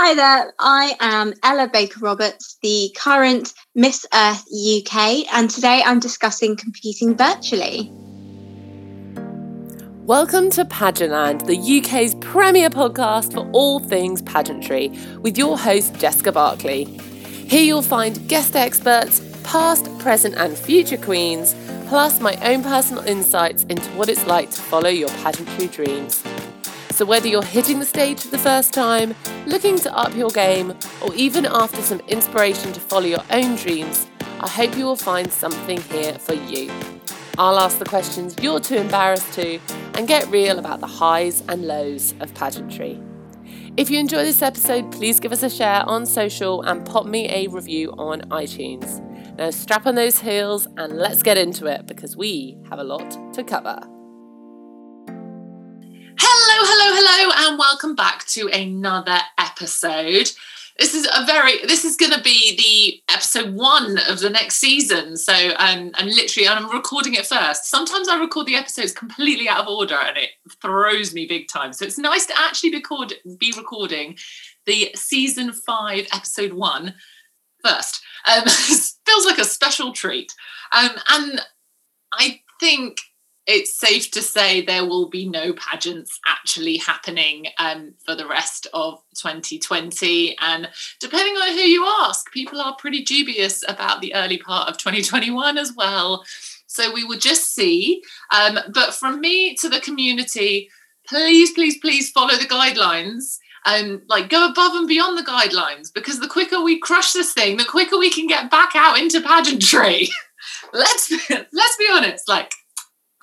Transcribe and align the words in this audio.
Hi 0.00 0.14
there, 0.14 0.54
I 0.60 0.94
am 1.00 1.34
Ella 1.42 1.68
Baker 1.72 1.98
Roberts, 1.98 2.56
the 2.62 2.94
current 2.96 3.52
Miss 3.74 4.06
Earth 4.14 4.44
UK, 4.46 5.26
and 5.34 5.50
today 5.50 5.82
I'm 5.84 5.98
discussing 5.98 6.54
competing 6.54 7.16
virtually. 7.16 7.90
Welcome 10.04 10.50
to 10.50 10.64
Pageantland, 10.64 11.46
the 11.46 11.80
UK's 11.80 12.14
premier 12.20 12.70
podcast 12.70 13.32
for 13.32 13.50
all 13.50 13.80
things 13.80 14.22
pageantry, 14.22 14.96
with 15.22 15.36
your 15.36 15.58
host 15.58 15.96
Jessica 15.96 16.30
Barkley. 16.30 16.84
Here 16.84 17.64
you'll 17.64 17.82
find 17.82 18.28
guest 18.28 18.54
experts, 18.54 19.20
past, 19.42 19.86
present, 19.98 20.36
and 20.36 20.56
future 20.56 20.96
queens, 20.96 21.56
plus 21.88 22.20
my 22.20 22.36
own 22.48 22.62
personal 22.62 23.02
insights 23.02 23.64
into 23.64 23.90
what 23.96 24.08
it's 24.08 24.28
like 24.28 24.52
to 24.52 24.60
follow 24.60 24.90
your 24.90 25.08
pageantry 25.24 25.66
dreams. 25.66 26.22
So, 26.98 27.04
whether 27.04 27.28
you're 27.28 27.44
hitting 27.44 27.78
the 27.78 27.86
stage 27.86 28.22
for 28.22 28.28
the 28.28 28.38
first 28.38 28.74
time, 28.74 29.14
looking 29.46 29.78
to 29.78 29.96
up 29.96 30.16
your 30.16 30.30
game, 30.30 30.74
or 31.00 31.14
even 31.14 31.46
after 31.46 31.80
some 31.80 32.00
inspiration 32.08 32.72
to 32.72 32.80
follow 32.80 33.06
your 33.06 33.22
own 33.30 33.54
dreams, 33.54 34.08
I 34.40 34.48
hope 34.48 34.76
you 34.76 34.84
will 34.84 34.96
find 34.96 35.32
something 35.32 35.80
here 35.80 36.14
for 36.14 36.34
you. 36.34 36.72
I'll 37.38 37.60
ask 37.60 37.78
the 37.78 37.84
questions 37.84 38.34
you're 38.42 38.58
too 38.58 38.74
embarrassed 38.74 39.32
to 39.34 39.60
and 39.94 40.08
get 40.08 40.26
real 40.26 40.58
about 40.58 40.80
the 40.80 40.88
highs 40.88 41.44
and 41.48 41.68
lows 41.68 42.14
of 42.18 42.34
pageantry. 42.34 43.00
If 43.76 43.90
you 43.90 44.00
enjoy 44.00 44.24
this 44.24 44.42
episode, 44.42 44.90
please 44.90 45.20
give 45.20 45.30
us 45.30 45.44
a 45.44 45.50
share 45.50 45.84
on 45.88 46.04
social 46.04 46.62
and 46.62 46.84
pop 46.84 47.06
me 47.06 47.28
a 47.28 47.46
review 47.46 47.94
on 47.96 48.22
iTunes. 48.22 48.98
Now, 49.38 49.50
strap 49.50 49.86
on 49.86 49.94
those 49.94 50.18
heels 50.18 50.66
and 50.76 50.98
let's 50.98 51.22
get 51.22 51.38
into 51.38 51.66
it 51.66 51.86
because 51.86 52.16
we 52.16 52.58
have 52.68 52.80
a 52.80 52.84
lot 52.84 53.34
to 53.34 53.44
cover. 53.44 53.97
Hello, 56.20 56.64
hello, 56.66 56.96
hello, 56.96 57.48
and 57.48 57.58
welcome 57.58 57.94
back 57.94 58.26
to 58.26 58.48
another 58.48 59.18
episode. 59.38 60.32
This 60.76 60.92
is 60.92 61.08
a 61.14 61.24
very 61.24 61.64
this 61.64 61.84
is 61.84 61.96
going 61.96 62.10
to 62.10 62.20
be 62.20 62.56
the 62.56 63.14
episode 63.14 63.54
one 63.54 63.98
of 64.08 64.18
the 64.18 64.28
next 64.28 64.56
season. 64.56 65.16
So, 65.16 65.32
um, 65.32 65.92
and 65.96 66.06
literally, 66.06 66.48
I'm 66.48 66.68
recording 66.70 67.14
it 67.14 67.24
first. 67.24 67.66
Sometimes 67.66 68.08
I 68.08 68.18
record 68.18 68.46
the 68.46 68.56
episodes 68.56 68.90
completely 68.90 69.48
out 69.48 69.60
of 69.60 69.68
order, 69.68 69.94
and 69.94 70.16
it 70.16 70.30
throws 70.60 71.14
me 71.14 71.26
big 71.26 71.46
time. 71.46 71.72
So 71.72 71.84
it's 71.84 71.98
nice 71.98 72.26
to 72.26 72.34
actually 72.36 72.74
record 72.74 73.14
be 73.38 73.54
recording 73.56 74.16
the 74.66 74.90
season 74.96 75.52
five, 75.52 76.08
episode 76.12 76.52
one 76.52 76.94
first. 77.64 78.02
Um, 78.26 78.44
feels 78.48 79.24
like 79.24 79.38
a 79.38 79.44
special 79.44 79.92
treat, 79.92 80.34
um, 80.72 80.90
and 81.10 81.40
I 82.12 82.40
think 82.58 82.98
it's 83.48 83.74
safe 83.74 84.10
to 84.10 84.20
say 84.20 84.60
there 84.60 84.84
will 84.84 85.08
be 85.08 85.26
no 85.26 85.54
pageants 85.54 86.20
actually 86.26 86.76
happening 86.76 87.46
um, 87.56 87.94
for 88.04 88.14
the 88.14 88.28
rest 88.28 88.66
of 88.74 89.02
2020. 89.16 90.36
And 90.38 90.68
depending 91.00 91.34
on 91.34 91.48
who 91.48 91.60
you 91.60 91.86
ask, 92.02 92.30
people 92.30 92.60
are 92.60 92.76
pretty 92.76 93.02
dubious 93.02 93.64
about 93.66 94.02
the 94.02 94.14
early 94.14 94.36
part 94.36 94.68
of 94.68 94.76
2021 94.76 95.56
as 95.56 95.72
well. 95.74 96.24
So 96.66 96.92
we 96.92 97.04
will 97.04 97.18
just 97.18 97.54
see. 97.54 98.02
Um, 98.34 98.58
but 98.74 98.92
from 98.92 99.18
me 99.18 99.54
to 99.56 99.70
the 99.70 99.80
community, 99.80 100.68
please, 101.06 101.50
please, 101.52 101.78
please 101.78 102.10
follow 102.10 102.36
the 102.36 102.44
guidelines 102.44 103.38
and 103.64 104.02
like 104.08 104.28
go 104.28 104.46
above 104.46 104.74
and 104.74 104.86
beyond 104.86 105.16
the 105.16 105.22
guidelines 105.22 105.92
because 105.92 106.20
the 106.20 106.28
quicker 106.28 106.62
we 106.62 106.78
crush 106.78 107.12
this 107.14 107.32
thing, 107.32 107.56
the 107.56 107.64
quicker 107.64 107.98
we 107.98 108.10
can 108.10 108.26
get 108.26 108.50
back 108.50 108.72
out 108.74 108.98
into 108.98 109.22
pageantry. 109.22 110.08
let's 110.74 111.10
let's 111.30 111.76
be 111.78 111.88
honest, 111.90 112.28
like 112.28 112.52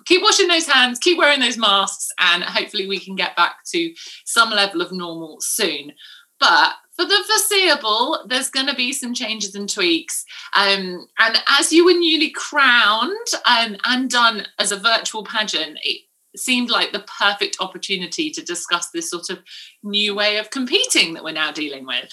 keep 0.05 0.21
washing 0.21 0.47
those 0.47 0.67
hands, 0.67 0.99
keep 0.99 1.17
wearing 1.17 1.39
those 1.39 1.57
masks, 1.57 2.11
and 2.19 2.43
hopefully 2.43 2.87
we 2.87 2.99
can 2.99 3.15
get 3.15 3.35
back 3.35 3.63
to 3.71 3.93
some 4.25 4.49
level 4.49 4.81
of 4.81 4.91
normal 4.91 5.41
soon. 5.41 5.93
But 6.39 6.73
for 6.95 7.05
the 7.05 7.23
foreseeable, 7.27 8.25
there's 8.27 8.49
going 8.49 8.67
to 8.67 8.75
be 8.75 8.93
some 8.93 9.13
changes 9.13 9.55
and 9.55 9.69
tweaks. 9.69 10.25
Um, 10.55 11.07
and 11.19 11.37
as 11.59 11.71
you 11.71 11.85
were 11.85 11.93
newly 11.93 12.29
crowned 12.29 13.27
um, 13.45 13.77
and 13.85 14.09
done 14.09 14.45
as 14.59 14.71
a 14.71 14.77
virtual 14.77 15.23
pageant, 15.23 15.79
it 15.83 16.01
seemed 16.35 16.69
like 16.69 16.91
the 16.91 17.05
perfect 17.19 17.57
opportunity 17.59 18.29
to 18.31 18.41
discuss 18.41 18.89
this 18.89 19.09
sort 19.09 19.29
of 19.29 19.39
new 19.83 20.13
way 20.13 20.37
of 20.37 20.49
competing 20.51 21.13
that 21.13 21.23
we're 21.23 21.31
now 21.31 21.51
dealing 21.51 21.85
with. 21.85 22.09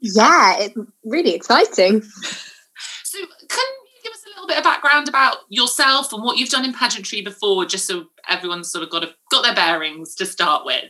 Yeah, 0.00 0.58
it's 0.58 0.76
really 1.04 1.34
exciting. 1.34 2.02
So, 3.12 3.18
can 3.46 3.66
little 4.42 4.48
bit 4.48 4.58
of 4.58 4.64
background 4.64 5.08
about 5.08 5.38
yourself 5.48 6.12
and 6.12 6.22
what 6.22 6.36
you've 6.36 6.50
done 6.50 6.64
in 6.64 6.72
pageantry 6.72 7.22
before, 7.22 7.64
just 7.64 7.86
so 7.86 8.06
everyone's 8.28 8.70
sort 8.70 8.84
of 8.84 8.90
got 8.90 9.04
a, 9.04 9.14
got 9.30 9.42
their 9.42 9.54
bearings 9.54 10.14
to 10.16 10.26
start 10.26 10.64
with? 10.64 10.84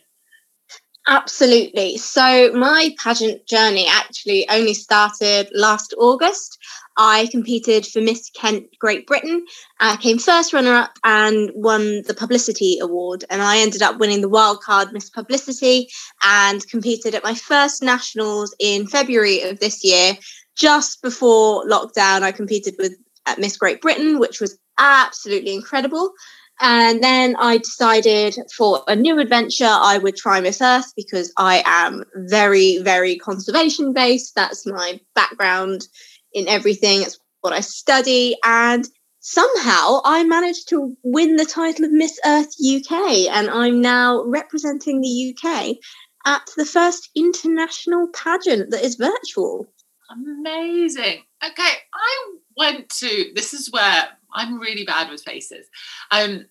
Absolutely. 1.09 1.97
So 1.99 2.53
my 2.53 2.95
pageant 3.03 3.47
journey 3.49 3.89
actually 3.91 4.49
only 4.49 4.73
started 4.73 5.51
last 5.53 5.93
August. 5.99 6.59
I 6.97 7.27
competed 7.33 7.87
for 7.87 8.01
Miss 8.01 8.31
Kent 8.31 8.67
Great 8.79 9.07
Britain. 9.07 9.45
I 9.81 9.97
came 9.97 10.19
first 10.19 10.53
runner 10.53 10.75
up 10.75 10.99
and 11.03 11.51
won 11.55 12.03
the 12.07 12.15
publicity 12.15 12.79
award. 12.81 13.25
And 13.31 13.43
I 13.43 13.59
ended 13.59 13.83
up 13.83 13.99
winning 13.99 14.21
the 14.21 14.31
wildcard 14.31 14.93
Miss 14.93 15.11
Publicity 15.11 15.89
and 16.23 16.67
competed 16.69 17.17
at 17.17 17.25
my 17.25 17.35
first 17.35 17.83
nationals 17.83 18.55
in 18.61 18.87
February 18.87 19.43
of 19.43 19.59
this 19.59 19.83
year. 19.83 20.17
Just 20.55 21.03
before 21.03 21.67
lockdown, 21.67 22.23
I 22.23 22.31
competed 22.31 22.77
with 22.79 22.95
at 23.27 23.39
Miss 23.39 23.57
Great 23.57 23.81
Britain, 23.81 24.19
which 24.19 24.41
was 24.41 24.59
absolutely 24.79 25.55
incredible. 25.55 26.13
And 26.61 27.03
then 27.03 27.35
I 27.37 27.59
decided 27.59 28.37
for 28.57 28.85
a 28.87 28.95
new 28.95 29.19
adventure, 29.19 29.65
I 29.69 29.99
would 29.99 30.17
try 30.17 30.41
Miss 30.41 30.61
Earth 30.61 30.93
because 30.97 31.33
I 31.37 31.63
am 31.67 32.05
very, 32.15 32.79
very 32.79 33.17
conservation 33.17 33.93
based. 33.93 34.35
That's 34.37 34.67
my 34.67 35.01
background 35.15 35.87
in 36.33 36.47
everything. 36.49 37.03
It's 37.03 37.19
what 37.41 37.53
I 37.53 37.61
study. 37.61 38.37
And 38.45 38.89
somehow 39.21 40.03
I 40.05 40.25
managed 40.25 40.69
to 40.69 40.97
win 41.03 41.37
the 41.37 41.45
title 41.45 41.85
of 41.85 41.93
Miss 41.93 42.19
Earth 42.25 42.55
UK. 42.65 43.29
And 43.31 43.51
I'm 43.51 43.81
now 43.81 44.23
representing 44.25 45.01
the 45.01 45.35
UK 45.35 45.77
at 46.25 46.43
the 46.57 46.65
first 46.65 47.11
international 47.17 48.09
pageant 48.15 48.71
that 48.71 48.85
is 48.85 48.95
virtual. 48.95 49.67
Amazing. 50.13 51.23
Okay, 51.45 51.73
I 51.95 52.37
went 52.57 52.89
to 52.91 53.33
this 53.35 53.55
is 53.55 53.71
where 53.71 54.09
I'm 54.35 54.59
really 54.59 54.85
bad 54.85 55.11
with 55.11 55.23
faces. 55.23 55.67
Um, 56.11 56.47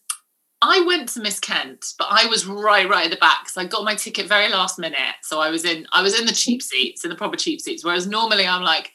I 0.63 0.81
went 0.81 1.09
to 1.09 1.21
Miss 1.21 1.39
Kent, 1.39 1.85
but 1.97 2.07
I 2.11 2.27
was 2.27 2.45
right, 2.45 2.87
right 2.87 3.05
at 3.05 3.11
the 3.11 3.17
back 3.17 3.45
because 3.45 3.57
I 3.57 3.65
got 3.65 3.83
my 3.83 3.95
ticket 3.95 4.27
very 4.27 4.49
last 4.49 4.77
minute. 4.77 5.15
So 5.23 5.39
I 5.39 5.49
was 5.49 5.65
in, 5.65 5.87
I 5.91 6.03
was 6.03 6.19
in 6.19 6.27
the 6.27 6.33
cheap 6.33 6.61
seats, 6.61 7.03
in 7.03 7.09
the 7.09 7.15
proper 7.15 7.35
cheap 7.35 7.61
seats. 7.61 7.83
Whereas 7.83 8.05
normally 8.05 8.45
I'm 8.45 8.61
like, 8.61 8.91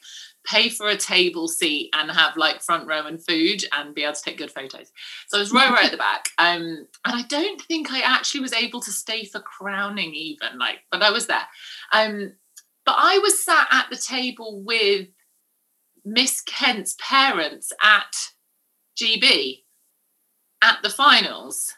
pay 0.47 0.69
for 0.69 0.87
a 0.87 0.95
table 0.95 1.47
seat 1.49 1.89
and 1.93 2.09
have 2.09 2.37
like 2.37 2.61
front 2.61 2.87
row 2.87 3.05
and 3.05 3.23
food 3.23 3.63
and 3.73 3.93
be 3.93 4.03
able 4.03 4.13
to 4.13 4.21
take 4.21 4.37
good 4.37 4.51
photos. 4.51 4.91
So 5.27 5.37
I 5.37 5.41
was 5.41 5.51
right, 5.51 5.69
right 5.69 5.85
at 5.85 5.91
the 5.91 5.97
back. 5.97 6.29
Um, 6.39 6.87
and 7.03 7.15
I 7.15 7.23
don't 7.23 7.61
think 7.63 7.91
I 7.91 7.99
actually 8.01 8.41
was 8.41 8.53
able 8.53 8.79
to 8.81 8.91
stay 8.91 9.25
for 9.25 9.39
crowning 9.39 10.13
even, 10.13 10.57
like, 10.59 10.77
but 10.91 11.01
I 11.01 11.09
was 11.09 11.25
there. 11.25 11.45
Um, 11.91 12.33
but 12.85 12.95
I 12.97 13.17
was 13.17 13.43
sat 13.43 13.67
at 13.71 13.87
the 13.89 13.97
table 13.97 14.61
with 14.63 15.07
Miss 16.07 16.41
Kent's 16.41 16.95
parents 16.99 17.73
at 17.83 18.15
GB 18.97 19.63
at 20.63 20.77
the 20.81 20.89
finals. 20.89 21.73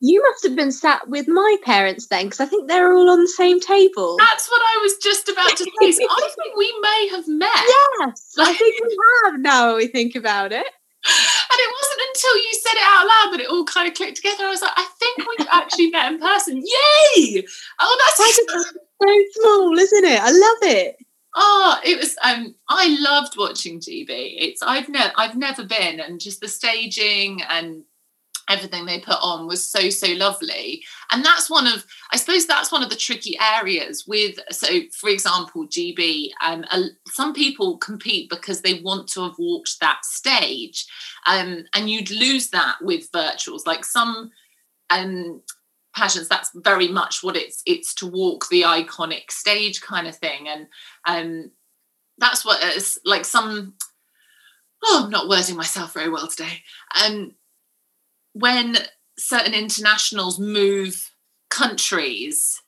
You 0.00 0.22
must 0.22 0.44
have 0.44 0.56
been 0.56 0.72
sat 0.72 1.08
with 1.08 1.28
my 1.28 1.56
parents 1.62 2.06
then, 2.06 2.26
because 2.26 2.40
I 2.40 2.46
think 2.46 2.68
they're 2.68 2.92
all 2.92 3.10
on 3.10 3.20
the 3.20 3.28
same 3.28 3.60
table. 3.60 4.16
That's 4.18 4.48
what 4.48 4.62
I 4.62 4.80
was 4.82 4.96
just 5.02 5.28
about 5.28 5.50
to 5.50 5.64
say. 5.64 5.92
So 5.92 6.04
I 6.08 6.30
think 6.42 6.56
we 6.56 6.80
may 6.80 7.08
have 7.10 7.28
met. 7.28 7.50
Yes, 7.54 8.32
like, 8.36 8.48
I 8.48 8.54
think 8.54 8.80
we 8.80 8.98
have 9.24 9.40
now 9.40 9.76
we 9.76 9.88
think 9.88 10.14
about 10.14 10.52
it. 10.52 10.66
And 11.06 11.60
it 11.60 11.74
wasn't 11.80 12.08
until 12.08 12.36
you 12.36 12.54
said 12.62 12.72
it 12.72 12.82
out 12.82 13.06
loud 13.06 13.32
that 13.32 13.40
it 13.40 13.50
all 13.50 13.64
kind 13.64 13.86
of 13.86 13.94
clicked 13.94 14.16
together. 14.16 14.44
I 14.44 14.50
was 14.50 14.62
like, 14.62 14.72
I 14.74 14.88
think 14.98 15.18
we've 15.18 15.48
actually 15.52 15.90
met 15.90 16.12
in 16.12 16.18
person. 16.18 16.56
Yay! 16.56 17.44
Oh, 17.78 17.96
that's 18.00 18.16
so 18.16 19.42
small, 19.42 19.78
isn't 19.78 20.04
it? 20.04 20.20
I 20.20 20.30
love 20.30 20.74
it. 20.74 20.96
Oh, 21.34 21.80
it 21.84 21.98
was. 21.98 22.16
Um, 22.22 22.54
I 22.68 22.96
loved 23.00 23.36
watching 23.36 23.80
GB. 23.80 24.06
It's 24.08 24.62
I've 24.62 24.88
never 24.88 25.12
I've 25.16 25.36
never 25.36 25.64
been, 25.64 26.00
and 26.00 26.20
just 26.20 26.40
the 26.40 26.48
staging 26.48 27.42
and 27.48 27.84
everything 28.48 28.84
they 28.84 29.00
put 29.00 29.16
on 29.22 29.46
was 29.46 29.66
so 29.66 29.88
so 29.88 30.08
lovely 30.12 30.82
and 31.10 31.24
that's 31.24 31.48
one 31.48 31.66
of 31.66 31.84
i 32.12 32.16
suppose 32.16 32.46
that's 32.46 32.70
one 32.70 32.82
of 32.82 32.90
the 32.90 32.96
tricky 32.96 33.36
areas 33.40 34.04
with 34.06 34.38
so 34.50 34.66
for 34.92 35.08
example 35.08 35.66
gb 35.66 36.28
um, 36.42 36.64
uh, 36.70 36.82
some 37.06 37.32
people 37.32 37.78
compete 37.78 38.28
because 38.28 38.60
they 38.60 38.80
want 38.80 39.08
to 39.08 39.22
have 39.22 39.34
walked 39.38 39.80
that 39.80 40.04
stage 40.04 40.86
um, 41.26 41.64
and 41.74 41.88
you'd 41.88 42.10
lose 42.10 42.50
that 42.50 42.76
with 42.82 43.10
virtuals 43.12 43.66
like 43.66 43.84
some 43.84 44.30
um, 44.90 45.40
passions 45.94 46.28
that's 46.28 46.50
very 46.54 46.88
much 46.88 47.22
what 47.22 47.36
it's 47.36 47.62
it's 47.66 47.94
to 47.94 48.06
walk 48.06 48.48
the 48.48 48.62
iconic 48.62 49.30
stage 49.30 49.80
kind 49.80 50.06
of 50.06 50.16
thing. 50.16 50.48
And 50.48 50.66
um 51.06 51.50
that's 52.18 52.44
what 52.44 52.60
it's 52.62 52.98
like 53.04 53.24
some 53.24 53.74
oh 54.84 55.02
i'm 55.04 55.10
not 55.10 55.28
wording 55.28 55.56
myself 55.56 55.94
very 55.94 56.10
well 56.10 56.26
today. 56.26 56.62
Um 57.04 57.32
when 58.32 58.76
certain 59.18 59.54
internationals 59.54 60.40
move 60.40 61.12
countries 61.50 62.60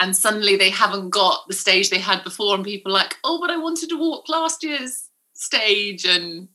and 0.00 0.16
suddenly 0.16 0.56
they 0.56 0.70
haven't 0.70 1.10
got 1.10 1.46
the 1.48 1.54
stage 1.54 1.90
they 1.90 1.98
had 1.98 2.22
before 2.22 2.54
and 2.54 2.64
people 2.64 2.92
like 2.92 3.16
oh 3.24 3.40
but 3.40 3.50
i 3.50 3.56
wanted 3.56 3.88
to 3.88 3.98
walk 3.98 4.28
last 4.28 4.62
year's 4.62 5.08
stage 5.34 6.04
and 6.04 6.48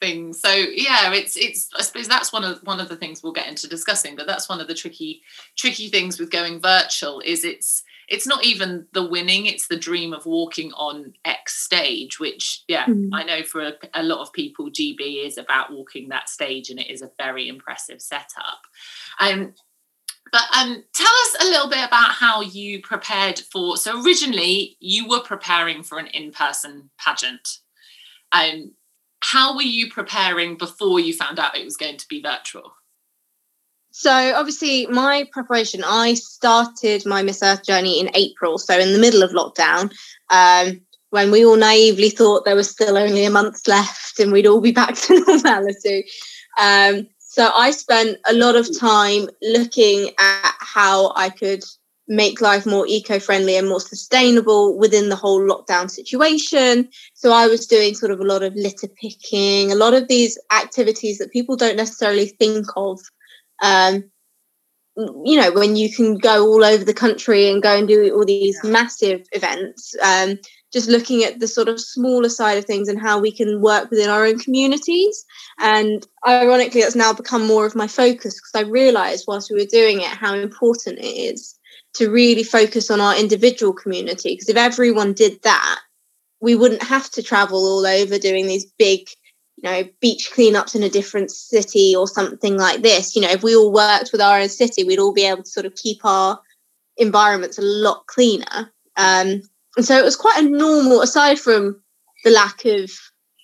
things 0.00 0.40
so 0.40 0.50
yeah 0.50 1.12
it's 1.12 1.36
it's 1.36 1.70
i 1.76 1.82
suppose 1.82 2.06
that's 2.06 2.32
one 2.32 2.44
of 2.44 2.58
one 2.64 2.80
of 2.80 2.88
the 2.88 2.96
things 2.96 3.22
we'll 3.22 3.32
get 3.32 3.48
into 3.48 3.68
discussing 3.68 4.14
but 4.14 4.26
that's 4.26 4.48
one 4.48 4.60
of 4.60 4.68
the 4.68 4.74
tricky 4.74 5.22
tricky 5.56 5.88
things 5.88 6.20
with 6.20 6.30
going 6.30 6.60
virtual 6.60 7.20
is 7.20 7.44
it's 7.44 7.82
it's 8.08 8.26
not 8.26 8.44
even 8.44 8.86
the 8.92 9.06
winning 9.06 9.46
it's 9.46 9.68
the 9.68 9.76
dream 9.76 10.12
of 10.12 10.26
walking 10.26 10.72
on 10.72 11.14
x 11.24 11.54
stage 11.62 12.20
which 12.20 12.62
yeah 12.68 12.84
mm. 12.84 13.08
i 13.12 13.22
know 13.22 13.42
for 13.42 13.62
a, 13.62 13.72
a, 13.94 14.02
lot 14.02 14.20
of 14.20 14.32
people 14.32 14.70
gb 14.70 15.26
is 15.26 15.38
about 15.38 15.72
walking 15.72 16.08
that 16.08 16.28
stage 16.28 16.68
and 16.68 16.78
it 16.78 16.90
is 16.90 17.00
a 17.00 17.10
very 17.18 17.48
impressive 17.48 18.02
setup 18.02 18.60
um 19.20 19.54
but 20.32 20.42
um, 20.56 20.82
tell 20.92 21.06
us 21.06 21.36
a 21.40 21.44
little 21.44 21.68
bit 21.68 21.86
about 21.86 22.10
how 22.10 22.40
you 22.40 22.82
prepared 22.82 23.38
for. 23.38 23.76
So 23.76 24.02
originally, 24.02 24.76
you 24.80 25.08
were 25.08 25.20
preparing 25.20 25.82
for 25.82 25.98
an 25.98 26.08
in-person 26.08 26.90
pageant. 26.98 27.58
Um, 28.32 28.72
how 29.32 29.56
were 29.56 29.62
you 29.62 29.90
preparing 29.90 30.56
before 30.56 31.00
you 31.00 31.12
found 31.12 31.40
out 31.40 31.56
it 31.56 31.64
was 31.64 31.76
going 31.76 31.96
to 31.96 32.06
be 32.08 32.22
virtual? 32.22 32.74
So 33.90 34.12
obviously, 34.34 34.86
my 34.86 35.26
preparation. 35.32 35.82
I 35.84 36.14
started 36.14 37.04
my 37.06 37.22
Miss 37.22 37.42
Earth 37.42 37.64
journey 37.64 37.98
in 37.98 38.10
April, 38.14 38.56
so 38.56 38.78
in 38.78 38.92
the 38.92 39.00
middle 39.00 39.24
of 39.24 39.32
lockdown, 39.32 39.92
um, 40.30 40.80
when 41.10 41.32
we 41.32 41.44
all 41.44 41.56
naively 41.56 42.10
thought 42.10 42.44
there 42.44 42.54
was 42.54 42.70
still 42.70 42.96
only 42.96 43.24
a 43.24 43.30
month 43.30 43.66
left 43.66 44.20
and 44.20 44.30
we'd 44.30 44.46
all 44.46 44.60
be 44.60 44.72
back 44.82 44.94
to 44.94 45.24
normality. 45.26 46.04
Um, 46.60 47.08
so 47.18 47.50
I 47.52 47.72
spent 47.72 48.18
a 48.28 48.32
lot 48.32 48.54
of 48.54 48.78
time 48.78 49.28
looking 49.42 50.10
at 50.20 50.54
how 50.60 51.12
I 51.16 51.30
could 51.30 51.64
make 52.08 52.40
life 52.40 52.66
more 52.66 52.86
eco-friendly 52.86 53.56
and 53.56 53.68
more 53.68 53.80
sustainable 53.80 54.78
within 54.78 55.08
the 55.08 55.16
whole 55.16 55.40
lockdown 55.40 55.90
situation. 55.90 56.88
So 57.14 57.32
I 57.32 57.46
was 57.46 57.66
doing 57.66 57.94
sort 57.94 58.12
of 58.12 58.20
a 58.20 58.24
lot 58.24 58.42
of 58.42 58.54
litter 58.54 58.88
picking, 59.00 59.72
a 59.72 59.76
lot 59.76 59.94
of 59.94 60.08
these 60.08 60.38
activities 60.52 61.18
that 61.18 61.32
people 61.32 61.56
don't 61.56 61.76
necessarily 61.76 62.28
think 62.28 62.66
of. 62.76 63.00
Um, 63.62 64.04
you 64.96 65.38
know, 65.38 65.52
when 65.52 65.76
you 65.76 65.92
can 65.92 66.16
go 66.16 66.46
all 66.46 66.64
over 66.64 66.84
the 66.84 66.94
country 66.94 67.50
and 67.50 67.62
go 67.62 67.76
and 67.76 67.86
do 67.86 68.14
all 68.14 68.24
these 68.24 68.58
massive 68.64 69.26
events. 69.32 69.94
Um, 70.02 70.38
just 70.72 70.88
looking 70.88 71.22
at 71.22 71.38
the 71.38 71.48
sort 71.48 71.68
of 71.68 71.80
smaller 71.80 72.28
side 72.28 72.58
of 72.58 72.64
things 72.64 72.88
and 72.88 73.00
how 73.00 73.18
we 73.18 73.30
can 73.30 73.62
work 73.62 73.90
within 73.90 74.10
our 74.10 74.26
own 74.26 74.38
communities. 74.38 75.24
And 75.58 76.06
ironically, 76.26 76.80
that's 76.80 76.96
now 76.96 77.12
become 77.12 77.46
more 77.46 77.64
of 77.64 77.76
my 77.76 77.86
focus 77.86 78.34
because 78.34 78.66
I 78.66 78.68
realized 78.68 79.24
whilst 79.26 79.50
we 79.50 79.58
were 79.58 79.68
doing 79.70 80.00
it 80.00 80.08
how 80.08 80.34
important 80.34 80.98
it 80.98 81.04
is 81.04 81.55
to 81.96 82.10
really 82.10 82.42
focus 82.42 82.90
on 82.90 83.00
our 83.00 83.18
individual 83.18 83.72
community. 83.72 84.34
Because 84.34 84.48
if 84.48 84.56
everyone 84.56 85.12
did 85.12 85.42
that, 85.42 85.80
we 86.40 86.54
wouldn't 86.54 86.82
have 86.82 87.10
to 87.10 87.22
travel 87.22 87.58
all 87.58 87.86
over 87.86 88.18
doing 88.18 88.46
these 88.46 88.66
big 88.78 89.08
you 89.56 89.70
know 89.70 89.88
beach 90.02 90.30
cleanups 90.34 90.74
in 90.74 90.82
a 90.82 90.90
different 90.90 91.30
city 91.30 91.94
or 91.96 92.06
something 92.06 92.58
like 92.58 92.82
this 92.82 93.16
you 93.16 93.22
know 93.22 93.30
if 93.30 93.42
we 93.42 93.56
all 93.56 93.72
worked 93.72 94.12
with 94.12 94.20
our 94.20 94.38
own 94.38 94.50
city 94.50 94.84
we'd 94.84 94.98
all 94.98 95.14
be 95.14 95.24
able 95.24 95.42
to 95.42 95.48
sort 95.48 95.64
of 95.64 95.74
keep 95.76 96.04
our 96.04 96.38
environments 96.98 97.56
a 97.56 97.62
lot 97.62 98.06
cleaner 98.06 98.70
um, 98.98 99.40
and 99.76 99.84
so 99.84 99.96
it 99.98 100.04
was 100.04 100.16
quite 100.16 100.42
a 100.42 100.48
normal, 100.48 101.02
aside 101.02 101.38
from 101.38 101.80
the 102.24 102.30
lack 102.30 102.64
of 102.64 102.90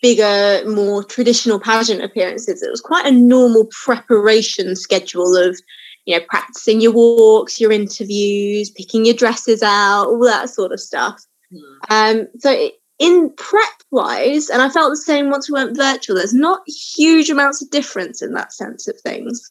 bigger, 0.01 0.63
more 0.69 1.05
traditional 1.05 1.61
pageant 1.61 2.03
appearances, 2.03 2.63
it 2.63 2.71
was 2.71 2.81
quite 2.81 3.07
a 3.07 3.13
normal 3.13 3.67
preparation 3.85 4.75
schedule 4.75 5.37
of, 5.37 5.61
you 6.05 6.19
know, 6.19 6.25
practicing 6.29 6.81
your 6.81 6.93
walks, 6.93 7.61
your 7.61 7.73
interviews, 7.73 8.71
picking 8.71 9.05
your 9.05 9.15
dresses 9.15 9.63
out, 9.63 10.07
all 10.07 10.25
that 10.25 10.51
sort 10.51 10.73
of 10.73 10.81
stuff. 10.81 11.23
Mm. 11.53 12.21
Um, 12.21 12.29
so 12.39 12.71
in 12.99 13.33
prep 13.37 13.83
wise, 13.91 14.49
and 14.49 14.63
I 14.63 14.69
felt 14.69 14.91
the 14.91 14.97
same 14.97 15.31
once 15.31 15.49
we 15.49 15.55
went 15.55 15.77
virtual, 15.77 16.17
there's 16.17 16.35
not 16.35 16.63
huge 16.67 17.31
amounts 17.31 17.63
of 17.63 17.71
difference 17.71 18.23
in 18.23 18.33
that 18.35 18.53
sense 18.53 18.89
of 18.89 18.99
things. 19.01 19.51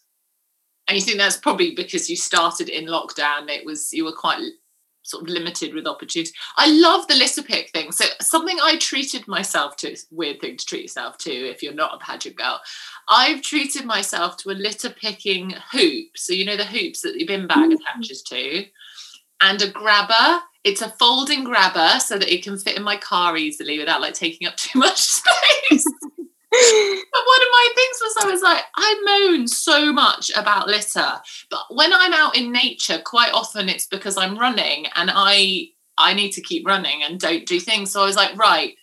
And 0.87 0.97
you 0.97 1.01
think 1.01 1.17
that's 1.17 1.37
probably 1.37 1.73
because 1.73 2.09
you 2.09 2.15
started 2.15 2.67
in 2.67 2.85
lockdown, 2.85 3.49
it 3.49 3.65
was 3.65 3.93
you 3.93 4.03
were 4.03 4.11
quite 4.11 4.41
sort 5.03 5.23
of 5.23 5.29
limited 5.29 5.73
with 5.73 5.87
opportunities. 5.87 6.33
I 6.57 6.67
love 6.67 7.07
the 7.07 7.15
litter 7.15 7.41
pick 7.41 7.69
thing. 7.71 7.91
So 7.91 8.05
something 8.19 8.57
I 8.61 8.77
treated 8.77 9.27
myself 9.27 9.75
to, 9.77 9.95
weird 10.11 10.39
thing 10.41 10.57
to 10.57 10.65
treat 10.65 10.83
yourself 10.83 11.17
to 11.19 11.31
if 11.31 11.63
you're 11.63 11.73
not 11.73 11.95
a 11.95 12.05
pageant 12.05 12.35
girl. 12.35 12.59
I've 13.09 13.41
treated 13.41 13.85
myself 13.85 14.37
to 14.37 14.51
a 14.51 14.53
litter 14.53 14.89
picking 14.89 15.55
hoop. 15.71 16.09
So 16.15 16.33
you 16.33 16.45
know 16.45 16.57
the 16.57 16.65
hoops 16.65 17.01
that 17.01 17.13
the 17.13 17.25
bin 17.25 17.47
bag 17.47 17.69
mm-hmm. 17.69 17.73
attaches 17.73 18.21
to, 18.23 18.65
and 19.41 19.61
a 19.61 19.69
grabber. 19.69 20.43
It's 20.63 20.83
a 20.83 20.89
folding 20.99 21.43
grabber 21.43 21.99
so 21.99 22.19
that 22.19 22.31
it 22.31 22.43
can 22.43 22.57
fit 22.57 22.77
in 22.77 22.83
my 22.83 22.95
car 22.95 23.35
easily 23.35 23.79
without 23.79 23.99
like 23.99 24.13
taking 24.13 24.47
up 24.47 24.55
too 24.57 24.77
much 24.77 24.97
space. 24.99 25.85
but 26.51 26.59
one 26.59 27.41
of 27.41 27.47
my 27.51 27.69
things 27.75 27.99
was 28.01 28.17
I 28.21 28.29
was 28.29 28.41
like, 28.41 28.63
I 28.75 29.29
moan 29.29 29.47
so 29.47 29.93
much 29.93 30.31
about 30.35 30.67
litter, 30.67 31.13
but 31.49 31.61
when 31.69 31.93
I'm 31.93 32.13
out 32.13 32.35
in 32.35 32.51
nature, 32.51 32.99
quite 33.03 33.31
often 33.33 33.69
it's 33.69 33.87
because 33.87 34.17
I'm 34.17 34.37
running 34.37 34.87
and 34.95 35.09
I 35.13 35.69
I 35.97 36.13
need 36.13 36.31
to 36.31 36.41
keep 36.41 36.67
running 36.67 37.03
and 37.03 37.19
don't 37.19 37.45
do 37.45 37.59
things. 37.59 37.91
So 37.91 38.01
I 38.01 38.05
was 38.05 38.15
like, 38.15 38.35
right, 38.37 38.75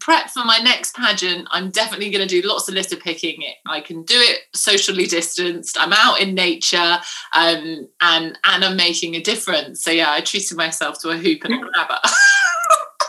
prep 0.00 0.28
for 0.28 0.44
my 0.44 0.58
next 0.58 0.94
pageant. 0.94 1.48
I'm 1.50 1.70
definitely 1.70 2.10
going 2.10 2.26
to 2.26 2.42
do 2.42 2.46
lots 2.46 2.68
of 2.68 2.74
litter 2.74 2.96
picking. 2.96 3.42
I 3.66 3.80
can 3.80 4.02
do 4.02 4.16
it 4.16 4.40
socially 4.54 5.06
distanced. 5.06 5.78
I'm 5.80 5.92
out 5.92 6.20
in 6.20 6.34
nature, 6.34 6.98
um, 7.34 7.88
and 8.00 8.38
and 8.44 8.64
I'm 8.64 8.76
making 8.76 9.14
a 9.14 9.22
difference. 9.22 9.82
So 9.82 9.90
yeah, 9.90 10.10
I 10.10 10.20
treated 10.20 10.56
myself 10.56 11.00
to 11.00 11.10
a 11.10 11.16
hoop 11.16 11.44
and 11.44 11.54
a 11.54 11.58
grabber. 11.72 11.98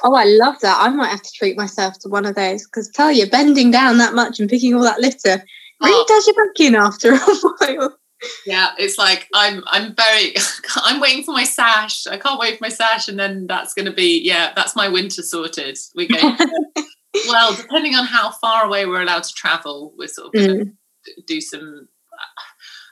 Oh, 0.04 0.16
I 0.16 0.25
love 0.25 0.60
that. 0.62 0.78
I 0.80 0.90
might 0.90 1.10
have 1.10 1.22
to 1.22 1.31
treat 1.34 1.57
myself 1.57 2.00
to 2.00 2.10
one 2.10 2.25
of 2.25 2.36
those 2.36 2.66
because 2.66 2.90
tell 2.90 3.12
you, 3.12 3.30
bending 3.30 3.72
down 3.72 3.98
that 3.98 4.13
much 4.13 4.40
and 4.40 4.50
picking 4.50 4.74
all 4.74 4.84
that 4.84 5.00
litter 5.00 5.44
really 5.81 5.94
oh. 5.94 6.06
does 6.07 6.28
your 6.28 6.36
back 6.36 6.60
in 6.60 6.75
after 6.75 7.13
a 7.13 7.18
while. 7.57 7.98
Yeah, 8.46 8.72
it's 8.78 8.98
like 8.98 9.28
I'm 9.34 9.63
I'm 9.68 9.96
very 9.96 10.34
I'm 10.75 11.00
waiting 11.00 11.24
for 11.24 11.31
my 11.31 11.46
sash. 11.46 12.06
I 12.07 12.18
can't 12.18 12.40
wait 12.40 12.57
for 12.57 12.66
my 12.66 12.69
sash, 12.69 13.07
and 13.07 13.19
then 13.19 13.48
that's 13.48 13.74
going 13.74 13.86
to 13.86 13.94
be 13.94 14.22
yeah, 14.22 14.51
that's 14.56 14.75
my 14.75 14.90
winter 14.90 15.22
sorted. 15.22 15.78
We 15.96 16.07
go. 16.07 16.18
well, 17.28 17.56
depending 17.56 17.96
on 17.96 18.06
how 18.06 18.31
far 18.31 18.66
away 18.66 18.86
we're 18.86 19.01
allowed 19.01 19.24
to 19.24 19.34
travel, 19.34 19.94
we're 19.98 20.10
sort 20.10 20.36
of 20.36 20.42
mm. 20.42 20.74
do 21.28 21.40
some 21.40 21.88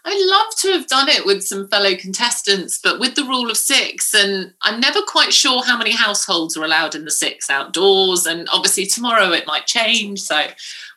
I'd 0.09 0.25
love 0.25 0.55
to 0.59 0.71
have 0.71 0.87
done 0.87 1.09
it 1.09 1.25
with 1.25 1.43
some 1.43 1.67
fellow 1.67 1.93
contestants, 1.97 2.79
but 2.81 2.97
with 2.97 3.15
the 3.15 3.25
rule 3.25 3.51
of 3.51 3.57
six, 3.57 4.13
and 4.13 4.53
I'm 4.61 4.79
never 4.79 5.01
quite 5.01 5.33
sure 5.33 5.65
how 5.65 5.77
many 5.77 5.91
households 5.91 6.55
are 6.55 6.63
allowed 6.63 6.95
in 6.95 7.03
the 7.03 7.11
six 7.11 7.49
outdoors. 7.49 8.25
And 8.25 8.47
obviously, 8.49 8.85
tomorrow 8.85 9.33
it 9.33 9.45
might 9.45 9.67
change. 9.67 10.21
So 10.21 10.47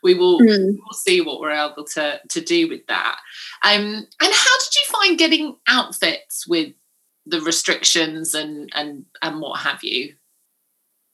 we 0.04 0.14
will 0.14 0.38
mm. 0.38 0.76
we'll 0.78 0.94
see 0.94 1.20
what 1.20 1.40
we're 1.40 1.50
able 1.50 1.84
to, 1.94 2.20
to 2.28 2.40
do 2.40 2.68
with 2.68 2.86
that. 2.86 3.18
Um, 3.64 3.82
and 3.82 4.06
how 4.20 4.28
did 4.58 4.74
you 4.76 4.92
find 4.92 5.18
getting 5.18 5.56
outfits 5.66 6.46
with 6.46 6.72
the 7.26 7.40
restrictions 7.40 8.34
and, 8.34 8.70
and, 8.76 9.06
and 9.22 9.40
what 9.40 9.58
have 9.58 9.82
you? 9.82 10.14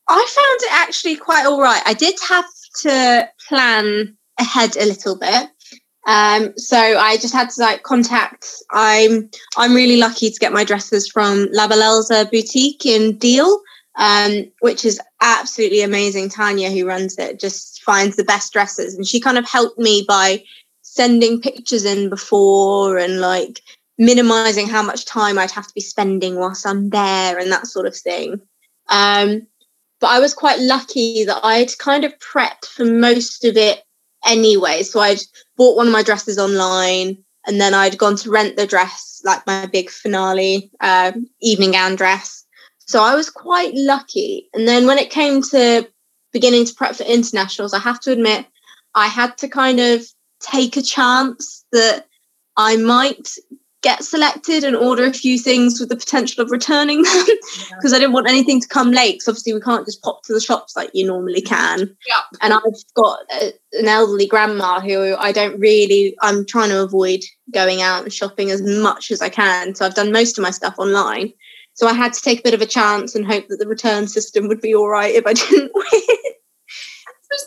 I 0.06 0.16
found 0.16 0.70
it 0.70 0.86
actually 0.86 1.16
quite 1.16 1.46
all 1.46 1.62
right. 1.62 1.82
I 1.86 1.94
did 1.94 2.16
have 2.28 2.44
to 2.82 3.30
plan 3.48 4.18
ahead 4.38 4.76
a 4.76 4.84
little 4.84 5.18
bit 5.18 5.48
um, 6.06 6.56
so 6.56 6.78
I 6.78 7.16
just 7.16 7.34
had 7.34 7.50
to 7.50 7.60
like 7.60 7.82
contact. 7.82 8.46
I'm 8.70 9.28
I'm 9.56 9.74
really 9.74 9.96
lucky 9.96 10.30
to 10.30 10.38
get 10.38 10.52
my 10.52 10.64
dresses 10.64 11.08
from 11.08 11.48
La 11.52 11.66
boutique 11.66 12.86
in 12.86 13.18
Deal, 13.18 13.60
um, 13.96 14.44
which 14.60 14.84
is 14.84 15.00
absolutely 15.20 15.82
amazing. 15.82 16.28
Tanya, 16.28 16.70
who 16.70 16.86
runs 16.86 17.18
it, 17.18 17.40
just 17.40 17.82
finds 17.82 18.14
the 18.14 18.24
best 18.24 18.52
dresses, 18.52 18.94
and 18.94 19.06
she 19.06 19.20
kind 19.20 19.36
of 19.36 19.48
helped 19.48 19.78
me 19.78 20.04
by 20.06 20.42
sending 20.82 21.40
pictures 21.40 21.84
in 21.84 22.08
before 22.08 22.96
and 22.96 23.20
like 23.20 23.60
minimizing 23.98 24.68
how 24.68 24.82
much 24.82 25.06
time 25.06 25.38
I'd 25.38 25.50
have 25.50 25.66
to 25.66 25.74
be 25.74 25.80
spending 25.80 26.36
whilst 26.36 26.66
I'm 26.66 26.90
there 26.90 27.38
and 27.38 27.50
that 27.50 27.66
sort 27.66 27.86
of 27.86 27.96
thing. 27.96 28.40
Um, 28.88 29.46
but 30.00 30.08
I 30.08 30.20
was 30.20 30.34
quite 30.34 30.60
lucky 30.60 31.24
that 31.24 31.40
I'd 31.42 31.76
kind 31.78 32.04
of 32.04 32.16
prepped 32.18 32.66
for 32.66 32.84
most 32.84 33.44
of 33.44 33.56
it 33.56 33.82
anyway. 34.24 34.82
So 34.82 35.00
I'd 35.00 35.20
bought 35.56 35.76
one 35.76 35.86
of 35.86 35.92
my 35.92 36.02
dresses 36.02 36.38
online 36.38 37.18
and 37.46 37.60
then 37.60 37.74
I'd 37.74 37.98
gone 37.98 38.16
to 38.16 38.30
rent 38.30 38.56
the 38.56 38.66
dress, 38.66 39.20
like 39.24 39.46
my 39.46 39.66
big 39.66 39.90
finale 39.90 40.70
um, 40.80 41.28
evening 41.40 41.72
gown 41.72 41.96
dress. 41.96 42.44
So 42.78 43.02
I 43.02 43.14
was 43.14 43.30
quite 43.30 43.74
lucky. 43.74 44.48
And 44.54 44.66
then 44.66 44.86
when 44.86 44.98
it 44.98 45.10
came 45.10 45.42
to 45.42 45.88
beginning 46.32 46.64
to 46.66 46.74
prep 46.74 46.96
for 46.96 47.04
internationals, 47.04 47.74
I 47.74 47.78
have 47.78 48.00
to 48.00 48.12
admit, 48.12 48.46
I 48.94 49.06
had 49.06 49.36
to 49.38 49.48
kind 49.48 49.80
of 49.80 50.02
take 50.40 50.76
a 50.76 50.82
chance 50.82 51.64
that 51.72 52.06
I 52.56 52.76
might 52.76 53.28
get 53.86 54.02
selected 54.02 54.64
and 54.64 54.74
order 54.74 55.04
a 55.04 55.12
few 55.12 55.38
things 55.38 55.78
with 55.78 55.88
the 55.88 55.96
potential 55.96 56.42
of 56.42 56.50
returning 56.50 57.02
them 57.02 57.26
because 57.76 57.92
yeah. 57.92 57.96
I 57.96 58.00
didn't 58.00 58.14
want 58.14 58.28
anything 58.28 58.60
to 58.60 58.66
come 58.66 58.90
late. 58.90 59.14
Because 59.14 59.28
obviously 59.28 59.52
we 59.52 59.60
can't 59.60 59.86
just 59.86 60.02
pop 60.02 60.24
to 60.24 60.32
the 60.32 60.40
shops 60.40 60.74
like 60.74 60.90
you 60.92 61.06
normally 61.06 61.40
can. 61.40 61.96
Yeah. 62.08 62.20
And 62.40 62.52
I've 62.52 62.94
got 62.96 63.20
a, 63.40 63.52
an 63.74 63.86
elderly 63.86 64.26
grandma 64.26 64.80
who 64.80 65.14
I 65.14 65.30
don't 65.30 65.60
really. 65.60 66.16
I'm 66.20 66.44
trying 66.44 66.70
to 66.70 66.82
avoid 66.82 67.20
going 67.54 67.80
out 67.80 68.02
and 68.02 68.12
shopping 68.12 68.50
as 68.50 68.60
much 68.60 69.12
as 69.12 69.22
I 69.22 69.28
can. 69.28 69.76
So 69.76 69.86
I've 69.86 69.94
done 69.94 70.10
most 70.10 70.36
of 70.36 70.42
my 70.42 70.50
stuff 70.50 70.74
online. 70.78 71.32
So 71.74 71.86
I 71.86 71.92
had 71.92 72.12
to 72.12 72.20
take 72.20 72.40
a 72.40 72.42
bit 72.42 72.54
of 72.54 72.62
a 72.62 72.66
chance 72.66 73.14
and 73.14 73.24
hope 73.24 73.46
that 73.46 73.58
the 73.58 73.68
return 73.68 74.08
system 74.08 74.48
would 74.48 74.60
be 74.60 74.74
all 74.74 74.88
right 74.88 75.14
if 75.14 75.28
I 75.28 75.32
didn't 75.34 75.70
win. 75.72 76.32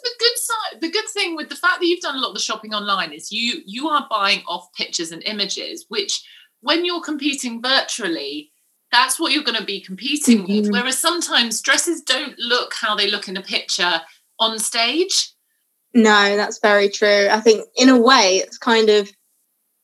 The 0.04 0.12
good 0.20 0.38
side 0.38 0.82
the 0.82 0.92
good 0.92 1.08
thing 1.10 1.36
with 1.36 1.50
the 1.50 1.56
fact 1.56 1.80
that 1.80 1.88
you've 1.88 2.02
done 2.02 2.16
a 2.16 2.20
lot 2.20 2.30
of 2.30 2.36
the 2.36 2.42
shopping 2.42 2.74
online 2.74 3.12
is 3.12 3.32
you 3.32 3.62
you 3.66 3.88
are 3.88 4.08
buying 4.10 4.42
off 4.48 4.68
pictures 4.78 5.12
and 5.12 5.24
images 5.24 5.86
which 5.90 6.24
when 6.62 6.86
you're 6.86 7.02
competing 7.02 7.62
virtually 7.62 8.52
that's 8.92 9.20
what 9.20 9.32
you're 9.32 9.44
going 9.44 9.58
to 9.58 9.66
be 9.66 9.82
competing 9.82 10.40
mm-hmm. 10.40 10.62
with 10.62 10.72
whereas 10.72 10.98
sometimes 10.98 11.62
dresses 11.62 12.02
don't 12.02 12.38
look 12.40 12.74
how 12.74 12.96
they 12.96 13.10
look 13.10 13.28
in 13.28 13.38
a 13.38 13.42
picture 13.42 14.02
on 14.40 14.58
stage. 14.60 15.34
No 15.94 16.36
that's 16.36 16.60
very 16.60 16.90
true. 16.90 17.28
I 17.30 17.40
think 17.40 17.66
in 17.76 17.90
a 17.90 18.00
way 18.00 18.38
it's 18.38 18.58
kind 18.58 18.90
of 18.90 19.12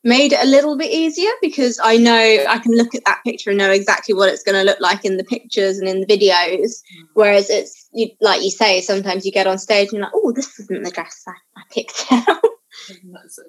made 0.05 0.33
it 0.33 0.43
a 0.43 0.47
little 0.47 0.77
bit 0.77 0.91
easier 0.91 1.31
because 1.41 1.79
I 1.83 1.97
know 1.97 2.13
I 2.13 2.59
can 2.59 2.77
look 2.77 2.93
at 2.93 3.03
that 3.05 3.23
picture 3.25 3.49
and 3.49 3.57
know 3.57 3.71
exactly 3.71 4.13
what 4.13 4.29
it's 4.29 4.43
going 4.43 4.55
to 4.55 4.63
look 4.63 4.79
like 4.79 5.03
in 5.03 5.17
the 5.17 5.23
pictures 5.23 5.79
and 5.79 5.89
in 5.89 5.99
the 5.99 6.05
videos. 6.05 6.61
Mm. 6.61 7.07
Whereas 7.15 7.49
it's 7.49 7.89
you, 7.91 8.11
like 8.21 8.43
you 8.43 8.51
say, 8.51 8.81
sometimes 8.81 9.25
you 9.25 9.31
get 9.31 9.47
on 9.47 9.57
stage 9.57 9.87
and 9.87 9.93
you're 9.93 10.03
like, 10.03 10.11
oh, 10.13 10.31
this 10.31 10.59
isn't 10.59 10.83
the 10.83 10.91
dress 10.91 11.23
I, 11.27 11.31
I 11.57 11.63
picked 11.71 12.05
out. 12.11 12.41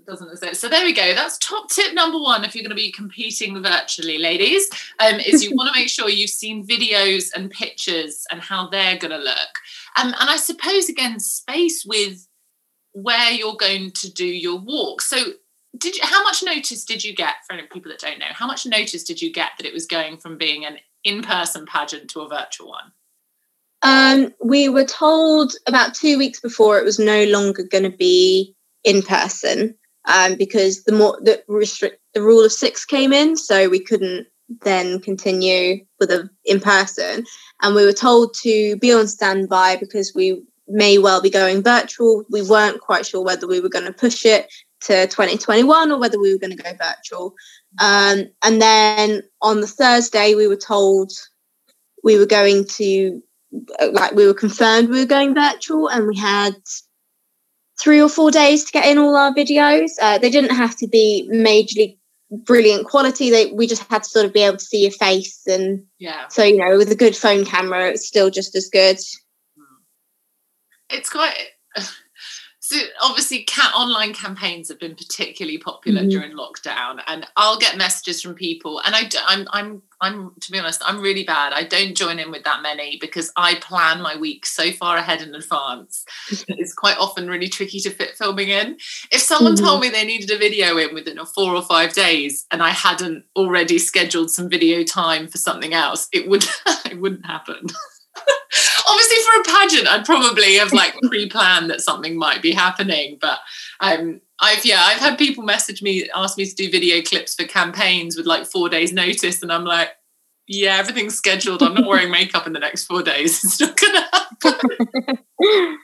doesn't 0.06 0.42
it? 0.42 0.56
So 0.56 0.70
there 0.70 0.86
we 0.86 0.94
go. 0.94 1.14
That's 1.14 1.36
top 1.38 1.68
tip 1.68 1.92
number 1.92 2.18
one 2.18 2.42
if 2.42 2.54
you're 2.54 2.62
going 2.62 2.70
to 2.70 2.74
be 2.74 2.90
competing 2.90 3.62
virtually, 3.62 4.16
ladies. 4.16 4.66
Um, 4.98 5.20
is 5.20 5.44
you 5.44 5.50
want 5.54 5.74
to 5.74 5.78
make 5.78 5.90
sure 5.90 6.08
you've 6.08 6.30
seen 6.30 6.66
videos 6.66 7.28
and 7.36 7.50
pictures 7.50 8.24
and 8.30 8.40
how 8.40 8.68
they're 8.70 8.96
going 8.96 9.10
to 9.10 9.18
look. 9.18 9.58
Um, 10.00 10.14
and 10.18 10.30
I 10.30 10.38
suppose 10.38 10.88
again, 10.88 11.20
space 11.20 11.84
with 11.84 12.26
where 12.92 13.30
you're 13.30 13.56
going 13.56 13.90
to 13.90 14.10
do 14.10 14.24
your 14.24 14.58
walk. 14.58 15.02
So 15.02 15.16
did 15.78 15.96
you, 15.96 16.02
how 16.04 16.22
much 16.22 16.42
notice 16.42 16.84
did 16.84 17.04
you 17.04 17.14
get 17.14 17.36
for 17.48 17.56
people 17.72 17.90
that 17.90 18.00
don't 18.00 18.18
know? 18.18 18.26
How 18.30 18.46
much 18.46 18.66
notice 18.66 19.04
did 19.04 19.20
you 19.20 19.32
get 19.32 19.50
that 19.56 19.66
it 19.66 19.74
was 19.74 19.86
going 19.86 20.18
from 20.18 20.38
being 20.38 20.64
an 20.64 20.78
in-person 21.04 21.66
pageant 21.66 22.10
to 22.10 22.20
a 22.20 22.28
virtual 22.28 22.68
one? 22.68 22.92
Um, 23.82 24.34
we 24.42 24.68
were 24.68 24.84
told 24.84 25.52
about 25.66 25.94
two 25.94 26.18
weeks 26.18 26.40
before 26.40 26.78
it 26.78 26.84
was 26.84 26.98
no 26.98 27.24
longer 27.24 27.62
going 27.62 27.84
to 27.84 27.96
be 27.96 28.54
in 28.84 29.02
person 29.02 29.74
um, 30.06 30.36
because 30.36 30.84
the 30.84 30.92
more 30.92 31.18
the 31.22 31.42
restrict 31.48 32.00
the 32.14 32.22
rule 32.22 32.44
of 32.44 32.52
six 32.52 32.84
came 32.84 33.12
in, 33.12 33.36
so 33.36 33.68
we 33.68 33.80
couldn't 33.80 34.26
then 34.62 35.00
continue 35.00 35.84
with 36.00 36.10
a 36.10 36.28
in 36.44 36.60
person. 36.60 37.24
And 37.62 37.74
we 37.74 37.84
were 37.84 37.92
told 37.92 38.34
to 38.42 38.76
be 38.76 38.92
on 38.92 39.08
standby 39.08 39.76
because 39.76 40.12
we 40.14 40.42
may 40.68 40.98
well 40.98 41.20
be 41.20 41.30
going 41.30 41.62
virtual. 41.62 42.24
We 42.30 42.42
weren't 42.42 42.80
quite 42.80 43.06
sure 43.06 43.24
whether 43.24 43.46
we 43.46 43.60
were 43.60 43.68
going 43.68 43.86
to 43.86 43.92
push 43.92 44.24
it 44.24 44.52
to 44.86 45.06
2021 45.06 45.90
or 45.90 45.98
whether 45.98 46.18
we 46.18 46.32
were 46.32 46.38
going 46.38 46.56
to 46.56 46.62
go 46.62 46.72
virtual. 46.72 47.34
Um, 47.80 48.26
and 48.42 48.60
then 48.60 49.22
on 49.42 49.60
the 49.60 49.66
Thursday, 49.66 50.34
we 50.34 50.46
were 50.46 50.56
told 50.56 51.12
we 52.02 52.18
were 52.18 52.26
going 52.26 52.64
to, 52.76 53.22
like, 53.92 54.12
we 54.12 54.26
were 54.26 54.34
confirmed 54.34 54.88
we 54.88 55.00
were 55.00 55.06
going 55.06 55.34
virtual, 55.34 55.88
and 55.88 56.06
we 56.06 56.16
had 56.16 56.54
three 57.80 58.00
or 58.00 58.08
four 58.08 58.30
days 58.30 58.64
to 58.64 58.72
get 58.72 58.86
in 58.86 58.98
all 58.98 59.16
our 59.16 59.34
videos. 59.34 59.90
Uh, 60.00 60.18
they 60.18 60.30
didn't 60.30 60.54
have 60.54 60.76
to 60.76 60.88
be 60.88 61.28
majorly 61.32 61.98
brilliant 62.30 62.86
quality. 62.86 63.30
They 63.30 63.52
we 63.52 63.66
just 63.66 63.82
had 63.90 64.02
to 64.02 64.08
sort 64.08 64.26
of 64.26 64.32
be 64.32 64.42
able 64.42 64.56
to 64.56 64.64
see 64.64 64.82
your 64.82 64.92
face, 64.92 65.46
and 65.46 65.84
yeah. 65.98 66.28
So 66.28 66.44
you 66.44 66.56
know, 66.56 66.76
with 66.76 66.90
a 66.90 66.96
good 66.96 67.16
phone 67.16 67.44
camera, 67.44 67.88
it's 67.88 68.06
still 68.06 68.30
just 68.30 68.54
as 68.54 68.68
good. 68.68 68.98
It's 70.88 71.10
quite 71.10 71.36
so 72.66 72.76
obviously 73.00 73.44
cat 73.44 73.72
online 73.76 74.12
campaigns 74.12 74.68
have 74.68 74.80
been 74.80 74.96
particularly 74.96 75.56
popular 75.56 76.00
mm-hmm. 76.00 76.10
during 76.10 76.32
lockdown 76.32 77.00
and 77.06 77.24
i'll 77.36 77.58
get 77.58 77.76
messages 77.76 78.20
from 78.20 78.34
people 78.34 78.80
and 78.84 78.94
I, 78.96 79.08
i'm 79.28 79.46
i'm 79.52 79.82
i'm 80.00 80.32
to 80.40 80.50
be 80.50 80.58
honest 80.58 80.82
i'm 80.84 81.00
really 81.00 81.22
bad 81.22 81.52
i 81.52 81.62
don't 81.62 81.96
join 81.96 82.18
in 82.18 82.32
with 82.32 82.42
that 82.42 82.62
many 82.62 82.98
because 83.00 83.30
i 83.36 83.54
plan 83.56 84.02
my 84.02 84.16
week 84.16 84.44
so 84.46 84.72
far 84.72 84.96
ahead 84.96 85.22
in 85.22 85.32
advance 85.34 86.04
it's 86.48 86.74
quite 86.74 86.98
often 86.98 87.28
really 87.28 87.48
tricky 87.48 87.78
to 87.80 87.90
fit 87.90 88.16
filming 88.16 88.48
in 88.48 88.76
if 89.12 89.20
someone 89.20 89.54
mm-hmm. 89.54 89.64
told 89.64 89.80
me 89.80 89.88
they 89.88 90.04
needed 90.04 90.30
a 90.32 90.38
video 90.38 90.76
in 90.76 90.92
within 90.92 91.20
a 91.20 91.26
four 91.26 91.54
or 91.54 91.62
five 91.62 91.92
days 91.92 92.46
and 92.50 92.64
i 92.64 92.70
hadn't 92.70 93.24
already 93.36 93.78
scheduled 93.78 94.30
some 94.30 94.48
video 94.48 94.82
time 94.82 95.28
for 95.28 95.38
something 95.38 95.72
else 95.72 96.08
it 96.12 96.28
would 96.28 96.44
it 96.90 97.00
wouldn't 97.00 97.26
happen 97.26 97.66
obviously 98.88 99.16
for 99.24 99.40
a 99.40 99.44
pageant 99.44 99.88
i'd 99.88 100.04
probably 100.04 100.54
have 100.56 100.72
like 100.72 100.94
pre-planned 101.04 101.70
that 101.70 101.80
something 101.80 102.16
might 102.16 102.42
be 102.42 102.52
happening 102.52 103.18
but 103.20 103.38
um 103.80 104.20
i've 104.40 104.64
yeah 104.64 104.82
i've 104.84 104.98
had 104.98 105.18
people 105.18 105.44
message 105.44 105.82
me 105.82 106.08
ask 106.14 106.38
me 106.38 106.46
to 106.46 106.54
do 106.54 106.70
video 106.70 107.02
clips 107.02 107.34
for 107.34 107.44
campaigns 107.44 108.16
with 108.16 108.26
like 108.26 108.46
four 108.46 108.68
days 108.68 108.92
notice 108.92 109.42
and 109.42 109.52
i'm 109.52 109.64
like 109.64 109.90
yeah 110.48 110.76
everything's 110.76 111.16
scheduled. 111.16 111.62
I'm 111.62 111.74
not 111.74 111.86
wearing 111.88 112.10
makeup 112.10 112.46
in 112.46 112.52
the 112.52 112.60
next 112.60 112.84
four 112.84 113.02
days. 113.02 113.42
It's 113.44 113.60
not 113.60 113.76
gonna 113.76 114.08
happen. 114.12 115.78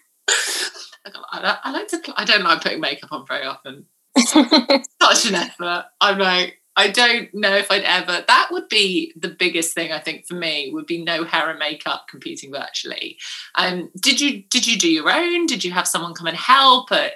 I, 1.34 1.72
like 1.72 1.88
to 1.88 2.00
i 2.16 2.24
don't 2.24 2.44
like 2.44 2.62
putting 2.62 2.80
makeup 2.80 3.10
on 3.12 3.26
very 3.26 3.46
often. 3.46 3.86
Such 4.18 5.26
an 5.26 5.34
effort. 5.34 5.86
I'm 6.00 6.18
like 6.18 6.61
I 6.76 6.88
don't 6.88 7.32
know 7.34 7.54
if 7.54 7.70
I'd 7.70 7.82
ever. 7.82 8.24
That 8.26 8.48
would 8.50 8.68
be 8.68 9.12
the 9.16 9.28
biggest 9.28 9.74
thing 9.74 9.92
I 9.92 9.98
think 9.98 10.26
for 10.26 10.34
me. 10.34 10.70
Would 10.72 10.86
be 10.86 11.02
no 11.02 11.24
hair 11.24 11.50
and 11.50 11.58
makeup 11.58 12.06
competing 12.08 12.50
virtually. 12.52 13.18
Um, 13.56 13.90
did 14.00 14.20
you 14.20 14.42
did 14.44 14.66
you 14.66 14.78
do 14.78 14.90
your 14.90 15.10
own? 15.10 15.46
Did 15.46 15.64
you 15.64 15.72
have 15.72 15.86
someone 15.86 16.14
come 16.14 16.28
and 16.28 16.36
help? 16.36 16.90
Uh, 16.90 17.08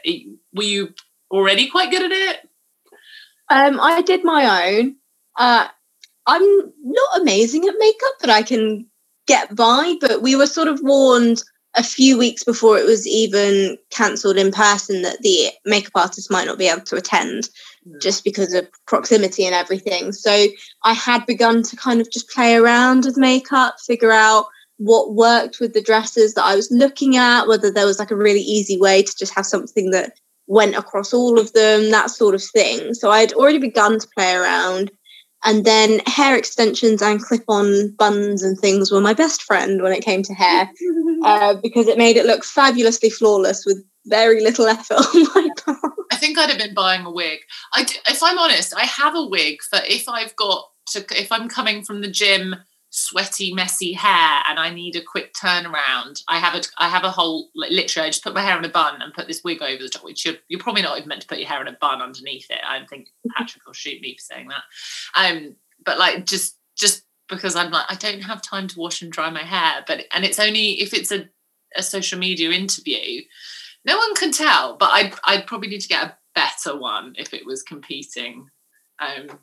were 0.53 0.63
you 0.63 0.95
already 1.31 1.69
quite 1.69 1.91
good 1.91 2.03
at 2.03 2.13
it? 2.13 2.49
Um, 3.49 3.81
I 3.81 4.03
did 4.03 4.25
my 4.25 4.77
own. 4.77 4.97
Uh, 5.37 5.69
I'm 6.27 6.73
not 6.83 7.21
amazing 7.21 7.67
at 7.67 7.75
makeup, 7.79 8.15
but 8.21 8.31
I 8.31 8.43
can 8.43 8.87
get 9.27 9.55
by. 9.55 9.95
But 10.01 10.23
we 10.23 10.37
were 10.37 10.47
sort 10.47 10.69
of 10.69 10.81
warned 10.83 11.43
a 11.77 11.83
few 11.83 12.19
weeks 12.19 12.43
before 12.43 12.79
it 12.79 12.87
was 12.87 13.07
even 13.07 13.77
cancelled 13.91 14.39
in 14.39 14.51
person 14.51 15.03
that 15.03 15.21
the 15.21 15.51
makeup 15.65 15.93
artist 15.95 16.31
might 16.31 16.47
not 16.47 16.59
be 16.59 16.69
able 16.69 16.81
to 16.83 16.97
attend 16.97 17.51
mm. 17.87 18.01
just 18.01 18.25
because 18.25 18.55
of 18.55 18.67
proximity 18.87 19.45
and 19.45 19.55
everything. 19.55 20.13
So 20.13 20.47
I 20.85 20.95
had 20.95 21.27
begun 21.27 21.63
to 21.65 21.77
kind 21.77 22.01
of 22.01 22.11
just 22.11 22.31
play 22.31 22.57
around 22.57 23.05
with 23.05 23.19
makeup, 23.19 23.77
figure 23.87 24.13
out 24.13 24.47
what 24.79 25.15
worked 25.15 25.61
with 25.61 25.75
the 25.75 25.83
dresses 25.83 26.35
that 26.35 26.45
I 26.45 26.57
was 26.57 26.71
looking 26.71 27.17
at, 27.17 27.47
whether 27.47 27.71
there 27.71 27.87
was 27.87 27.99
like 27.99 28.11
a 28.11 28.17
really 28.17 28.41
easy 28.41 28.79
way 28.79 29.03
to 29.03 29.13
just 29.19 29.35
have 29.35 29.47
something 29.47 29.91
that 29.91 30.15
went 30.47 30.77
across 30.77 31.13
all 31.13 31.39
of 31.39 31.53
them, 31.53 31.91
that 31.91 32.11
sort 32.11 32.35
of 32.35 32.43
thing. 32.43 32.95
So 32.95 33.11
I'd 33.11 33.33
already 33.33 33.59
begun 33.59 33.99
to 33.99 34.09
play 34.17 34.35
around. 34.35 34.91
And 35.45 35.65
then 35.65 36.01
hair 36.07 36.37
extensions 36.37 37.03
and 37.03 37.23
clip 37.23 37.45
on 37.49 37.95
buns 37.99 38.43
and 38.43 38.59
things 38.59 38.91
were 38.91 39.01
my 39.01 39.15
best 39.15 39.43
friend 39.43 39.83
when 39.83 39.93
it 39.93 40.05
came 40.05 40.23
to 40.25 40.35
hair 40.35 40.71
uh, 41.25 41.55
because 41.63 41.87
it 41.87 41.99
made 41.99 42.17
it 42.17 42.27
look 42.27 42.45
fabulously 42.45 43.11
flawless 43.11 43.65
with 43.65 43.85
very 44.07 44.43
little 44.43 44.67
effort 44.67 44.95
on 44.95 45.23
my 45.35 45.49
part. 45.65 45.93
I 46.11 46.17
think 46.17 46.39
I'd 46.39 46.51
have 46.51 46.59
been 46.59 46.75
buying 46.75 47.05
a 47.05 47.11
wig. 47.11 47.41
I, 47.73 47.87
if 48.09 48.23
I'm 48.23 48.39
honest, 48.39 48.75
I 48.75 48.85
have 48.85 49.15
a 49.15 49.27
wig 49.27 49.59
for 49.63 49.81
if 49.85 50.09
I've 50.09 50.35
got 50.37 50.65
to, 50.91 51.05
if 51.11 51.31
I'm 51.31 51.49
coming 51.49 51.85
from 51.85 52.01
the 52.01 52.11
gym 52.11 52.57
sweaty, 52.97 53.53
messy 53.53 53.93
hair 53.93 54.43
and 54.49 54.59
I 54.59 54.71
need 54.71 54.97
a 54.97 55.03
quick 55.03 55.35
turnaround, 55.35 56.23
I 56.29 56.39
have 56.39 56.55
a 56.55 56.63
I 56.79 56.89
have 56.89 57.05
a 57.05 57.11
whole 57.11 57.51
like, 57.55 57.71
literally 57.71 58.07
I 58.07 58.11
just 58.11 58.25
put 58.25 58.35
my 58.35 58.41
hair 58.41 58.59
in 58.59 58.65
a 58.65 58.71
bun 58.71 59.03
and 59.03 59.13
put 59.13 59.29
this 59.29 59.43
wig 59.45 59.61
over 59.61 59.83
the 59.83 59.91
top, 59.91 60.03
which 60.03 60.25
you're, 60.25 60.37
you're 60.49 60.61
probably 60.61 60.83
not 60.83 60.97
even 60.97 61.09
meant 61.09 61.21
to 61.21 61.29
put 61.29 61.39
your 61.39 61.49
hair 61.49 61.61
in 61.61 61.69
a 61.69 61.77
bun 61.79 62.01
underneath 62.01 62.51
it. 62.51 62.61
I 62.67 62.85
think 62.87 63.09
Patrick 63.37 63.67
will 63.67 63.75
shoot 63.75 64.01
me 64.01 64.17
for 64.17 64.35
saying 64.35 64.49
that. 64.49 64.63
Um, 65.15 65.57
but 65.85 65.99
like 65.99 66.25
just 66.25 66.57
just 66.75 67.05
because 67.29 67.55
I'm 67.55 67.71
like 67.71 67.85
I 67.91 67.97
don't 67.97 68.23
have 68.23 68.41
time 68.41 68.67
to 68.69 68.81
wash 68.81 69.03
and 69.03 69.13
dry 69.13 69.29
my 69.29 69.45
hair, 69.45 69.85
but 69.87 70.05
and 70.15 70.25
it's 70.25 70.41
only 70.41 70.81
if 70.81 70.95
it's 70.95 71.13
a, 71.13 71.29
a 71.77 71.83
social 71.83 72.19
media 72.19 72.51
interview, 72.51 73.23
no 73.85 73.99
one 73.99 74.15
can 74.15 74.33
tell. 74.33 74.79
But 74.79 74.91
I'd 74.93 75.15
I'd 75.25 75.47
probably 75.47 75.69
need 75.69 75.83
to 75.83 75.89
get 75.89 76.05
a 76.05 76.17
better 76.35 76.79
one 76.79 77.15
if 77.19 77.35
it 77.35 77.45
was 77.45 77.63
competing. 77.63 78.49
Um, 78.99 79.39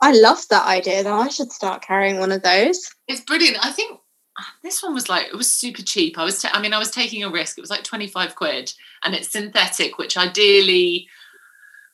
I 0.00 0.12
love 0.12 0.46
that 0.48 0.66
idea 0.66 1.02
though. 1.02 1.18
I 1.18 1.28
should 1.28 1.52
start 1.52 1.82
carrying 1.82 2.18
one 2.18 2.32
of 2.32 2.42
those. 2.42 2.90
It's 3.06 3.20
brilliant. 3.20 3.64
I 3.64 3.70
think 3.70 4.00
ah, 4.38 4.54
this 4.62 4.82
one 4.82 4.94
was 4.94 5.08
like 5.08 5.26
it 5.26 5.36
was 5.36 5.50
super 5.50 5.82
cheap. 5.82 6.18
I 6.18 6.24
was, 6.24 6.44
I 6.50 6.60
mean, 6.60 6.72
I 6.72 6.78
was 6.78 6.90
taking 6.90 7.22
a 7.22 7.30
risk. 7.30 7.58
It 7.58 7.60
was 7.60 7.70
like 7.70 7.84
twenty 7.84 8.06
five 8.06 8.34
quid, 8.34 8.72
and 9.04 9.14
it's 9.14 9.30
synthetic, 9.30 9.98
which 9.98 10.16
ideally, 10.16 11.06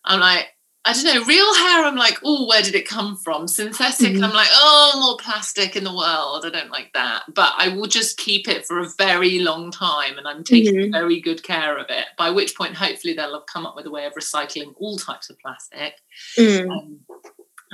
I'm 0.05 0.21
like, 0.21 0.49
I 0.85 0.93
don't 0.93 1.03
know, 1.03 1.25
real 1.25 1.55
hair. 1.57 1.85
I'm 1.85 1.97
like, 1.97 2.21
oh, 2.23 2.47
where 2.47 2.63
did 2.63 2.77
it 2.77 2.87
come 2.87 3.17
from? 3.17 3.49
Synthetic, 3.49 4.13
mm-hmm. 4.13 4.23
I'm 4.23 4.33
like, 4.33 4.49
oh, 4.53 4.93
more 4.95 5.17
plastic 5.17 5.75
in 5.75 5.83
the 5.83 5.93
world. 5.93 6.45
I 6.47 6.51
don't 6.51 6.71
like 6.71 6.93
that, 6.95 7.25
but 7.35 7.55
I 7.59 7.71
will 7.71 7.89
just 7.89 8.19
keep 8.19 8.47
it 8.47 8.65
for 8.65 8.79
a 8.79 8.89
very 8.97 9.41
long 9.41 9.73
time, 9.73 10.17
and 10.17 10.29
I'm 10.29 10.45
taking 10.45 10.77
mm-hmm. 10.77 10.93
very 10.93 11.21
good 11.21 11.43
care 11.43 11.77
of 11.77 11.87
it. 11.89 12.05
By 12.17 12.31
which 12.31 12.55
point, 12.55 12.77
hopefully, 12.77 13.15
they'll 13.15 13.35
have 13.35 13.47
come 13.53 13.67
up 13.67 13.75
with 13.75 13.87
a 13.87 13.91
way 13.91 14.07
of 14.07 14.13
recycling 14.13 14.75
all 14.77 14.97
types 14.97 15.29
of 15.29 15.41
plastic. 15.41 15.95
Mm. 16.39 16.71
Um, 16.71 17.01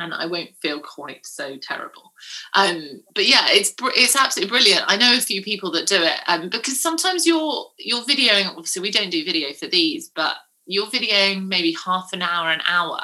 and 0.03 0.15
I 0.15 0.27
won't 0.27 0.57
feel 0.61 0.81
quite 0.81 1.25
so 1.27 1.57
terrible. 1.57 2.13
Um, 2.55 3.03
but 3.15 3.27
yeah, 3.27 3.47
it's 3.49 3.75
it's 3.97 4.17
absolutely 4.17 4.51
brilliant. 4.51 4.85
I 4.87 4.97
know 4.97 5.17
a 5.17 5.21
few 5.21 5.43
people 5.43 5.71
that 5.73 5.87
do 5.87 6.03
it, 6.03 6.21
um, 6.27 6.49
because 6.49 6.81
sometimes 6.81 7.27
you're 7.27 7.67
you're 7.79 8.03
videoing. 8.03 8.49
Obviously, 8.49 8.83
we 8.83 8.91
don't 8.91 9.11
do 9.11 9.25
video 9.25 9.53
for 9.53 9.67
these, 9.67 10.11
but 10.15 10.37
you're 10.67 10.87
videoing 10.87 11.47
maybe 11.47 11.77
half 11.85 12.13
an 12.13 12.23
hour, 12.23 12.51
an 12.51 12.63
hour. 12.67 13.01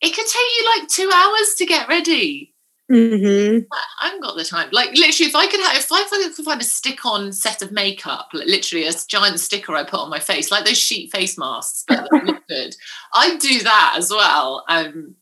It 0.00 0.14
could 0.14 0.26
take 0.26 0.46
you 0.58 0.70
like 0.76 0.88
two 0.88 1.10
hours 1.12 1.54
to 1.56 1.66
get 1.66 1.88
ready. 1.88 2.54
Mm-hmm. 2.90 3.64
I 4.00 4.06
haven't 4.06 4.22
got 4.22 4.36
the 4.36 4.44
time. 4.44 4.68
Like 4.72 4.90
literally, 4.90 5.28
if 5.28 5.36
I 5.36 5.46
could 5.46 5.60
have, 5.60 5.76
if 5.76 5.92
I 5.92 6.04
could 6.04 6.44
find 6.44 6.60
a 6.60 6.64
stick-on 6.64 7.32
set 7.32 7.60
of 7.60 7.70
makeup, 7.70 8.28
like, 8.32 8.46
literally 8.46 8.86
a 8.86 8.92
giant 9.08 9.40
sticker 9.40 9.74
I 9.74 9.84
put 9.84 10.00
on 10.00 10.08
my 10.08 10.20
face, 10.20 10.50
like 10.50 10.64
those 10.64 10.78
sheet 10.78 11.12
face 11.12 11.36
masks, 11.36 11.84
but 11.86 12.08
good, 12.48 12.74
I'd 13.14 13.38
do 13.40 13.60
that 13.62 13.94
as 13.98 14.10
well. 14.10 14.64
Um, 14.68 15.16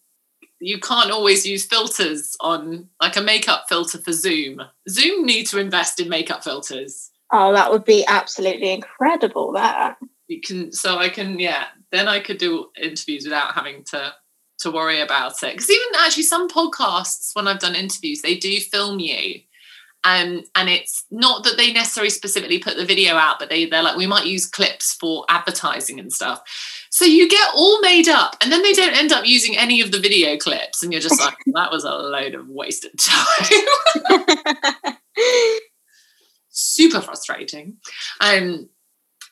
you 0.60 0.78
can't 0.78 1.10
always 1.10 1.46
use 1.46 1.64
filters 1.64 2.36
on 2.40 2.88
like 3.00 3.16
a 3.16 3.22
makeup 3.22 3.66
filter 3.68 3.98
for 3.98 4.12
Zoom. 4.12 4.62
Zoom 4.88 5.24
need 5.24 5.46
to 5.48 5.58
invest 5.58 6.00
in 6.00 6.08
makeup 6.08 6.42
filters. 6.42 7.10
Oh, 7.32 7.52
that 7.52 7.70
would 7.70 7.84
be 7.84 8.04
absolutely 8.06 8.72
incredible. 8.72 9.52
That 9.52 9.98
You 10.28 10.40
can, 10.40 10.72
so 10.72 10.98
I 10.98 11.08
can, 11.08 11.38
yeah. 11.38 11.66
Then 11.92 12.08
I 12.08 12.20
could 12.20 12.38
do 12.38 12.70
interviews 12.80 13.24
without 13.24 13.54
having 13.54 13.84
to 13.90 14.14
to 14.60 14.70
worry 14.70 15.00
about 15.00 15.42
it. 15.42 15.52
Because 15.52 15.70
even 15.70 15.88
actually, 15.98 16.22
some 16.22 16.48
podcasts 16.48 17.34
when 17.34 17.46
I've 17.46 17.58
done 17.58 17.74
interviews, 17.74 18.22
they 18.22 18.36
do 18.36 18.58
film 18.60 19.00
you. 19.00 19.40
Um, 20.04 20.44
and 20.54 20.68
it's 20.68 21.04
not 21.10 21.42
that 21.44 21.56
they 21.56 21.72
necessarily 21.72 22.10
specifically 22.10 22.60
put 22.60 22.76
the 22.76 22.84
video 22.84 23.16
out, 23.16 23.38
but 23.38 23.50
they 23.50 23.66
they're 23.66 23.82
like 23.82 23.96
we 23.96 24.06
might 24.06 24.26
use 24.26 24.46
clips 24.46 24.94
for 24.94 25.24
advertising 25.28 25.98
and 25.98 26.12
stuff. 26.12 26.42
So 26.90 27.04
you 27.04 27.28
get 27.28 27.48
all 27.54 27.80
made 27.80 28.08
up, 28.08 28.36
and 28.40 28.50
then 28.50 28.62
they 28.62 28.72
don't 28.72 28.96
end 28.96 29.12
up 29.12 29.26
using 29.26 29.56
any 29.56 29.80
of 29.80 29.92
the 29.92 30.00
video 30.00 30.36
clips, 30.36 30.82
and 30.82 30.92
you're 30.92 31.00
just 31.00 31.20
like, 31.20 31.36
that 31.54 31.70
was 31.70 31.84
a 31.84 31.90
load 31.90 32.34
of 32.34 32.48
wasted 32.48 32.92
time. 32.98 33.60
Super 36.50 37.00
frustrating. 37.00 37.76
Um, 38.20 38.68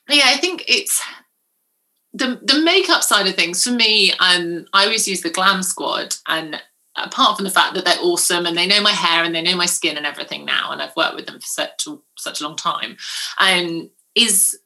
yeah, 0.08 0.24
I 0.26 0.36
think 0.36 0.64
it's 0.68 1.02
the 2.12 2.40
the 2.42 2.60
makeup 2.62 3.02
side 3.02 3.26
of 3.26 3.34
things 3.34 3.64
for 3.64 3.70
me. 3.70 4.12
Um, 4.12 4.66
I 4.72 4.84
always 4.84 5.08
use 5.08 5.22
the 5.22 5.30
Glam 5.30 5.62
Squad, 5.62 6.16
and 6.28 6.60
apart 6.96 7.36
from 7.36 7.44
the 7.44 7.50
fact 7.50 7.74
that 7.74 7.84
they're 7.84 7.98
awesome 8.02 8.46
and 8.46 8.56
they 8.56 8.66
know 8.66 8.80
my 8.80 8.92
hair 8.92 9.24
and 9.24 9.34
they 9.34 9.42
know 9.42 9.56
my 9.56 9.66
skin 9.66 9.96
and 9.96 10.06
everything 10.06 10.44
now, 10.44 10.70
and 10.70 10.80
I've 10.80 10.96
worked 10.96 11.16
with 11.16 11.26
them 11.26 11.40
for 11.40 11.46
such 11.46 11.86
a, 11.88 11.96
such 12.16 12.40
a 12.40 12.44
long 12.44 12.56
time, 12.56 12.96
um, 13.38 13.90
is 14.14 14.58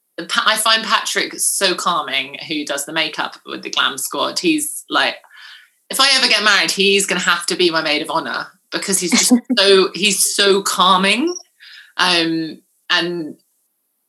I 0.46 0.56
find 0.56 0.84
Patrick 0.84 1.38
so 1.38 1.74
calming 1.74 2.38
who 2.48 2.64
does 2.64 2.86
the 2.86 2.92
makeup 2.92 3.36
with 3.46 3.62
the 3.62 3.70
Glam 3.70 3.98
Squad. 3.98 4.38
He's 4.38 4.84
like, 4.90 5.16
if 5.90 6.00
I 6.00 6.08
ever 6.16 6.28
get 6.28 6.42
married, 6.42 6.70
he's 6.70 7.06
going 7.06 7.20
to 7.20 7.28
have 7.28 7.46
to 7.46 7.56
be 7.56 7.70
my 7.70 7.80
maid 7.82 8.02
of 8.02 8.10
honor 8.10 8.46
because 8.72 8.98
he's 9.00 9.12
just 9.12 9.32
so 9.58 9.90
he's 9.94 10.34
so 10.34 10.62
calming, 10.62 11.34
um, 11.96 12.60
and 12.90 13.36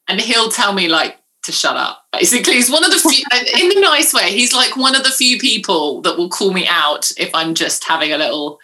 and 0.08 0.20
he'll 0.22 0.50
tell 0.50 0.74
me 0.74 0.88
like 0.88 1.18
to 1.44 1.52
shut 1.52 1.78
up. 1.78 2.04
Basically, 2.12 2.56
he's 2.56 2.70
one 2.72 2.84
of 2.84 2.92
the 2.92 2.98
few 2.98 3.24
in 3.62 3.70
the 3.70 3.80
nice 3.82 4.14
way. 4.14 4.32
He's 4.32 4.54
like 4.54 4.76
one 4.76 4.96
of 4.96 5.04
the 5.04 5.10
few 5.12 5.38
people 5.40 6.02
that 6.02 6.18
will 6.18 6.30
call 6.30 6.52
me 6.52 6.68
out 6.68 7.12
if 7.18 7.30
I'm 7.34 7.54
just 7.56 7.84
having 7.86 8.12
a 8.12 8.18
little 8.18 8.60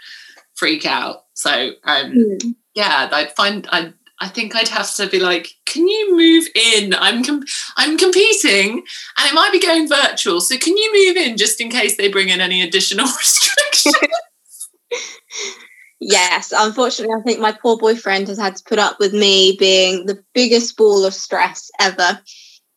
freak 0.55 0.85
out. 0.85 1.23
So 1.35 1.71
um, 1.83 2.11
Mm. 2.11 2.55
yeah, 2.73 3.09
I'd 3.11 3.35
find 3.35 3.67
I 3.71 3.93
I 4.22 4.29
think 4.29 4.55
I'd 4.55 4.69
have 4.69 4.93
to 4.95 5.07
be 5.07 5.19
like, 5.19 5.50
can 5.65 5.88
you 5.88 6.15
move 6.15 6.45
in? 6.55 6.93
I'm 6.93 7.24
com- 7.24 7.43
I'm 7.75 7.98
competing, 7.98 8.84
and 9.17 9.29
it 9.29 9.34
might 9.34 9.51
be 9.51 9.60
going 9.60 9.89
virtual. 9.89 10.39
So 10.41 10.57
can 10.57 10.77
you 10.77 10.93
move 10.93 11.17
in 11.17 11.38
just 11.38 11.60
in 11.60 11.69
case 11.69 11.98
they 11.98 12.07
bring 12.07 12.29
in 12.29 12.39
any 12.39 12.62
additional 12.62 13.05
restrictions? 13.17 13.95
Yes, 16.00 16.53
unfortunately, 16.55 17.15
I 17.17 17.24
think 17.24 17.39
my 17.39 17.51
poor 17.51 17.77
boyfriend 17.77 18.27
has 18.27 18.38
had 18.38 18.55
to 18.57 18.63
put 18.63 18.79
up 18.79 19.00
with 19.00 19.13
me 19.13 19.55
being 19.60 20.05
the 20.05 20.24
biggest 20.34 20.77
ball 20.77 21.05
of 21.05 21.13
stress 21.13 21.69
ever. 21.79 22.19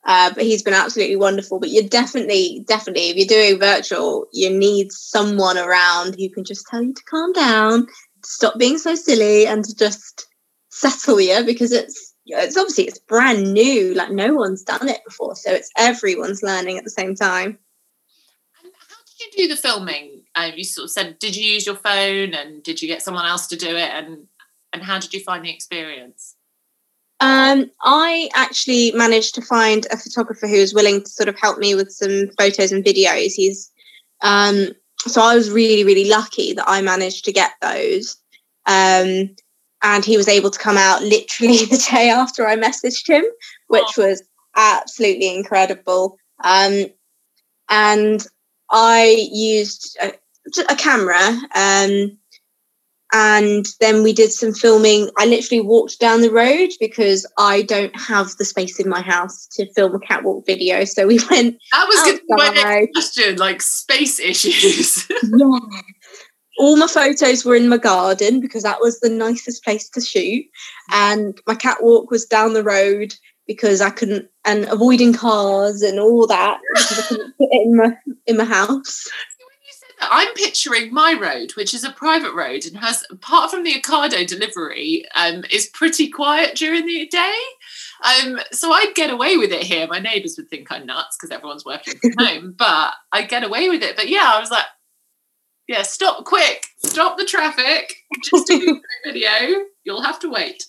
Uh, 0.04 0.32
but 0.32 0.44
he's 0.44 0.62
been 0.62 0.74
absolutely 0.74 1.16
wonderful. 1.16 1.60
But 1.60 1.70
you're 1.70 1.88
definitely, 1.88 2.64
definitely, 2.66 3.10
if 3.10 3.16
you're 3.16 3.26
doing 3.26 3.60
virtual, 3.60 4.26
you 4.32 4.48
need 4.48 4.90
someone 4.92 5.58
around 5.58 6.14
who 6.14 6.30
can 6.30 6.44
just 6.44 6.66
tell 6.68 6.82
you 6.82 6.94
to 6.94 7.04
calm 7.04 7.32
down, 7.32 7.86
to 7.86 8.28
stop 8.28 8.58
being 8.58 8.78
so 8.78 8.94
silly, 8.94 9.46
and 9.46 9.64
to 9.64 9.74
just 9.74 10.27
settle 10.78 11.20
you 11.20 11.44
because 11.44 11.72
it's 11.72 12.14
it's 12.26 12.56
obviously 12.56 12.84
it's 12.84 12.98
brand 12.98 13.52
new. 13.52 13.94
Like 13.94 14.10
no 14.10 14.34
one's 14.34 14.62
done 14.62 14.88
it 14.88 15.00
before, 15.06 15.36
so 15.36 15.50
it's 15.50 15.70
everyone's 15.76 16.42
learning 16.42 16.78
at 16.78 16.84
the 16.84 16.90
same 16.90 17.14
time. 17.14 17.58
And 18.62 18.72
how 18.88 18.96
did 19.06 19.18
you 19.18 19.48
do 19.48 19.54
the 19.54 19.60
filming? 19.60 20.22
Um, 20.34 20.52
you 20.56 20.64
sort 20.64 20.84
of 20.84 20.90
said, 20.90 21.18
did 21.18 21.34
you 21.34 21.44
use 21.44 21.66
your 21.66 21.76
phone, 21.76 22.34
and 22.34 22.62
did 22.62 22.80
you 22.80 22.88
get 22.88 23.02
someone 23.02 23.26
else 23.26 23.46
to 23.48 23.56
do 23.56 23.68
it, 23.68 23.90
and 23.90 24.26
and 24.72 24.82
how 24.82 24.98
did 24.98 25.14
you 25.14 25.20
find 25.20 25.44
the 25.44 25.52
experience? 25.52 26.34
Um, 27.20 27.70
I 27.82 28.28
actually 28.34 28.92
managed 28.92 29.34
to 29.34 29.42
find 29.42 29.86
a 29.90 29.96
photographer 29.96 30.46
who 30.46 30.60
was 30.60 30.72
willing 30.72 31.02
to 31.02 31.10
sort 31.10 31.28
of 31.28 31.36
help 31.40 31.58
me 31.58 31.74
with 31.74 31.90
some 31.90 32.28
photos 32.38 32.70
and 32.70 32.84
videos. 32.84 33.32
He's 33.34 33.72
um, 34.20 34.68
so 34.98 35.22
I 35.22 35.34
was 35.34 35.50
really, 35.50 35.84
really 35.84 36.08
lucky 36.08 36.52
that 36.54 36.68
I 36.68 36.82
managed 36.82 37.24
to 37.24 37.32
get 37.32 37.52
those. 37.62 38.16
Um, 38.66 39.34
and 39.82 40.04
he 40.04 40.16
was 40.16 40.28
able 40.28 40.50
to 40.50 40.58
come 40.58 40.76
out 40.76 41.02
literally 41.02 41.64
the 41.64 41.84
day 41.90 42.10
after 42.10 42.46
I 42.46 42.56
messaged 42.56 43.08
him, 43.08 43.24
which 43.68 43.96
was 43.96 44.22
absolutely 44.56 45.34
incredible. 45.34 46.18
Um, 46.42 46.86
and 47.68 48.26
I 48.70 49.28
used 49.30 49.96
a, 50.00 50.12
a 50.68 50.76
camera. 50.76 51.38
Um, 51.54 52.18
and 53.12 53.66
then 53.80 54.02
we 54.02 54.12
did 54.12 54.32
some 54.32 54.52
filming. 54.52 55.10
I 55.16 55.24
literally 55.24 55.62
walked 55.62 55.98
down 55.98 56.20
the 56.20 56.30
road 56.30 56.70
because 56.78 57.26
I 57.38 57.62
don't 57.62 57.98
have 57.98 58.36
the 58.36 58.44
space 58.44 58.78
in 58.78 58.88
my 58.88 59.00
house 59.00 59.46
to 59.52 59.72
film 59.72 59.94
a 59.94 59.98
catwalk 59.98 60.44
video. 60.44 60.84
So 60.84 61.06
we 61.06 61.18
went. 61.30 61.56
That 61.72 61.86
was 61.88 62.02
good. 62.02 62.20
My 62.28 62.50
next 62.50 62.92
question, 62.92 63.36
like 63.36 63.62
space 63.62 64.18
issues. 64.18 65.06
Yeah. 65.22 65.58
All 66.58 66.76
my 66.76 66.86
photos 66.86 67.44
were 67.44 67.54
in 67.54 67.68
my 67.68 67.78
garden 67.78 68.40
because 68.40 68.64
that 68.64 68.80
was 68.80 69.00
the 69.00 69.08
nicest 69.08 69.64
place 69.64 69.88
to 69.90 70.00
shoot. 70.00 70.44
And 70.92 71.40
my 71.46 71.54
catwalk 71.54 72.10
was 72.10 72.26
down 72.26 72.52
the 72.52 72.64
road 72.64 73.14
because 73.46 73.80
I 73.80 73.90
couldn't, 73.90 74.28
and 74.44 74.64
avoiding 74.64 75.12
cars 75.12 75.82
and 75.82 75.98
all 75.98 76.26
that 76.26 76.60
because 76.74 76.98
I 76.98 77.02
couldn't 77.02 77.36
put 77.38 77.48
it 77.50 77.66
in 77.66 77.76
my 77.76 77.96
in 78.26 78.36
my 78.36 78.44
house. 78.44 79.08
When 79.38 79.56
you 79.66 79.72
said 79.72 79.88
that, 80.00 80.08
I'm 80.12 80.32
picturing 80.34 80.92
my 80.92 81.14
road, 81.14 81.52
which 81.56 81.72
is 81.72 81.82
a 81.82 81.90
private 81.90 82.34
road 82.34 82.66
and 82.66 82.76
has, 82.76 83.04
apart 83.10 83.50
from 83.50 83.62
the 83.62 83.72
Ocado 83.72 84.26
delivery, 84.26 85.04
um, 85.16 85.44
is 85.50 85.70
pretty 85.72 86.08
quiet 86.08 86.56
during 86.56 86.86
the 86.86 87.08
day. 87.08 87.34
Um, 88.04 88.38
so 88.52 88.70
I'd 88.70 88.94
get 88.94 89.10
away 89.10 89.36
with 89.36 89.50
it 89.50 89.62
here. 89.62 89.86
My 89.88 89.98
neighbours 89.98 90.36
would 90.36 90.48
think 90.48 90.70
I'm 90.70 90.86
nuts 90.86 91.16
because 91.16 91.34
everyone's 91.34 91.64
working 91.64 91.94
from 91.98 92.12
home, 92.18 92.54
but 92.56 92.92
I 93.12 93.22
get 93.22 93.44
away 93.44 93.68
with 93.68 93.82
it. 93.82 93.96
But 93.96 94.08
yeah, 94.08 94.30
I 94.34 94.40
was 94.40 94.50
like, 94.50 94.66
yeah, 95.68 95.82
stop 95.82 96.24
quick, 96.24 96.66
stop 96.78 97.18
the 97.18 97.24
traffic, 97.24 97.94
just 98.24 98.46
do 98.46 98.80
a 99.04 99.12
video. 99.12 99.64
You'll 99.84 100.02
have 100.02 100.18
to 100.20 100.30
wait. 100.30 100.64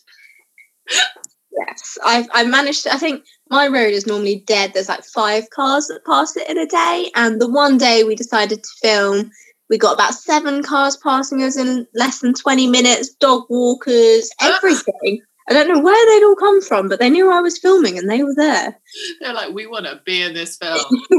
Yes, 1.68 1.98
I 2.04 2.28
I 2.34 2.44
managed 2.44 2.84
to. 2.84 2.94
I 2.94 2.98
think 2.98 3.24
my 3.50 3.68
road 3.68 3.94
is 3.94 4.06
normally 4.06 4.44
dead. 4.46 4.74
There's 4.74 4.90
like 4.90 5.04
five 5.04 5.50
cars 5.50 5.88
that 5.88 6.06
pass 6.06 6.36
it 6.36 6.50
in 6.50 6.58
a 6.58 6.68
day, 6.68 7.12
and 7.16 7.42
the 7.42 7.50
one 7.50 7.78
day 7.78 8.04
we 8.04 8.16
decided 8.16 8.62
to 8.62 8.70
film, 8.82 9.32
we 9.70 9.78
got 9.78 9.94
about 9.94 10.14
seven 10.14 10.62
cars 10.64 10.98
passing 10.98 11.42
us 11.44 11.58
in 11.58 11.88
less 11.96 12.20
than 12.20 12.34
twenty 12.34 12.68
minutes. 12.68 13.14
Dog 13.16 13.46
walkers, 13.50 14.30
everything. 14.42 15.22
I 15.50 15.54
don't 15.54 15.68
know 15.68 15.82
where 15.82 16.06
they'd 16.06 16.26
all 16.26 16.36
come 16.36 16.62
from, 16.62 16.88
but 16.90 17.00
they 17.00 17.10
knew 17.10 17.32
I 17.32 17.42
was 17.42 17.58
filming 17.58 17.98
and 17.98 18.08
they 18.08 18.22
were 18.22 18.36
there. 18.36 18.80
They're 19.20 19.34
like, 19.34 19.52
we 19.52 19.66
want 19.66 19.86
to 19.88 20.00
be 20.06 20.22
in 20.22 20.36
this 20.36 20.58
film. 20.58 20.78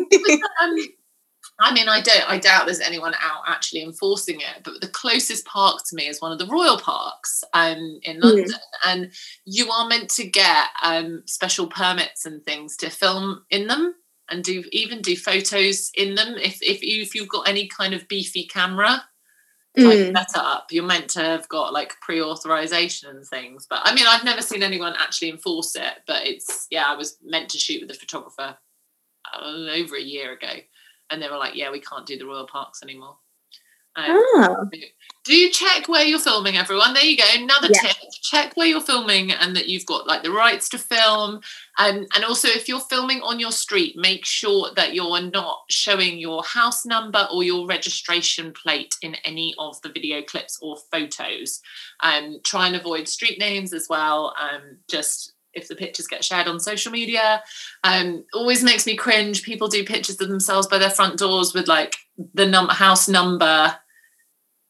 um, 0.63 0.77
I 1.61 1.73
mean, 1.75 1.89
I 1.89 2.01
don't. 2.01 2.29
I 2.29 2.39
doubt 2.39 2.67
there's 2.67 2.81
anyone 2.81 3.15
out 3.21 3.43
actually 3.47 3.83
enforcing 3.83 4.41
it. 4.41 4.63
But 4.65 4.81
the 4.81 4.89
closest 4.89 5.45
park 5.47 5.83
to 5.89 5.97
me 5.97 6.09
is 6.09 6.21
one 6.21 6.33
of 6.33 6.39
the 6.39 6.47
royal 6.47 6.79
parks 6.79 7.45
um, 7.53 8.01
in 8.03 8.17
Mm. 8.21 8.25
London, 8.25 8.55
and 8.87 9.13
you 9.45 9.71
are 9.71 9.87
meant 9.87 10.09
to 10.11 10.27
get 10.27 10.69
um, 10.83 11.23
special 11.27 11.67
permits 11.67 12.25
and 12.25 12.43
things 12.45 12.77
to 12.79 12.89
film 12.91 13.45
in 13.51 13.67
them, 13.67 13.95
and 14.31 14.43
do 14.43 14.65
even 14.73 15.03
do 15.03 15.17
photos 15.17 15.91
in 15.95 16.15
them 16.15 16.35
if 16.39 16.59
if 16.63 16.83
you 16.83 17.03
if 17.03 17.15
you've 17.15 17.29
got 17.29 17.49
any 17.49 17.67
kind 17.69 17.95
of 17.95 18.09
beefy 18.09 18.47
camera 18.47 19.05
Mm. 19.79 20.13
setup. 20.17 20.67
You're 20.73 20.85
meant 20.85 21.09
to 21.11 21.21
have 21.21 21.49
got 21.49 21.73
like 21.73 21.95
pre-authorization 22.01 23.09
and 23.09 23.25
things. 23.25 23.67
But 23.71 23.83
I 23.85 23.95
mean, 23.95 24.05
I've 24.09 24.25
never 24.25 24.43
seen 24.43 24.65
anyone 24.65 24.95
actually 24.99 25.31
enforce 25.31 25.77
it. 25.77 25.95
But 26.09 26.27
it's 26.27 26.67
yeah, 26.71 26.87
I 26.89 26.97
was 26.97 27.19
meant 27.23 27.51
to 27.51 27.59
shoot 27.59 27.81
with 27.81 27.91
a 27.97 27.99
photographer 28.01 28.57
uh, 29.33 29.47
over 29.73 29.95
a 29.97 30.03
year 30.03 30.33
ago, 30.33 30.49
and 31.11 31.21
they 31.23 31.29
were 31.29 31.39
like, 31.39 31.55
"Yeah, 31.57 31.71
we 31.71 31.81
can't 31.81 32.07
do 32.07 32.19
the 32.19 32.27
royal 32.27 32.47
parks 32.47 32.83
anymore." 32.83 33.17
Um, 33.97 34.23
Ah, 34.37 34.55
do 35.25 35.37
you 35.37 35.51
check 35.51 35.89
where 35.89 36.05
you're 36.05 36.21
filming, 36.21 36.57
everyone? 36.57 36.95
There 36.95 37.05
you 37.05 37.17
go. 37.17 37.25
Another 37.35 37.69
Yeah. 37.73 37.81
tip: 37.89 37.97
check 38.23 38.57
where 38.57 38.67
you're 38.69 38.81
filming 38.81 39.33
and 39.33 39.57
that 39.57 39.69
you've 39.69 39.85
got 39.85 40.07
like 40.07 40.23
the 40.23 40.31
rights 40.31 40.69
to 40.71 40.79
film. 40.79 41.41
And 41.79 42.07
and 42.15 42.25
also, 42.25 42.49
if 42.49 42.69
you're 42.69 42.81
filming 42.81 43.21
on 43.23 43.41
your 43.41 43.51
street, 43.53 43.97
make 43.97 44.25
sure 44.25 44.71
that 44.77 44.95
you're 44.95 45.21
not 45.21 45.63
showing 45.71 46.19
your 46.19 46.43
house 46.45 46.87
number 46.87 47.27
or 47.33 47.43
your 47.43 47.67
registration 47.67 48.53
plate 48.53 48.95
in 49.03 49.17
any 49.25 49.55
of 49.59 49.81
the 49.83 49.89
video 49.91 50.23
clips 50.23 50.57
or 50.63 50.77
photos. 50.93 51.61
Um, 52.01 52.39
try 52.45 52.69
and 52.69 52.77
avoid 52.77 53.09
street 53.09 53.39
names 53.41 53.73
as 53.73 53.89
well. 53.91 54.35
Um, 54.39 54.79
just 54.89 55.33
if 55.55 55.69
the 55.69 55.75
pictures 55.75 56.07
get 56.07 56.25
shared 56.25 56.47
on 56.47 56.61
social 56.61 56.93
media, 56.93 57.43
um, 57.85 58.25
always 58.35 58.63
makes 58.63 58.87
me 58.87 58.97
cringe. 58.97 59.43
People 59.43 59.69
do 59.69 59.85
pictures 59.85 60.21
of 60.21 60.29
themselves 60.29 60.67
by 60.67 60.79
their 60.79 60.91
front 60.91 61.19
doors 61.19 61.55
with 61.55 61.69
like 61.69 61.97
the 62.35 62.47
num- 62.47 62.69
house 62.69 63.09
number 63.09 63.77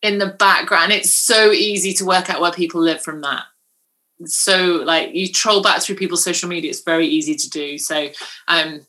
in 0.02 0.18
the 0.18 0.26
background. 0.26 0.92
It's 0.92 1.12
so 1.12 1.50
easy 1.50 1.92
to 1.94 2.04
work 2.04 2.30
out 2.30 2.40
where 2.40 2.52
people 2.52 2.80
live 2.80 3.02
from 3.02 3.20
that. 3.20 3.44
So 4.24 4.82
like 4.84 5.14
you 5.14 5.28
troll 5.28 5.62
back 5.62 5.82
through 5.82 5.96
people's 5.96 6.24
social 6.24 6.48
media, 6.48 6.70
it's 6.70 6.82
very 6.82 7.06
easy 7.06 7.34
to 7.34 7.50
do. 7.50 7.78
So 7.78 8.08
um 8.48 8.86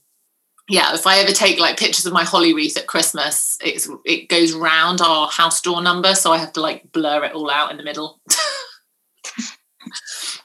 yeah, 0.69 0.93
if 0.93 1.05
I 1.05 1.19
ever 1.19 1.31
take 1.31 1.59
like 1.59 1.77
pictures 1.77 2.05
of 2.05 2.13
my 2.13 2.23
holly 2.23 2.53
wreath 2.53 2.77
at 2.77 2.87
Christmas, 2.87 3.57
it's 3.61 3.89
it 4.05 4.29
goes 4.29 4.53
round 4.53 5.01
our 5.01 5.27
house 5.27 5.59
door 5.61 5.81
number, 5.81 6.15
so 6.15 6.31
I 6.31 6.37
have 6.37 6.53
to 6.53 6.61
like 6.61 6.91
blur 6.93 7.25
it 7.25 7.33
all 7.33 7.49
out 7.49 7.71
in 7.71 7.77
the 7.77 7.83
middle. 7.83 8.21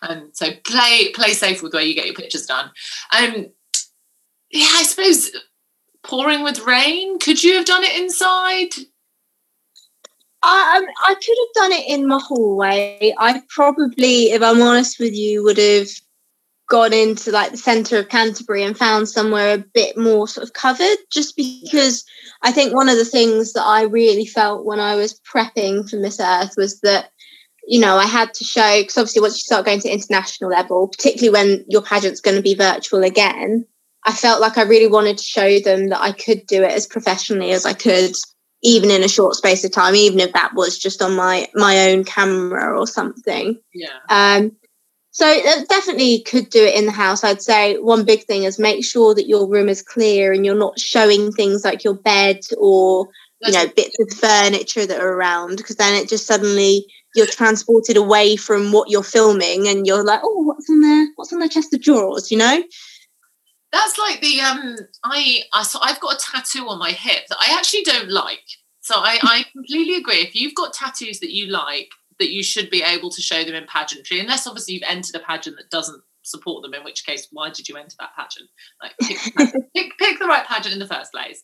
and 0.02 0.36
so 0.36 0.50
play 0.64 1.10
play 1.12 1.32
safe 1.32 1.62
with 1.62 1.74
where 1.74 1.82
you 1.82 1.94
get 1.94 2.06
your 2.06 2.14
pictures 2.14 2.46
done. 2.46 2.70
Um 3.12 3.46
yeah, 4.50 4.66
I 4.76 4.82
suppose 4.84 5.30
pouring 6.02 6.42
with 6.44 6.60
rain. 6.60 7.18
Could 7.18 7.42
you 7.42 7.54
have 7.54 7.64
done 7.64 7.82
it 7.82 8.00
inside? 8.00 8.70
I, 10.42 10.86
I 11.08 11.14
could 11.14 11.36
have 11.40 11.70
done 11.70 11.72
it 11.72 11.88
in 11.88 12.06
my 12.06 12.20
hallway. 12.22 13.12
I 13.18 13.42
probably, 13.48 14.26
if 14.30 14.42
I'm 14.42 14.62
honest 14.62 15.00
with 15.00 15.12
you, 15.12 15.42
would 15.42 15.58
have 15.58 15.88
gone 16.68 16.92
into 16.92 17.32
like 17.32 17.50
the 17.50 17.56
centre 17.56 17.98
of 17.98 18.08
Canterbury 18.08 18.62
and 18.62 18.76
found 18.78 19.08
somewhere 19.08 19.54
a 19.54 19.64
bit 19.74 19.96
more 19.96 20.28
sort 20.28 20.46
of 20.46 20.52
covered, 20.52 20.98
just 21.10 21.36
because 21.36 22.04
I 22.42 22.52
think 22.52 22.74
one 22.74 22.88
of 22.88 22.96
the 22.96 23.04
things 23.04 23.54
that 23.54 23.64
I 23.64 23.82
really 23.82 24.26
felt 24.26 24.64
when 24.64 24.78
I 24.78 24.94
was 24.94 25.20
prepping 25.20 25.88
for 25.88 25.96
Miss 25.96 26.20
Earth 26.20 26.54
was 26.56 26.80
that, 26.80 27.10
you 27.66 27.80
know, 27.80 27.96
I 27.96 28.06
had 28.06 28.32
to 28.34 28.44
show, 28.44 28.80
because 28.80 28.96
obviously 28.96 29.22
once 29.22 29.34
you 29.34 29.40
start 29.40 29.66
going 29.66 29.80
to 29.80 29.92
international 29.92 30.50
level, 30.50 30.88
particularly 30.88 31.30
when 31.30 31.64
your 31.68 31.82
pageant's 31.82 32.20
going 32.20 32.36
to 32.36 32.42
be 32.42 32.54
virtual 32.54 33.02
again, 33.02 33.66
I 34.04 34.12
felt 34.12 34.40
like 34.40 34.56
I 34.56 34.62
really 34.62 34.86
wanted 34.86 35.18
to 35.18 35.24
show 35.24 35.58
them 35.58 35.88
that 35.88 36.00
I 36.00 36.12
could 36.12 36.46
do 36.46 36.62
it 36.62 36.70
as 36.70 36.86
professionally 36.86 37.50
as 37.50 37.66
I 37.66 37.72
could 37.72 38.12
even 38.62 38.90
in 38.90 39.04
a 39.04 39.08
short 39.08 39.34
space 39.34 39.64
of 39.64 39.72
time, 39.72 39.94
even 39.94 40.20
if 40.20 40.32
that 40.32 40.54
was 40.54 40.78
just 40.78 41.02
on 41.02 41.14
my 41.14 41.48
my 41.54 41.90
own 41.90 42.04
camera 42.04 42.78
or 42.78 42.86
something. 42.86 43.58
Yeah. 43.74 43.98
Um, 44.08 44.52
so 45.10 45.24
definitely 45.68 46.20
could 46.22 46.50
do 46.50 46.62
it 46.62 46.74
in 46.74 46.84
the 46.84 46.92
house. 46.92 47.24
I'd 47.24 47.40
say 47.40 47.78
one 47.78 48.04
big 48.04 48.24
thing 48.24 48.42
is 48.42 48.58
make 48.58 48.84
sure 48.84 49.14
that 49.14 49.28
your 49.28 49.48
room 49.48 49.68
is 49.68 49.82
clear 49.82 50.32
and 50.32 50.44
you're 50.44 50.54
not 50.54 50.78
showing 50.78 51.32
things 51.32 51.64
like 51.64 51.84
your 51.84 51.94
bed 51.94 52.40
or 52.58 53.08
you 53.46 53.52
know 53.52 53.66
bits 53.74 53.96
of 54.00 54.10
furniture 54.18 54.86
that 54.86 55.00
are 55.00 55.12
around 55.12 55.56
because 55.56 55.76
then 55.76 55.94
it 55.94 56.08
just 56.08 56.26
suddenly 56.26 56.86
you're 57.14 57.26
transported 57.26 57.96
away 57.96 58.36
from 58.36 58.72
what 58.72 58.90
you're 58.90 59.02
filming 59.02 59.66
and 59.66 59.86
you're 59.86 60.04
like, 60.04 60.20
oh, 60.22 60.42
what's 60.42 60.68
on 60.68 60.82
there? 60.82 61.08
What's 61.16 61.32
on 61.32 61.38
the 61.38 61.48
chest 61.48 61.72
of 61.72 61.82
drawers? 61.82 62.30
You 62.30 62.38
know. 62.38 62.62
That's 63.72 63.98
like 63.98 64.20
the 64.20 64.40
um 64.40 64.76
I 65.02 65.42
I 65.52 65.62
so 65.62 65.78
I've 65.82 66.00
got 66.00 66.14
a 66.14 66.18
tattoo 66.18 66.68
on 66.68 66.78
my 66.78 66.92
hip 66.92 67.26
that 67.28 67.38
I 67.40 67.56
actually 67.58 67.82
don't 67.82 68.10
like. 68.10 68.44
So 68.80 68.94
I, 68.96 69.18
I 69.22 69.44
completely 69.52 69.96
agree. 69.96 70.16
If 70.20 70.34
you've 70.34 70.54
got 70.54 70.72
tattoos 70.72 71.20
that 71.20 71.32
you 71.32 71.46
like, 71.46 71.90
that 72.18 72.30
you 72.30 72.42
should 72.42 72.70
be 72.70 72.82
able 72.82 73.10
to 73.10 73.20
show 73.20 73.44
them 73.44 73.54
in 73.54 73.66
pageantry, 73.66 74.20
unless 74.20 74.46
obviously 74.46 74.74
you've 74.74 74.84
entered 74.88 75.16
a 75.16 75.20
pageant 75.20 75.56
that 75.56 75.70
doesn't 75.70 76.02
support 76.26 76.62
them, 76.62 76.74
in 76.74 76.84
which 76.84 77.04
case, 77.06 77.28
why 77.30 77.50
did 77.50 77.68
you 77.68 77.76
enter 77.76 77.96
that 77.98 78.14
pageant? 78.16 78.48
Like 78.82 78.94
pick, 79.00 79.18
pick, 79.74 79.98
pick, 79.98 80.18
the 80.18 80.26
right 80.26 80.46
pageant 80.46 80.72
in 80.72 80.78
the 80.78 80.86
first 80.86 81.12
place. 81.12 81.42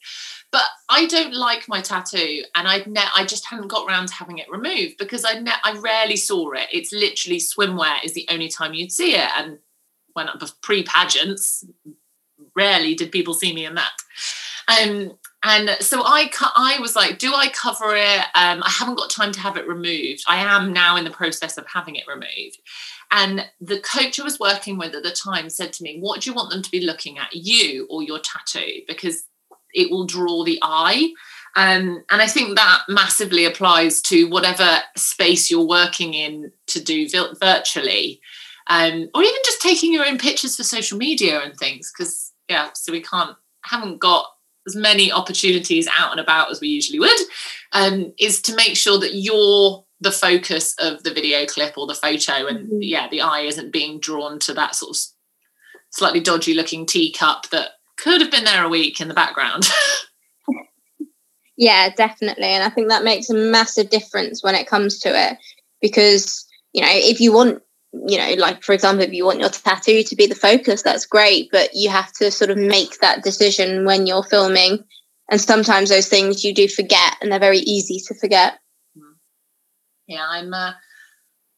But 0.50 0.64
I 0.88 1.06
don't 1.06 1.34
like 1.34 1.68
my 1.68 1.80
tattoo, 1.80 2.42
and 2.54 2.68
I 2.68 2.84
ne- 2.86 3.00
I 3.14 3.24
just 3.24 3.46
hadn't 3.46 3.68
got 3.68 3.88
around 3.88 4.08
to 4.08 4.14
having 4.14 4.38
it 4.38 4.50
removed 4.50 4.96
because 4.98 5.24
I 5.24 5.38
ne- 5.38 5.52
I 5.64 5.78
rarely 5.78 6.16
saw 6.16 6.52
it. 6.52 6.68
It's 6.72 6.92
literally 6.92 7.38
swimwear 7.38 8.04
is 8.04 8.14
the 8.14 8.26
only 8.30 8.48
time 8.48 8.74
you'd 8.74 8.92
see 8.92 9.14
it, 9.14 9.28
and 9.36 9.58
when 10.14 10.28
pre 10.62 10.82
pageants, 10.82 11.64
rarely 12.54 12.94
did 12.94 13.12
people 13.12 13.34
see 13.34 13.54
me 13.54 13.64
in 13.64 13.74
that. 13.76 13.92
Um, 14.68 15.12
and 15.42 15.76
so 15.80 16.02
I, 16.04 16.30
I 16.56 16.78
was 16.80 16.94
like, 16.94 17.18
do 17.18 17.34
I 17.34 17.48
cover 17.48 17.96
it? 17.96 18.20
Um, 18.34 18.62
I 18.62 18.70
haven't 18.70 18.96
got 18.96 19.10
time 19.10 19.32
to 19.32 19.40
have 19.40 19.56
it 19.56 19.66
removed. 19.66 20.22
I 20.28 20.36
am 20.36 20.72
now 20.72 20.96
in 20.96 21.04
the 21.04 21.10
process 21.10 21.58
of 21.58 21.66
having 21.66 21.96
it 21.96 22.06
removed. 22.06 22.58
And 23.10 23.44
the 23.60 23.80
coach 23.80 24.20
I 24.20 24.24
was 24.24 24.38
working 24.38 24.78
with 24.78 24.94
at 24.94 25.02
the 25.02 25.10
time 25.10 25.50
said 25.50 25.72
to 25.74 25.82
me, 25.82 25.98
What 26.00 26.20
do 26.20 26.30
you 26.30 26.34
want 26.34 26.50
them 26.50 26.62
to 26.62 26.70
be 26.70 26.86
looking 26.86 27.18
at, 27.18 27.34
you 27.34 27.86
or 27.90 28.02
your 28.02 28.20
tattoo? 28.20 28.82
Because 28.86 29.24
it 29.74 29.90
will 29.90 30.06
draw 30.06 30.44
the 30.44 30.58
eye. 30.62 31.12
Um, 31.56 32.04
and 32.10 32.22
I 32.22 32.28
think 32.28 32.56
that 32.56 32.82
massively 32.88 33.44
applies 33.44 34.00
to 34.02 34.28
whatever 34.28 34.78
space 34.96 35.50
you're 35.50 35.66
working 35.66 36.14
in 36.14 36.52
to 36.68 36.82
do 36.82 37.08
virtually, 37.38 38.20
um, 38.68 39.10
or 39.14 39.22
even 39.22 39.40
just 39.44 39.60
taking 39.60 39.92
your 39.92 40.06
own 40.06 40.18
pictures 40.18 40.56
for 40.56 40.62
social 40.62 40.96
media 40.96 41.40
and 41.40 41.54
things. 41.58 41.92
Because 41.92 42.32
yeah, 42.48 42.70
so 42.74 42.92
we 42.92 43.02
can't 43.02 43.36
haven't 43.64 43.98
got 43.98 44.26
as 44.66 44.76
many 44.76 45.10
opportunities 45.10 45.88
out 45.98 46.12
and 46.12 46.20
about 46.20 46.50
as 46.50 46.60
we 46.60 46.68
usually 46.68 46.98
would, 46.98 47.18
um, 47.72 48.12
is 48.18 48.40
to 48.42 48.54
make 48.54 48.76
sure 48.76 48.98
that 48.98 49.14
you're 49.14 49.84
the 50.00 50.10
focus 50.10 50.74
of 50.78 51.02
the 51.04 51.12
video 51.12 51.46
clip 51.46 51.78
or 51.78 51.86
the 51.86 51.94
photo, 51.94 52.46
and 52.46 52.66
mm-hmm. 52.66 52.78
yeah, 52.80 53.08
the 53.08 53.20
eye 53.20 53.40
isn't 53.40 53.72
being 53.72 54.00
drawn 54.00 54.38
to 54.40 54.54
that 54.54 54.74
sort 54.74 54.96
of 54.96 55.02
slightly 55.90 56.20
dodgy 56.20 56.54
looking 56.54 56.86
teacup 56.86 57.48
that 57.50 57.70
could 57.96 58.20
have 58.20 58.30
been 58.30 58.44
there 58.44 58.64
a 58.64 58.68
week 58.68 59.00
in 59.00 59.08
the 59.08 59.14
background. 59.14 59.68
yeah, 61.56 61.90
definitely, 61.94 62.44
and 62.44 62.64
I 62.64 62.68
think 62.68 62.88
that 62.88 63.04
makes 63.04 63.30
a 63.30 63.34
massive 63.34 63.90
difference 63.90 64.42
when 64.42 64.54
it 64.54 64.66
comes 64.66 64.98
to 65.00 65.08
it 65.08 65.38
because 65.80 66.44
you 66.72 66.82
know 66.82 66.90
if 66.90 67.20
you 67.20 67.32
want 67.32 67.62
you 67.92 68.18
know, 68.18 68.34
like 68.38 68.62
for 68.62 68.72
example, 68.72 69.04
if 69.04 69.12
you 69.12 69.24
want 69.24 69.40
your 69.40 69.50
tattoo 69.50 70.02
to 70.02 70.16
be 70.16 70.26
the 70.26 70.34
focus, 70.34 70.82
that's 70.82 71.06
great, 71.06 71.50
but 71.52 71.70
you 71.74 71.90
have 71.90 72.12
to 72.14 72.30
sort 72.30 72.50
of 72.50 72.56
make 72.56 72.98
that 73.00 73.22
decision 73.22 73.84
when 73.84 74.06
you're 74.06 74.22
filming. 74.22 74.84
And 75.30 75.40
sometimes 75.40 75.88
those 75.88 76.08
things 76.08 76.44
you 76.44 76.54
do 76.54 76.68
forget, 76.68 77.16
and 77.20 77.30
they're 77.30 77.38
very 77.38 77.58
easy 77.58 78.00
to 78.06 78.14
forget. 78.14 78.58
Yeah, 80.06 80.26
I'm. 80.28 80.52
Uh, 80.52 80.72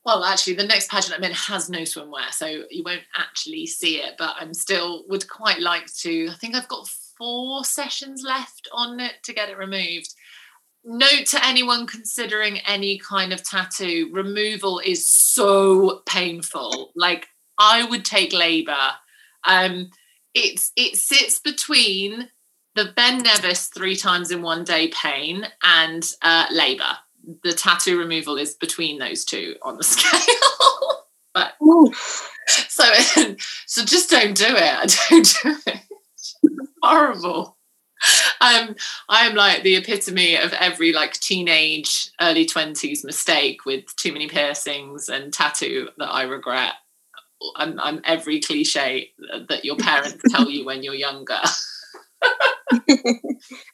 well, 0.05 0.23
actually, 0.23 0.55
the 0.55 0.66
next 0.66 0.90
pageant 0.90 1.16
I'm 1.16 1.25
in 1.25 1.33
has 1.33 1.70
no 1.70 1.81
swimwear, 1.81 2.31
so 2.31 2.47
you 2.70 2.83
won't 2.85 3.03
actually 3.16 3.66
see 3.66 3.97
it. 3.97 4.14
But 4.18 4.37
I'm 4.38 4.55
still 4.55 5.05
would 5.09 5.29
quite 5.29 5.61
like 5.61 5.87
to. 6.01 6.29
I 6.31 6.35
think 6.35 6.55
I've 6.55 6.68
got 6.68 6.88
four 7.16 7.64
sessions 7.64 8.23
left 8.25 8.68
on 8.73 9.01
it 9.01 9.14
to 9.25 9.33
get 9.33 9.49
it 9.49 9.57
removed 9.57 10.14
note 10.85 11.27
to 11.27 11.47
anyone 11.47 11.87
considering 11.87 12.59
any 12.61 12.99
kind 12.99 13.33
of 13.33 13.42
tattoo 13.42 14.11
removal 14.12 14.81
is 14.85 15.09
so 15.09 16.03
painful. 16.07 16.92
Like 16.94 17.27
i 17.59 17.85
would 17.85 18.05
take 18.05 18.33
labor 18.33 18.90
um 19.47 19.90
it's 20.35 20.73
it 20.77 20.97
sits 20.97 21.38
between 21.38 22.29
the 22.75 22.92
Ben 22.97 23.23
Nevis 23.23 23.68
three 23.68 23.94
times 23.94 24.33
in 24.33 24.42
one 24.42 24.64
day 24.64 24.88
pain 24.88 25.47
and 25.62 26.11
uh 26.23 26.47
labor 26.51 26.99
the 27.42 27.53
tattoo 27.53 27.99
removal 27.99 28.37
is 28.37 28.55
between 28.55 28.99
those 28.99 29.25
two 29.25 29.57
on 29.62 29.77
the 29.79 29.85
scale. 29.85 31.07
But 31.33 31.55
Oof. 31.62 32.31
so 32.47 32.85
so 33.66 33.85
just 33.85 34.11
don't 34.11 34.37
do 34.37 34.47
it. 34.49 34.97
Don't 35.11 35.35
do 35.42 35.57
it. 35.66 35.81
Horrible 36.83 37.53
um, 38.40 38.74
I'm 39.08 39.34
like 39.34 39.62
the 39.62 39.76
epitome 39.76 40.36
of 40.36 40.52
every 40.54 40.92
like 40.92 41.14
teenage, 41.14 42.10
early 42.20 42.46
20s 42.46 43.04
mistake 43.04 43.64
with 43.64 43.84
too 43.96 44.12
many 44.12 44.28
piercings 44.28 45.08
and 45.08 45.32
tattoo 45.32 45.88
that 45.98 46.12
I 46.12 46.22
regret. 46.22 46.74
I'm, 47.56 47.78
I'm 47.78 48.00
every 48.04 48.40
cliche 48.40 49.10
that 49.48 49.64
your 49.64 49.76
parents 49.76 50.22
tell 50.30 50.48
you 50.48 50.64
when 50.64 50.82
you're 50.82 50.94
younger. 50.94 51.40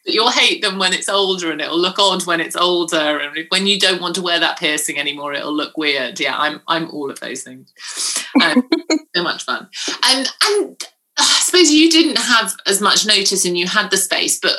you'll 0.05 0.31
hate 0.31 0.61
them 0.63 0.79
when 0.79 0.93
it's 0.93 1.09
older 1.09 1.53
and 1.53 1.61
it'll 1.61 1.79
look 1.79 1.99
odd 1.99 2.27
when 2.27 2.41
it's 2.41 2.57
older 2.57 3.19
and 3.19 3.47
when 3.51 3.67
you 3.67 3.79
don't 3.79 4.01
want 4.01 4.15
to 4.17 4.23
wear 4.23 4.41
that 4.41 4.59
piercing 4.59 4.99
anymore 4.99 5.33
it'll 5.33 5.55
look 5.55 5.77
weird 5.77 6.19
yeah 6.19 6.37
i'm 6.37 6.61
i'm 6.67 6.91
all 6.91 7.09
of 7.09 7.21
those 7.21 7.45
things 7.45 7.73
um, 8.43 8.69
so 9.15 9.23
much 9.23 9.45
fun 9.45 9.69
and 10.05 10.29
and 10.45 10.89
suppose 11.51 11.71
you 11.71 11.91
didn't 11.91 12.19
have 12.19 12.55
as 12.67 12.81
much 12.81 13.07
notice 13.07 13.45
and 13.45 13.59
you 13.59 13.67
had 13.67 13.91
the 13.91 13.97
space, 13.97 14.39
but 14.39 14.57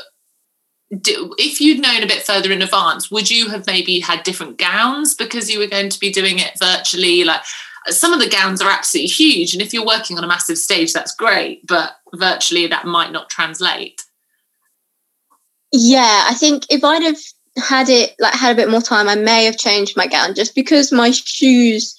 do, 0.99 1.33
if 1.37 1.61
you'd 1.61 1.81
known 1.81 2.03
a 2.03 2.07
bit 2.07 2.23
further 2.23 2.51
in 2.51 2.61
advance, 2.61 3.09
would 3.09 3.31
you 3.31 3.49
have 3.49 3.65
maybe 3.65 3.99
had 3.99 4.23
different 4.23 4.57
gowns 4.57 5.15
because 5.15 5.49
you 5.49 5.59
were 5.59 5.67
going 5.67 5.89
to 5.89 5.99
be 5.99 6.11
doing 6.11 6.39
it 6.39 6.51
virtually? 6.59 7.23
Like 7.23 7.41
some 7.87 8.11
of 8.11 8.19
the 8.19 8.29
gowns 8.29 8.61
are 8.61 8.69
absolutely 8.69 9.07
huge, 9.07 9.53
and 9.53 9.61
if 9.61 9.73
you're 9.73 9.85
working 9.85 10.17
on 10.17 10.23
a 10.23 10.27
massive 10.27 10.57
stage, 10.57 10.91
that's 10.91 11.15
great, 11.15 11.65
but 11.65 11.93
virtually 12.13 12.67
that 12.67 12.85
might 12.85 13.11
not 13.11 13.29
translate. 13.29 14.03
Yeah, 15.71 16.25
I 16.27 16.33
think 16.33 16.65
if 16.69 16.83
I'd 16.83 17.03
have 17.03 17.19
had 17.57 17.87
it 17.87 18.15
like 18.19 18.33
had 18.33 18.51
a 18.51 18.61
bit 18.61 18.69
more 18.69 18.81
time, 18.81 19.07
I 19.07 19.15
may 19.15 19.45
have 19.45 19.57
changed 19.57 19.95
my 19.95 20.07
gown 20.07 20.35
just 20.35 20.55
because 20.55 20.91
my 20.91 21.11
shoes. 21.11 21.95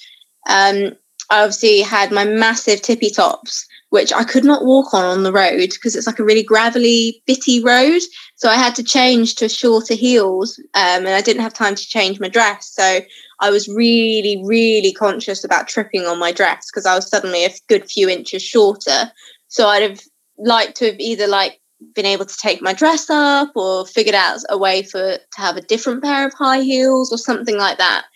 Um, 0.48 0.96
I 1.31 1.44
obviously 1.44 1.81
had 1.81 2.12
my 2.12 2.24
massive 2.24 2.83
tippy 2.83 3.09
tops 3.09 3.66
which 3.92 4.11
I 4.11 4.24
could 4.24 4.42
not 4.42 4.64
walk 4.64 4.94
on 4.94 5.05
on 5.05 5.22
the 5.22 5.31
road 5.31 5.68
because 5.68 5.94
it's 5.94 6.07
like 6.07 6.18
a 6.18 6.24
really 6.24 6.42
gravelly, 6.42 7.22
bitty 7.26 7.62
road. 7.62 8.00
So 8.37 8.48
I 8.48 8.55
had 8.55 8.74
to 8.76 8.83
change 8.83 9.35
to 9.35 9.50
shorter 9.50 9.92
heels 9.92 10.59
um, 10.72 11.05
and 11.05 11.11
I 11.11 11.20
didn't 11.20 11.42
have 11.42 11.52
time 11.52 11.74
to 11.74 11.87
change 11.87 12.18
my 12.18 12.28
dress. 12.28 12.72
So 12.74 13.00
I 13.40 13.50
was 13.50 13.68
really, 13.68 14.42
really 14.46 14.94
conscious 14.94 15.44
about 15.44 15.68
tripping 15.68 16.07
on 16.07 16.18
my 16.18 16.33
dress 16.33 16.70
because 16.70 16.87
I 16.87 16.94
was 16.94 17.07
suddenly 17.07 17.44
a 17.44 17.52
good 17.68 17.85
few 17.85 18.09
inches 18.09 18.42
shorter. 18.42 19.12
So 19.48 19.66
I'd 19.68 19.83
have 19.83 20.00
liked 20.38 20.78
to 20.78 20.87
have 20.87 20.98
either 20.98 21.26
like 21.26 21.61
been 21.94 22.07
able 22.07 22.24
to 22.24 22.37
take 22.38 22.62
my 22.62 22.72
dress 22.72 23.11
up 23.11 23.50
or 23.55 23.85
figured 23.85 24.14
out 24.14 24.38
a 24.48 24.57
way 24.57 24.85
for 24.85 25.18
to 25.18 25.20
have 25.37 25.59
a 25.59 25.61
different 25.61 26.02
pair 26.02 26.26
of 26.26 26.33
high 26.33 26.62
heels 26.62 27.12
or 27.12 27.18
something 27.18 27.59
like 27.59 27.76
that. 27.76 28.07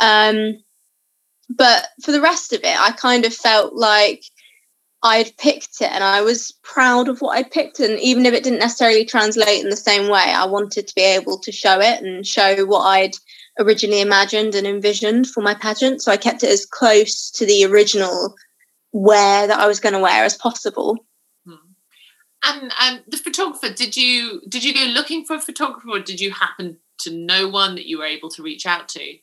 Mm. 0.00 0.54
Um, 0.54 0.64
but 1.50 1.88
for 2.02 2.12
the 2.12 2.20
rest 2.22 2.54
of 2.54 2.60
it, 2.60 2.80
I 2.80 2.92
kind 2.92 3.26
of 3.26 3.34
felt 3.34 3.74
like 3.74 4.22
I'd 5.02 5.36
picked 5.36 5.80
it 5.80 5.90
and 5.90 6.02
I 6.02 6.22
was 6.22 6.52
proud 6.62 7.08
of 7.08 7.20
what 7.20 7.36
I'd 7.36 7.50
picked. 7.50 7.78
And 7.78 8.00
even 8.00 8.26
if 8.26 8.34
it 8.34 8.42
didn't 8.42 8.58
necessarily 8.58 9.04
translate 9.04 9.62
in 9.62 9.70
the 9.70 9.76
same 9.76 10.08
way, 10.08 10.18
I 10.18 10.44
wanted 10.44 10.88
to 10.88 10.94
be 10.94 11.02
able 11.02 11.38
to 11.38 11.52
show 11.52 11.80
it 11.80 12.02
and 12.02 12.26
show 12.26 12.66
what 12.66 12.82
I'd 12.82 13.14
originally 13.60 14.00
imagined 14.00 14.54
and 14.54 14.66
envisioned 14.66 15.28
for 15.28 15.40
my 15.40 15.54
pageant. 15.54 16.02
So 16.02 16.10
I 16.10 16.16
kept 16.16 16.42
it 16.42 16.50
as 16.50 16.66
close 16.66 17.30
to 17.32 17.46
the 17.46 17.64
original 17.64 18.34
wear 18.92 19.46
that 19.46 19.58
I 19.58 19.68
was 19.68 19.78
going 19.78 19.92
to 19.92 20.00
wear 20.00 20.24
as 20.24 20.36
possible. 20.36 20.96
Hmm. 21.46 21.54
And 22.44 22.72
and 22.80 23.02
the 23.06 23.18
photographer, 23.18 23.72
did 23.72 23.96
you 23.96 24.42
did 24.48 24.64
you 24.64 24.74
go 24.74 24.84
looking 24.84 25.24
for 25.24 25.36
a 25.36 25.40
photographer, 25.40 25.90
or 25.90 26.00
did 26.00 26.20
you 26.20 26.32
happen 26.32 26.78
to 27.00 27.14
know 27.14 27.48
one 27.48 27.74
that 27.76 27.86
you 27.86 27.98
were 27.98 28.04
able 28.04 28.30
to 28.30 28.42
reach 28.42 28.66
out 28.66 28.88
to? 28.90 29.18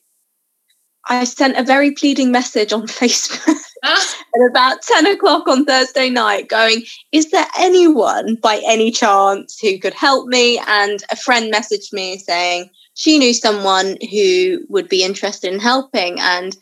I 1.08 1.24
sent 1.24 1.56
a 1.56 1.62
very 1.62 1.92
pleading 1.92 2.32
message 2.32 2.72
on 2.72 2.82
Facebook 2.86 3.62
at 3.84 4.50
about 4.50 4.82
10 4.82 5.06
o'clock 5.06 5.48
on 5.48 5.64
Thursday 5.64 6.10
night, 6.10 6.48
going, 6.48 6.82
Is 7.12 7.30
there 7.30 7.46
anyone 7.58 8.36
by 8.36 8.62
any 8.66 8.90
chance 8.90 9.58
who 9.58 9.78
could 9.78 9.94
help 9.94 10.28
me? 10.28 10.58
And 10.66 11.02
a 11.10 11.16
friend 11.16 11.52
messaged 11.52 11.92
me 11.92 12.18
saying 12.18 12.70
she 12.94 13.18
knew 13.18 13.34
someone 13.34 13.98
who 14.10 14.64
would 14.68 14.88
be 14.88 15.04
interested 15.04 15.52
in 15.52 15.60
helping. 15.60 16.18
And 16.20 16.56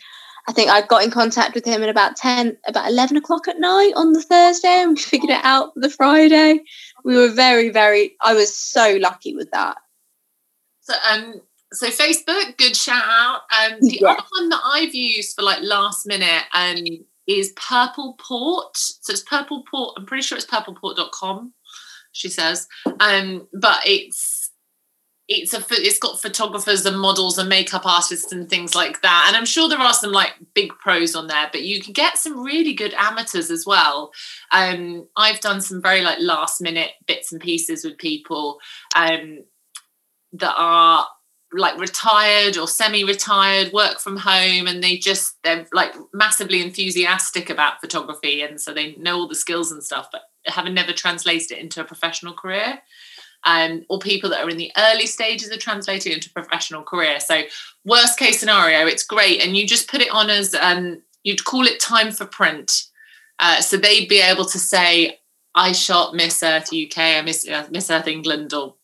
I 0.46 0.52
think 0.52 0.70
I 0.70 0.82
got 0.82 1.04
in 1.04 1.10
contact 1.10 1.54
with 1.54 1.64
him 1.64 1.82
at 1.82 1.88
about 1.88 2.16
10, 2.16 2.56
about 2.66 2.90
11 2.90 3.16
o'clock 3.16 3.48
at 3.48 3.58
night 3.58 3.92
on 3.96 4.12
the 4.12 4.22
Thursday, 4.22 4.82
and 4.82 4.96
we 4.96 5.02
figured 5.02 5.30
it 5.30 5.44
out 5.44 5.72
for 5.74 5.80
the 5.80 5.90
Friday. 5.90 6.60
We 7.04 7.16
were 7.16 7.30
very, 7.30 7.70
very, 7.70 8.16
I 8.20 8.34
was 8.34 8.54
so 8.54 8.98
lucky 9.00 9.34
with 9.34 9.50
that. 9.52 9.78
So, 10.82 10.94
um, 11.10 11.40
so 11.74 11.88
Facebook, 11.88 12.56
good 12.56 12.76
shout 12.76 13.04
out. 13.06 13.42
And 13.52 13.80
the 13.80 13.98
yeah. 14.00 14.12
other 14.12 14.22
one 14.38 14.48
that 14.50 14.62
I've 14.64 14.94
used 14.94 15.34
for 15.34 15.42
like 15.42 15.62
last 15.62 16.06
minute 16.06 16.44
um, 16.52 16.84
is 17.26 17.52
Purple 17.56 18.16
Port. 18.18 18.76
So 18.76 19.12
it's 19.12 19.22
Purple 19.22 19.64
Port. 19.70 19.94
I'm 19.96 20.06
pretty 20.06 20.22
sure 20.22 20.38
it's 20.38 20.46
purpleport.com. 20.46 21.52
She 22.12 22.28
says, 22.28 22.68
um, 23.00 23.48
but 23.52 23.80
it's 23.84 24.44
it's 25.26 25.54
a 25.54 25.64
it's 25.70 25.98
got 25.98 26.20
photographers 26.20 26.84
and 26.84 27.00
models 27.00 27.38
and 27.38 27.48
makeup 27.48 27.86
artists 27.86 28.30
and 28.30 28.48
things 28.50 28.74
like 28.74 29.00
that 29.00 29.24
and 29.26 29.36
i'm 29.36 29.46
sure 29.46 29.70
there 29.70 29.78
are 29.78 29.94
some 29.94 30.12
like 30.12 30.32
big 30.54 30.70
pros 30.80 31.14
on 31.14 31.28
there 31.28 31.48
but 31.50 31.62
you 31.62 31.80
can 31.80 31.94
get 31.94 32.18
some 32.18 32.44
really 32.44 32.74
good 32.74 32.92
amateurs 32.98 33.50
as 33.50 33.64
well 33.64 34.12
um 34.52 35.08
i've 35.16 35.40
done 35.40 35.62
some 35.62 35.80
very 35.80 36.02
like 36.02 36.18
last 36.20 36.60
minute 36.60 36.90
bits 37.06 37.32
and 37.32 37.40
pieces 37.40 37.84
with 37.84 37.96
people 37.96 38.58
um 38.96 39.38
that 40.34 40.54
are 40.58 41.06
like 41.56 41.78
retired 41.78 42.56
or 42.56 42.66
semi-retired 42.66 43.72
work 43.72 44.00
from 44.00 44.16
home 44.16 44.66
and 44.66 44.82
they 44.82 44.96
just 44.96 45.36
they're 45.44 45.66
like 45.72 45.94
massively 46.12 46.62
enthusiastic 46.62 47.48
about 47.48 47.80
photography 47.80 48.42
and 48.42 48.60
so 48.60 48.72
they 48.72 48.94
know 48.96 49.18
all 49.18 49.28
the 49.28 49.34
skills 49.34 49.70
and 49.70 49.82
stuff 49.82 50.08
but 50.10 50.22
having 50.46 50.74
never 50.74 50.92
translated 50.92 51.52
it 51.52 51.58
into 51.58 51.80
a 51.80 51.84
professional 51.84 52.34
career 52.34 52.80
um, 53.44 53.84
or 53.88 53.98
people 53.98 54.30
that 54.30 54.42
are 54.42 54.50
in 54.50 54.56
the 54.56 54.72
early 54.76 55.06
stages 55.06 55.50
of 55.50 55.58
translating 55.58 56.12
into 56.12 56.30
a 56.30 56.32
professional 56.32 56.82
career. 56.82 57.20
So, 57.20 57.42
worst 57.84 58.18
case 58.18 58.40
scenario, 58.40 58.86
it's 58.86 59.04
great, 59.04 59.44
and 59.44 59.56
you 59.56 59.66
just 59.66 59.88
put 59.88 60.00
it 60.00 60.10
on 60.10 60.30
as 60.30 60.54
um, 60.54 61.02
you'd 61.22 61.44
call 61.44 61.66
it 61.66 61.80
time 61.80 62.10
for 62.10 62.24
print. 62.24 62.84
Uh, 63.38 63.60
so 63.60 63.76
they'd 63.76 64.08
be 64.08 64.20
able 64.20 64.46
to 64.46 64.58
say, 64.58 65.18
"I 65.54 65.72
shot 65.72 66.14
Miss 66.14 66.42
Earth 66.42 66.70
UK, 66.72 67.18
or 67.18 67.22
Miss 67.22 67.46
uh, 67.46 67.66
Miss 67.70 67.90
Earth 67.90 68.08
England, 68.08 68.54
or 68.54 68.76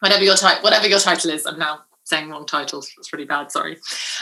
whatever 0.00 0.24
your 0.24 0.36
title, 0.36 0.62
whatever 0.62 0.86
your 0.86 1.00
title 1.00 1.30
is." 1.30 1.44
I'm 1.44 1.58
now 1.58 1.84
saying 2.10 2.28
wrong 2.28 2.44
titles. 2.44 2.90
That's 2.96 3.12
really 3.12 3.24
bad. 3.24 3.50
Sorry. 3.50 3.78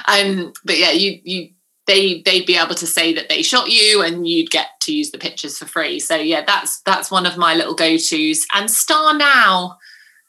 Um, 0.07 0.53
but 0.65 0.79
yeah, 0.79 0.93
you 0.93 1.21
you 1.25 1.49
they 1.89 2.21
they'd 2.23 2.47
be 2.47 2.57
able 2.57 2.77
to 2.77 2.87
say 2.87 3.13
that 3.13 3.29
they 3.29 3.43
shot 3.43 3.69
you 3.69 4.03
and 4.03 4.29
you'd 4.29 4.51
get 4.51 4.69
to 4.83 4.95
use 4.95 5.11
the 5.11 5.19
pictures 5.19 5.59
for 5.59 5.67
free 5.67 5.99
so 5.99 6.15
yeah 6.15 6.45
that's 6.47 6.81
that's 6.83 7.11
one 7.11 7.27
of 7.27 7.37
my 7.37 7.55
little 7.55 7.75
go-to's 7.75 8.47
and 8.55 8.69
StarNow 8.69 9.75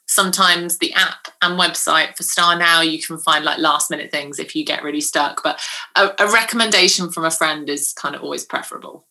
sometimes 0.06 0.78
the 0.78 0.92
app 0.94 1.28
and 1.40 1.60
website 1.60 2.16
for 2.16 2.24
StarNow 2.24 2.90
you 2.90 3.00
can 3.00 3.18
find 3.18 3.44
like 3.44 3.58
last 3.58 3.90
minute 3.90 4.10
things 4.10 4.40
if 4.40 4.56
you 4.56 4.64
get 4.64 4.82
really 4.82 5.00
stuck 5.00 5.42
but 5.44 5.60
a, 5.94 6.10
a 6.18 6.32
recommendation 6.32 7.12
from 7.12 7.24
a 7.24 7.30
friend 7.30 7.68
is 7.68 7.92
kind 7.92 8.16
of 8.16 8.22
always 8.22 8.44
preferable 8.44 9.06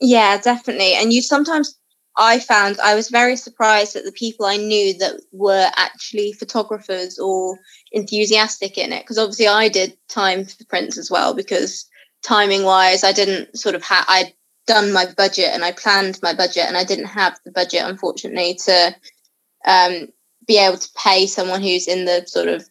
yeah 0.00 0.38
definitely 0.38 0.94
and 0.94 1.12
you 1.12 1.22
sometimes 1.22 1.78
I 2.18 2.38
found 2.38 2.78
I 2.82 2.94
was 2.94 3.10
very 3.10 3.36
surprised 3.36 3.94
at 3.94 4.04
the 4.04 4.12
people 4.12 4.46
I 4.46 4.56
knew 4.56 4.96
that 4.98 5.20
were 5.32 5.70
actually 5.76 6.32
photographers 6.32 7.18
or 7.18 7.58
enthusiastic 7.92 8.78
in 8.78 8.92
it. 8.92 9.02
Because 9.02 9.18
obviously 9.18 9.48
I 9.48 9.68
did 9.68 9.96
time 10.08 10.46
for 10.46 10.64
prints 10.64 10.96
as 10.96 11.10
well, 11.10 11.34
because 11.34 11.86
timing 12.22 12.64
wise, 12.64 13.04
I 13.04 13.12
didn't 13.12 13.58
sort 13.58 13.74
of 13.74 13.82
have, 13.84 14.04
I'd 14.08 14.32
done 14.66 14.92
my 14.92 15.06
budget 15.16 15.50
and 15.52 15.64
I 15.64 15.72
planned 15.72 16.18
my 16.22 16.34
budget 16.34 16.64
and 16.66 16.76
I 16.76 16.84
didn't 16.84 17.06
have 17.06 17.38
the 17.44 17.52
budget, 17.52 17.82
unfortunately, 17.84 18.54
to 18.64 18.96
um, 19.66 20.08
be 20.46 20.58
able 20.58 20.78
to 20.78 20.88
pay 20.96 21.26
someone 21.26 21.60
who's 21.60 21.86
in 21.86 22.06
the 22.06 22.24
sort 22.26 22.48
of 22.48 22.68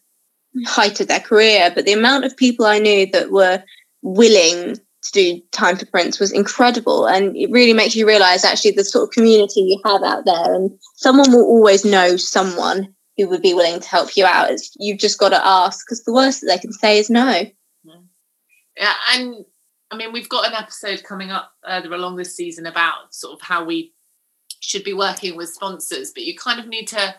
height 0.66 1.00
of 1.00 1.08
their 1.08 1.20
career. 1.20 1.70
But 1.74 1.84
the 1.84 1.92
amount 1.92 2.24
of 2.24 2.36
people 2.36 2.66
I 2.66 2.78
knew 2.78 3.06
that 3.12 3.30
were 3.30 3.62
willing 4.02 4.78
to 5.10 5.34
do 5.36 5.42
time 5.52 5.76
for 5.76 5.86
prints 5.86 6.18
was 6.18 6.32
incredible. 6.32 7.06
And 7.06 7.36
it 7.36 7.50
really 7.50 7.72
makes 7.72 7.96
you 7.96 8.06
realize 8.06 8.44
actually 8.44 8.72
the 8.72 8.84
sort 8.84 9.08
of 9.08 9.14
community 9.14 9.60
you 9.60 9.80
have 9.84 10.02
out 10.02 10.24
there. 10.24 10.54
And 10.54 10.70
someone 10.94 11.30
will 11.32 11.44
always 11.44 11.84
know 11.84 12.16
someone 12.16 12.94
who 13.16 13.28
would 13.28 13.42
be 13.42 13.54
willing 13.54 13.80
to 13.80 13.88
help 13.88 14.16
you 14.16 14.24
out. 14.26 14.50
It's, 14.50 14.74
you've 14.78 14.98
just 14.98 15.18
got 15.18 15.30
to 15.30 15.46
ask 15.46 15.86
because 15.86 16.04
the 16.04 16.12
worst 16.12 16.40
that 16.40 16.48
they 16.48 16.58
can 16.58 16.72
say 16.72 16.98
is 16.98 17.10
no. 17.10 17.44
Yeah 18.76 18.92
and 19.14 19.44
i 19.90 19.96
mean 19.96 20.12
we've 20.12 20.28
got 20.28 20.46
an 20.46 20.54
episode 20.54 21.02
coming 21.04 21.30
up 21.30 21.52
further 21.64 21.92
along 21.92 22.16
this 22.16 22.34
season 22.34 22.66
about 22.66 23.14
sort 23.14 23.34
of 23.34 23.40
how 23.40 23.64
we 23.64 23.92
should 24.60 24.84
be 24.84 24.92
working 24.92 25.36
with 25.36 25.48
sponsors 25.48 26.10
but 26.12 26.24
you 26.24 26.36
kind 26.36 26.58
of 26.58 26.66
need 26.66 26.86
to 26.86 27.14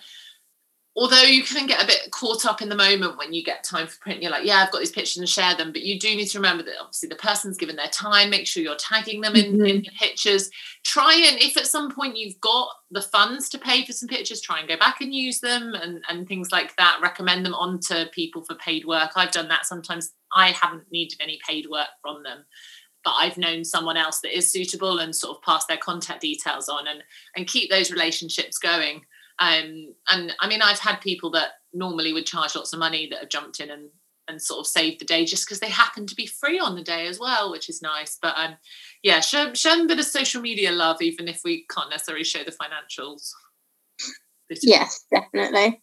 although 0.97 1.21
you 1.21 1.43
can 1.43 1.67
get 1.67 1.81
a 1.81 1.85
bit 1.85 2.09
caught 2.09 2.43
up 2.43 2.59
in 2.59 2.69
the 2.69 2.75
moment 2.75 3.19
when 3.19 3.31
you 3.31 3.43
get 3.43 3.63
time 3.63 3.85
for 3.85 3.99
print, 3.99 4.21
you're 4.21 4.31
like, 4.31 4.43
yeah, 4.43 4.63
I've 4.63 4.71
got 4.71 4.79
these 4.79 4.91
pictures 4.91 5.17
and 5.17 5.29
share 5.29 5.55
them. 5.55 5.71
But 5.71 5.83
you 5.83 5.99
do 5.99 6.07
need 6.15 6.25
to 6.29 6.39
remember 6.39 6.63
that 6.63 6.73
obviously 6.81 7.07
the 7.07 7.15
person's 7.15 7.55
given 7.55 7.75
their 7.75 7.89
time. 7.89 8.31
Make 8.31 8.47
sure 8.47 8.63
you're 8.63 8.75
tagging 8.75 9.21
them 9.21 9.35
in, 9.35 9.53
mm-hmm. 9.53 9.65
in 9.65 9.83
pictures. 9.99 10.49
Try 10.83 11.13
and 11.29 11.39
if 11.39 11.55
at 11.55 11.67
some 11.67 11.93
point 11.93 12.17
you've 12.17 12.41
got 12.41 12.69
the 12.89 13.03
funds 13.03 13.47
to 13.49 13.59
pay 13.59 13.85
for 13.85 13.93
some 13.93 14.09
pictures, 14.09 14.41
try 14.41 14.59
and 14.59 14.67
go 14.67 14.75
back 14.75 14.99
and 14.99 15.13
use 15.13 15.39
them 15.39 15.75
and, 15.75 16.03
and 16.09 16.27
things 16.27 16.51
like 16.51 16.75
that. 16.77 16.99
Recommend 17.01 17.45
them 17.45 17.53
on 17.53 17.79
to 17.81 18.09
people 18.11 18.43
for 18.43 18.55
paid 18.55 18.83
work. 18.85 19.11
I've 19.15 19.31
done 19.31 19.49
that 19.49 19.67
sometimes. 19.67 20.13
I 20.35 20.49
haven't 20.49 20.91
needed 20.91 21.19
any 21.21 21.39
paid 21.47 21.67
work 21.69 21.89
from 22.01 22.23
them 22.23 22.43
but 23.05 23.13
I've 23.15 23.37
known 23.37 23.63
someone 23.63 23.95
else 23.95 24.19
that 24.19 24.35
is 24.35 24.51
suitable 24.51 24.99
and 24.99 25.15
sort 25.15 25.37
of 25.37 25.41
pass 25.41 25.65
their 25.65 25.77
contact 25.77 26.19
details 26.19 26.67
on 26.67 26.87
and 26.87 27.01
and 27.37 27.47
keep 27.47 27.69
those 27.69 27.89
relationships 27.89 28.57
going. 28.57 29.05
Um, 29.39 29.93
and 30.09 30.35
I 30.39 30.47
mean, 30.47 30.61
I've 30.61 30.79
had 30.79 31.01
people 31.01 31.31
that 31.31 31.49
normally 31.73 32.13
would 32.13 32.25
charge 32.25 32.55
lots 32.55 32.73
of 32.73 32.79
money 32.79 33.07
that 33.09 33.19
have 33.19 33.29
jumped 33.29 33.59
in 33.59 33.69
and 33.69 33.89
and 34.27 34.41
sort 34.41 34.59
of 34.59 34.67
saved 34.67 34.99
the 34.99 35.05
day 35.05 35.25
just 35.25 35.45
because 35.45 35.59
they 35.59 35.69
happen 35.69 36.05
to 36.05 36.15
be 36.15 36.25
free 36.25 36.59
on 36.59 36.75
the 36.75 36.83
day 36.83 37.07
as 37.07 37.19
well, 37.19 37.49
which 37.49 37.69
is 37.69 37.81
nice. 37.81 38.17
But 38.21 38.35
um, 38.37 38.57
yeah, 39.01 39.19
show, 39.21 39.53
show 39.53 39.81
a 39.81 39.87
bit 39.87 39.99
of 39.99 40.05
social 40.05 40.41
media 40.41 40.71
love, 40.71 41.01
even 41.01 41.27
if 41.27 41.41
we 41.45 41.65
can't 41.73 41.89
necessarily 41.89 42.23
show 42.23 42.43
the 42.43 42.51
financials. 42.51 43.31
Yes, 44.61 45.05
definitely. 45.13 45.81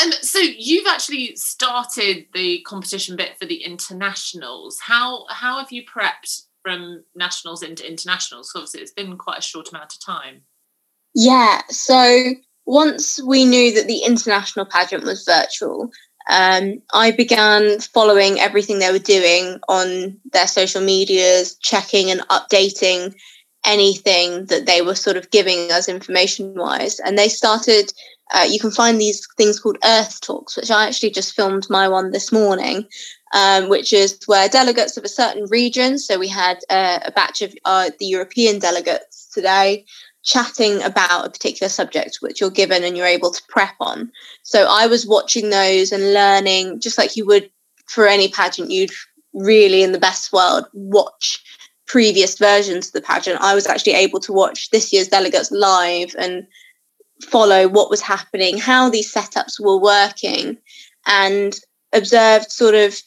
And 0.00 0.14
so 0.14 0.38
you've 0.38 0.86
actually 0.86 1.36
started 1.36 2.26
the 2.32 2.62
competition 2.62 3.16
bit 3.16 3.38
for 3.38 3.46
the 3.46 3.62
internationals. 3.62 4.78
How 4.80 5.26
how 5.28 5.58
have 5.58 5.70
you 5.70 5.82
prepped 5.84 6.42
from 6.62 7.04
nationals 7.14 7.62
into 7.62 7.88
internationals? 7.88 8.52
Obviously, 8.54 8.80
it's 8.80 8.92
been 8.92 9.16
quite 9.18 9.38
a 9.38 9.42
short 9.42 9.70
amount 9.70 9.92
of 9.94 10.04
time. 10.04 10.42
Yeah, 11.14 11.60
so 11.68 12.34
once 12.66 13.22
we 13.22 13.44
knew 13.44 13.72
that 13.74 13.86
the 13.86 13.98
international 13.98 14.64
pageant 14.66 15.04
was 15.04 15.24
virtual, 15.24 15.90
um, 16.30 16.80
I 16.94 17.10
began 17.10 17.80
following 17.80 18.38
everything 18.38 18.78
they 18.78 18.92
were 18.92 18.98
doing 18.98 19.58
on 19.68 20.16
their 20.32 20.46
social 20.46 20.80
medias, 20.80 21.56
checking 21.56 22.10
and 22.10 22.20
updating 22.28 23.14
anything 23.64 24.46
that 24.46 24.66
they 24.66 24.82
were 24.82 24.94
sort 24.94 25.16
of 25.16 25.30
giving 25.30 25.70
us 25.70 25.88
information 25.88 26.54
wise. 26.54 26.98
And 27.00 27.18
they 27.18 27.28
started, 27.28 27.92
uh, 28.34 28.46
you 28.48 28.58
can 28.58 28.70
find 28.70 29.00
these 29.00 29.26
things 29.36 29.58
called 29.58 29.78
Earth 29.84 30.20
Talks, 30.20 30.56
which 30.56 30.70
I 30.70 30.86
actually 30.86 31.10
just 31.10 31.34
filmed 31.34 31.68
my 31.70 31.88
one 31.88 32.10
this 32.10 32.32
morning, 32.32 32.86
um, 33.34 33.68
which 33.68 33.92
is 33.92 34.18
where 34.26 34.48
delegates 34.48 34.96
of 34.96 35.04
a 35.04 35.08
certain 35.08 35.46
region, 35.48 35.98
so 35.98 36.18
we 36.18 36.28
had 36.28 36.58
uh, 36.70 37.00
a 37.04 37.12
batch 37.12 37.42
of 37.42 37.54
uh, 37.64 37.90
the 37.98 38.06
European 38.06 38.58
delegates 38.58 39.28
today, 39.32 39.84
chatting 40.24 40.82
about 40.82 41.26
a 41.26 41.30
particular 41.30 41.68
subject 41.68 42.18
which 42.20 42.40
you're 42.40 42.50
given 42.50 42.84
and 42.84 42.96
you're 42.96 43.06
able 43.06 43.30
to 43.30 43.42
prep 43.48 43.74
on. 43.80 44.10
So 44.42 44.66
I 44.68 44.86
was 44.86 45.06
watching 45.06 45.50
those 45.50 45.92
and 45.92 46.14
learning, 46.14 46.80
just 46.80 46.98
like 46.98 47.16
you 47.16 47.26
would 47.26 47.50
for 47.86 48.06
any 48.06 48.28
pageant, 48.28 48.70
you'd 48.70 48.92
really, 49.34 49.82
in 49.82 49.92
the 49.92 49.98
best 49.98 50.32
world, 50.32 50.66
watch 50.72 51.42
previous 51.86 52.38
versions 52.38 52.86
of 52.86 52.92
the 52.92 53.02
pageant, 53.02 53.40
I 53.40 53.54
was 53.54 53.66
actually 53.66 53.94
able 53.94 54.20
to 54.20 54.32
watch 54.32 54.70
this 54.70 54.92
year's 54.92 55.08
delegates 55.08 55.50
live 55.50 56.14
and 56.18 56.46
follow 57.24 57.68
what 57.68 57.90
was 57.90 58.00
happening, 58.00 58.58
how 58.58 58.88
these 58.88 59.12
setups 59.12 59.60
were 59.60 59.78
working, 59.78 60.56
and 61.06 61.58
observed 61.92 62.50
sort 62.50 62.74
of 62.74 63.00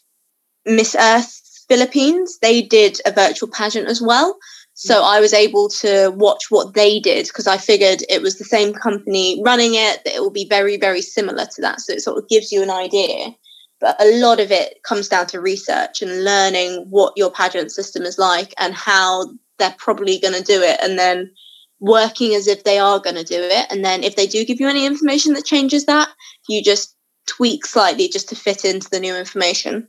Miss 0.65 0.95
Earth 0.99 1.41
Philippines. 1.67 2.37
They 2.39 2.61
did 2.61 2.99
a 3.05 3.11
virtual 3.11 3.49
pageant 3.49 3.87
as 3.87 4.01
well. 4.01 4.37
So 4.75 5.01
mm. 5.01 5.03
I 5.03 5.19
was 5.19 5.33
able 5.33 5.69
to 5.69 6.11
watch 6.15 6.45
what 6.49 6.73
they 6.73 6.99
did 6.99 7.27
because 7.27 7.47
I 7.47 7.57
figured 7.57 8.03
it 8.09 8.21
was 8.21 8.37
the 8.37 8.43
same 8.43 8.73
company 8.73 9.41
running 9.43 9.73
it, 9.73 10.03
that 10.03 10.15
it 10.15 10.21
will 10.21 10.31
be 10.31 10.47
very, 10.47 10.77
very 10.77 11.01
similar 11.01 11.45
to 11.45 11.61
that. 11.61 11.81
So 11.81 11.93
it 11.93 12.01
sort 12.01 12.17
of 12.17 12.29
gives 12.29 12.51
you 12.51 12.61
an 12.61 12.69
idea. 12.69 13.33
But 13.79 13.95
a 14.01 14.19
lot 14.19 14.39
of 14.39 14.51
it 14.51 14.83
comes 14.83 15.07
down 15.09 15.27
to 15.27 15.41
research 15.41 16.01
and 16.01 16.23
learning 16.23 16.85
what 16.89 17.13
your 17.15 17.31
pageant 17.31 17.71
system 17.71 18.03
is 18.03 18.17
like 18.17 18.53
and 18.57 18.73
how 18.73 19.31
they're 19.59 19.75
probably 19.77 20.19
going 20.19 20.33
to 20.33 20.43
do 20.43 20.61
it. 20.61 20.79
And 20.81 20.99
then 20.99 21.31
working 21.79 22.33
as 22.35 22.47
if 22.47 22.63
they 22.63 22.77
are 22.77 22.99
going 22.99 23.15
to 23.15 23.23
do 23.23 23.39
it. 23.39 23.67
And 23.69 23.83
then 23.83 24.03
if 24.03 24.15
they 24.15 24.27
do 24.27 24.45
give 24.45 24.59
you 24.59 24.67
any 24.67 24.85
information 24.85 25.33
that 25.33 25.45
changes 25.45 25.85
that, 25.85 26.09
you 26.49 26.63
just 26.63 26.95
tweak 27.27 27.65
slightly 27.65 28.07
just 28.07 28.29
to 28.29 28.35
fit 28.35 28.65
into 28.65 28.89
the 28.89 28.99
new 28.99 29.15
information. 29.15 29.87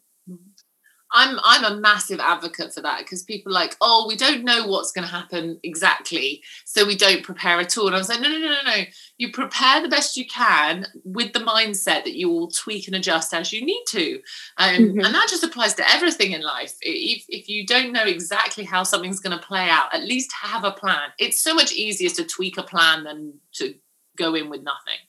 I'm 1.16 1.40
I'm 1.42 1.64
a 1.64 1.80
massive 1.80 2.20
advocate 2.20 2.74
for 2.74 2.82
that 2.82 2.98
because 2.98 3.22
people 3.22 3.50
are 3.50 3.54
like, 3.54 3.74
oh, 3.80 4.04
we 4.06 4.16
don't 4.16 4.44
know 4.44 4.66
what's 4.66 4.92
going 4.92 5.06
to 5.06 5.10
happen 5.10 5.58
exactly, 5.62 6.42
so 6.66 6.84
we 6.84 6.94
don't 6.94 7.24
prepare 7.24 7.58
at 7.58 7.76
all. 7.78 7.86
And 7.86 7.96
I 7.96 7.98
was 7.98 8.10
like, 8.10 8.20
no, 8.20 8.28
no, 8.28 8.38
no, 8.38 8.48
no, 8.48 8.62
no. 8.64 8.84
You 9.16 9.32
prepare 9.32 9.80
the 9.80 9.88
best 9.88 10.18
you 10.18 10.26
can 10.26 10.86
with 11.04 11.32
the 11.32 11.40
mindset 11.40 12.04
that 12.04 12.16
you 12.16 12.28
will 12.28 12.48
tweak 12.48 12.86
and 12.86 12.94
adjust 12.94 13.32
as 13.32 13.50
you 13.50 13.64
need 13.64 13.82
to, 13.88 14.20
um, 14.58 14.74
mm-hmm. 14.76 15.00
and 15.00 15.14
that 15.14 15.28
just 15.30 15.42
applies 15.42 15.72
to 15.74 15.90
everything 15.90 16.32
in 16.32 16.42
life. 16.42 16.74
If 16.82 17.24
if 17.30 17.48
you 17.48 17.66
don't 17.66 17.92
know 17.92 18.04
exactly 18.04 18.64
how 18.64 18.82
something's 18.82 19.20
going 19.20 19.38
to 19.38 19.46
play 19.46 19.70
out, 19.70 19.94
at 19.94 20.04
least 20.04 20.30
have 20.42 20.64
a 20.64 20.72
plan. 20.72 21.08
It's 21.18 21.40
so 21.40 21.54
much 21.54 21.72
easier 21.72 22.10
to 22.10 22.24
tweak 22.24 22.58
a 22.58 22.62
plan 22.62 23.04
than 23.04 23.40
to 23.54 23.74
go 24.18 24.34
in 24.34 24.50
with 24.50 24.62
nothing. 24.62 25.00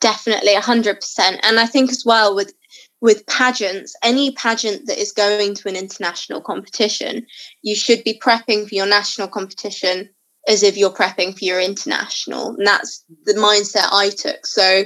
Definitely, 0.00 0.54
hundred 0.56 0.96
percent. 0.96 1.40
And 1.42 1.58
I 1.58 1.66
think 1.66 1.90
as 1.90 2.04
well 2.04 2.34
with 2.34 2.52
with 3.00 3.26
pageants, 3.26 3.94
any 4.02 4.32
pageant 4.32 4.86
that 4.86 4.98
is 4.98 5.12
going 5.12 5.54
to 5.54 5.68
an 5.68 5.76
international 5.76 6.40
competition, 6.40 7.26
you 7.62 7.74
should 7.74 8.04
be 8.04 8.20
prepping 8.22 8.68
for 8.68 8.74
your 8.74 8.86
national 8.86 9.28
competition 9.28 10.08
as 10.48 10.62
if 10.62 10.76
you're 10.76 10.90
prepping 10.90 11.38
for 11.38 11.44
your 11.44 11.60
international. 11.60 12.54
And 12.56 12.66
that's 12.66 13.04
the 13.24 13.34
mindset 13.34 13.88
I 13.92 14.10
took. 14.10 14.46
So, 14.46 14.84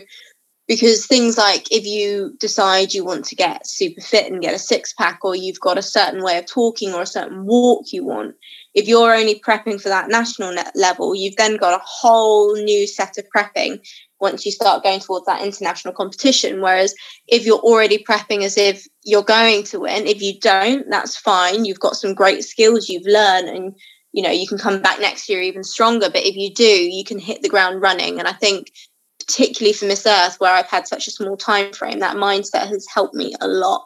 because 0.66 1.07
things 1.07 1.37
like 1.37 1.70
if 1.70 1.85
you 1.85 2.35
decide 2.40 2.94
you 2.94 3.05
want 3.05 3.27
to 3.27 3.35
get 3.35 3.66
super 3.66 4.00
fit 4.00 4.33
and 4.33 4.40
get 4.40 4.55
a 4.55 4.59
six 4.59 4.94
pack, 4.94 5.18
or 5.22 5.37
you've 5.37 5.61
got 5.61 5.77
a 5.77 5.83
certain 5.83 6.22
way 6.22 6.38
of 6.38 6.46
talking 6.46 6.94
or 6.94 7.03
a 7.03 7.07
certain 7.07 7.44
walk 7.44 7.92
you 7.92 8.05
want, 8.05 8.35
if 8.74 8.88
you're 8.88 9.14
only 9.14 9.40
prepping 9.40 9.81
for 9.81 9.90
that 9.90 10.09
national 10.09 10.55
level, 10.74 11.14
you've 11.14 11.37
then 11.37 11.57
got 11.57 11.79
a 11.79 11.85
whole 11.85 12.55
new 12.55 12.87
set 12.87 13.18
of 13.18 13.27
prepping 13.35 13.79
once 14.24 14.44
you 14.44 14.50
start 14.50 14.82
going 14.82 15.00
towards 15.00 15.26
that 15.26 15.42
international 15.42 15.94
competition. 15.94 16.62
Whereas 16.62 16.94
if 17.28 17.44
you're 17.44 17.58
already 17.58 18.02
prepping 18.02 18.42
as 18.42 18.56
if 18.56 18.87
you're 19.02 19.22
going 19.22 19.64
to 19.64 19.80
win, 19.80 20.06
if 20.06 20.22
you 20.22 20.40
don't, 20.40 20.88
that's 20.88 21.16
fine. 21.16 21.64
You've 21.64 21.78
got 21.78 21.94
some 21.94 22.14
great 22.14 22.42
skills 22.42 22.88
you've 22.88 23.06
learned 23.06 23.48
and 23.48 23.76
you 24.12 24.22
know 24.22 24.30
you 24.30 24.48
can 24.48 24.58
come 24.58 24.80
back 24.80 24.98
next 24.98 25.28
year 25.28 25.42
even 25.42 25.62
stronger. 25.62 26.08
But 26.08 26.24
if 26.24 26.34
you 26.34 26.52
do, 26.52 26.64
you 26.64 27.04
can 27.04 27.18
hit 27.18 27.42
the 27.42 27.48
ground 27.48 27.82
running. 27.82 28.18
And 28.18 28.26
I 28.26 28.32
think 28.32 28.72
particularly 29.20 29.74
for 29.74 29.84
Miss 29.84 30.06
Earth, 30.06 30.37
where 30.38 30.54
I've 30.54 30.66
had 30.66 30.88
such 30.88 31.06
a 31.06 31.10
small 31.10 31.37
time 31.37 31.72
frame, 31.72 32.00
that 32.00 32.16
mindset 32.16 32.68
has 32.68 32.87
helped 32.92 33.14
me 33.14 33.34
a 33.40 33.46
lot. 33.46 33.84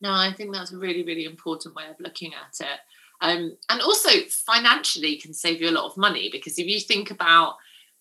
No, 0.00 0.12
I 0.12 0.32
think 0.36 0.52
that's 0.52 0.72
a 0.72 0.78
really, 0.78 1.04
really 1.04 1.24
important 1.24 1.74
way 1.74 1.84
of 1.88 1.96
looking 2.00 2.32
at 2.34 2.66
it. 2.66 2.80
Um, 3.22 3.56
and 3.70 3.80
also 3.80 4.10
financially 4.46 5.16
can 5.16 5.32
save 5.32 5.60
you 5.60 5.70
a 5.70 5.78
lot 5.78 5.90
of 5.90 5.96
money 5.96 6.28
because 6.30 6.58
if 6.58 6.66
you 6.66 6.80
think 6.80 7.10
about 7.10 7.54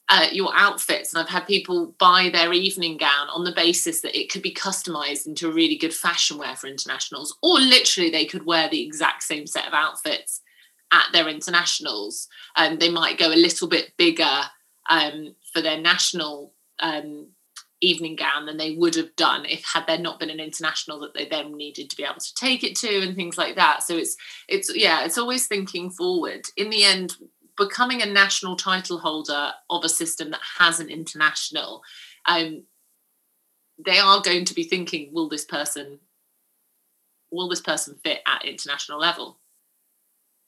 uh, 0.10 0.28
your 0.32 0.52
outfits 0.56 1.14
and 1.14 1.22
i've 1.22 1.30
had 1.30 1.48
people 1.48 1.96
buy 1.98 2.30
their 2.32 2.54
evening 2.54 2.96
gown 2.96 3.28
on 3.30 3.44
the 3.44 3.52
basis 3.52 4.02
that 4.02 4.18
it 4.18 4.32
could 4.32 4.42
be 4.42 4.54
customized 4.54 5.26
into 5.26 5.52
really 5.52 5.78
good 5.78 5.94
fashion 5.94 6.38
wear 6.38 6.56
for 6.56 6.68
internationals 6.68 7.36
or 7.42 7.60
literally 7.60 8.10
they 8.10 8.26
could 8.26 8.46
wear 8.46 8.70
the 8.70 8.84
exact 8.84 9.24
same 9.24 9.48
set 9.48 9.68
of 9.68 9.74
outfits 9.74 10.42
at 10.92 11.12
their 11.12 11.28
internationals. 11.28 12.28
And 12.56 12.74
um, 12.74 12.80
they 12.80 12.90
might 12.90 13.18
go 13.18 13.28
a 13.28 13.36
little 13.36 13.68
bit 13.68 13.94
bigger 13.98 14.42
um, 14.90 15.36
for 15.54 15.62
their 15.62 15.80
national 15.80 16.54
um, 16.80 17.28
evening 17.82 18.16
gown 18.16 18.46
than 18.46 18.58
they 18.58 18.76
would 18.76 18.96
have 18.96 19.16
done 19.16 19.46
if 19.46 19.64
had 19.66 19.86
there 19.88 19.98
not 19.98 20.20
been 20.20 20.30
an 20.30 20.40
international 20.40 21.00
that 21.02 21.14
they 21.14 21.28
then 21.28 21.56
needed 21.56 21.90
to 21.90 21.98
be 21.98 22.04
able 22.04 22.20
to 22.20 22.34
take 22.36 22.64
it 22.64 22.76
to 22.78 23.02
and 23.02 23.16
things 23.16 23.38
like 23.38 23.56
that. 23.56 23.84
So 23.84 23.98
it's 23.98 24.16
it's 24.48 24.76
yeah 24.76 25.04
it's 25.04 25.18
always 25.18 25.48
thinking 25.48 25.90
forward. 25.90 26.48
In 26.56 26.70
the 26.70 26.84
end 26.84 27.16
becoming 27.58 28.02
a 28.02 28.06
national 28.06 28.56
title 28.56 29.00
holder 29.00 29.52
of 29.70 29.84
a 29.84 29.90
system 29.90 30.32
that 30.32 30.42
has 30.60 30.80
an 30.80 30.90
international, 30.90 31.82
um, 32.26 32.64
they 33.84 33.98
are 33.98 34.22
going 34.22 34.46
to 34.46 34.54
be 34.54 34.64
thinking, 34.64 35.10
will 35.14 35.30
this 35.30 35.46
person, 35.46 36.00
will 37.32 37.50
this 37.50 37.62
person 37.62 37.96
fit 38.04 38.22
at 38.26 38.46
international 38.46 39.00
level? 39.00 39.40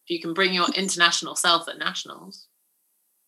If 0.06 0.12
you 0.12 0.22
can 0.22 0.34
bring 0.34 0.54
your 0.54 0.68
international 0.76 1.36
self 1.36 1.68
at 1.68 1.78
nationals. 1.78 2.48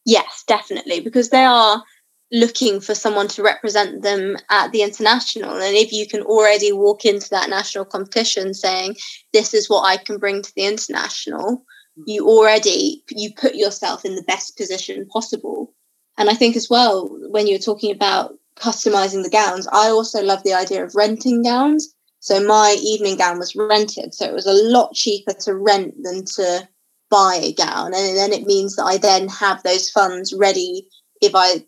Yes, 0.06 0.44
definitely, 0.48 1.02
because 1.02 1.30
they 1.30 1.44
are 1.44 1.84
looking 2.32 2.80
for 2.80 2.96
someone 2.96 3.28
to 3.28 3.44
represent 3.44 4.02
them 4.04 4.38
at 4.50 4.72
the 4.72 4.84
international. 4.84 5.56
And 5.56 5.76
if 5.76 5.92
you 5.92 6.08
can 6.08 6.22
already 6.22 6.72
walk 6.72 7.04
into 7.04 7.30
that 7.32 7.50
national 7.50 7.86
competition 7.86 8.54
saying, 8.54 8.96
this 9.34 9.54
is 9.54 9.70
what 9.70 9.82
I 9.82 9.98
can 9.98 10.18
bring 10.18 10.42
to 10.42 10.54
the 10.56 10.66
international, 10.66 11.66
you 12.06 12.28
already 12.28 13.04
you 13.10 13.34
put 13.34 13.56
yourself 13.56 14.06
in 14.06 14.16
the 14.16 14.24
best 14.24 14.58
position 14.58 15.06
possible. 15.08 15.74
And 16.18 16.30
i 16.30 16.34
think 16.34 16.56
as 16.56 16.70
well 16.70 17.10
when 17.30 17.48
you're 17.48 17.60
talking 17.60 17.92
about 17.92 18.34
customizing 18.56 19.24
the 19.24 19.30
gowns 19.30 19.68
i 19.72 19.88
also 19.88 20.22
love 20.22 20.44
the 20.44 20.54
idea 20.54 20.84
of 20.84 20.96
renting 20.96 21.44
gowns. 21.44 21.94
So 22.22 22.44
my 22.46 22.76
evening 22.82 23.16
gown 23.16 23.40
was 23.40 23.56
rented 23.56 24.14
so 24.14 24.26
it 24.26 24.34
was 24.34 24.46
a 24.46 24.54
lot 24.54 24.94
cheaper 24.94 25.34
to 25.42 25.56
rent 25.56 25.96
than 26.04 26.26
to 26.36 26.68
buy 27.10 27.40
a 27.42 27.54
gown. 27.54 27.94
And 27.96 28.18
then 28.18 28.34
it 28.34 28.46
means 28.46 28.76
that 28.76 28.86
i 28.86 28.98
then 28.98 29.28
have 29.30 29.64
those 29.64 29.90
funds 29.90 30.34
ready 30.34 30.88
if 31.22 31.34
i 31.36 31.66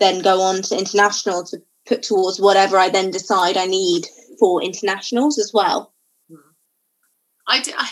then 0.00 0.22
go 0.22 0.40
on 0.40 0.62
to 0.62 0.78
international 0.78 1.44
to 1.44 1.58
put 1.86 2.02
towards 2.02 2.40
whatever 2.40 2.76
i 2.78 2.88
then 2.88 3.10
decide 3.10 3.56
i 3.56 3.66
need 3.66 4.06
for 4.38 4.62
internationals 4.62 5.38
as 5.38 5.52
well. 5.52 5.92
Hmm. 6.28 6.36
I, 7.46 7.62
do 7.62 7.72
I 7.76 7.88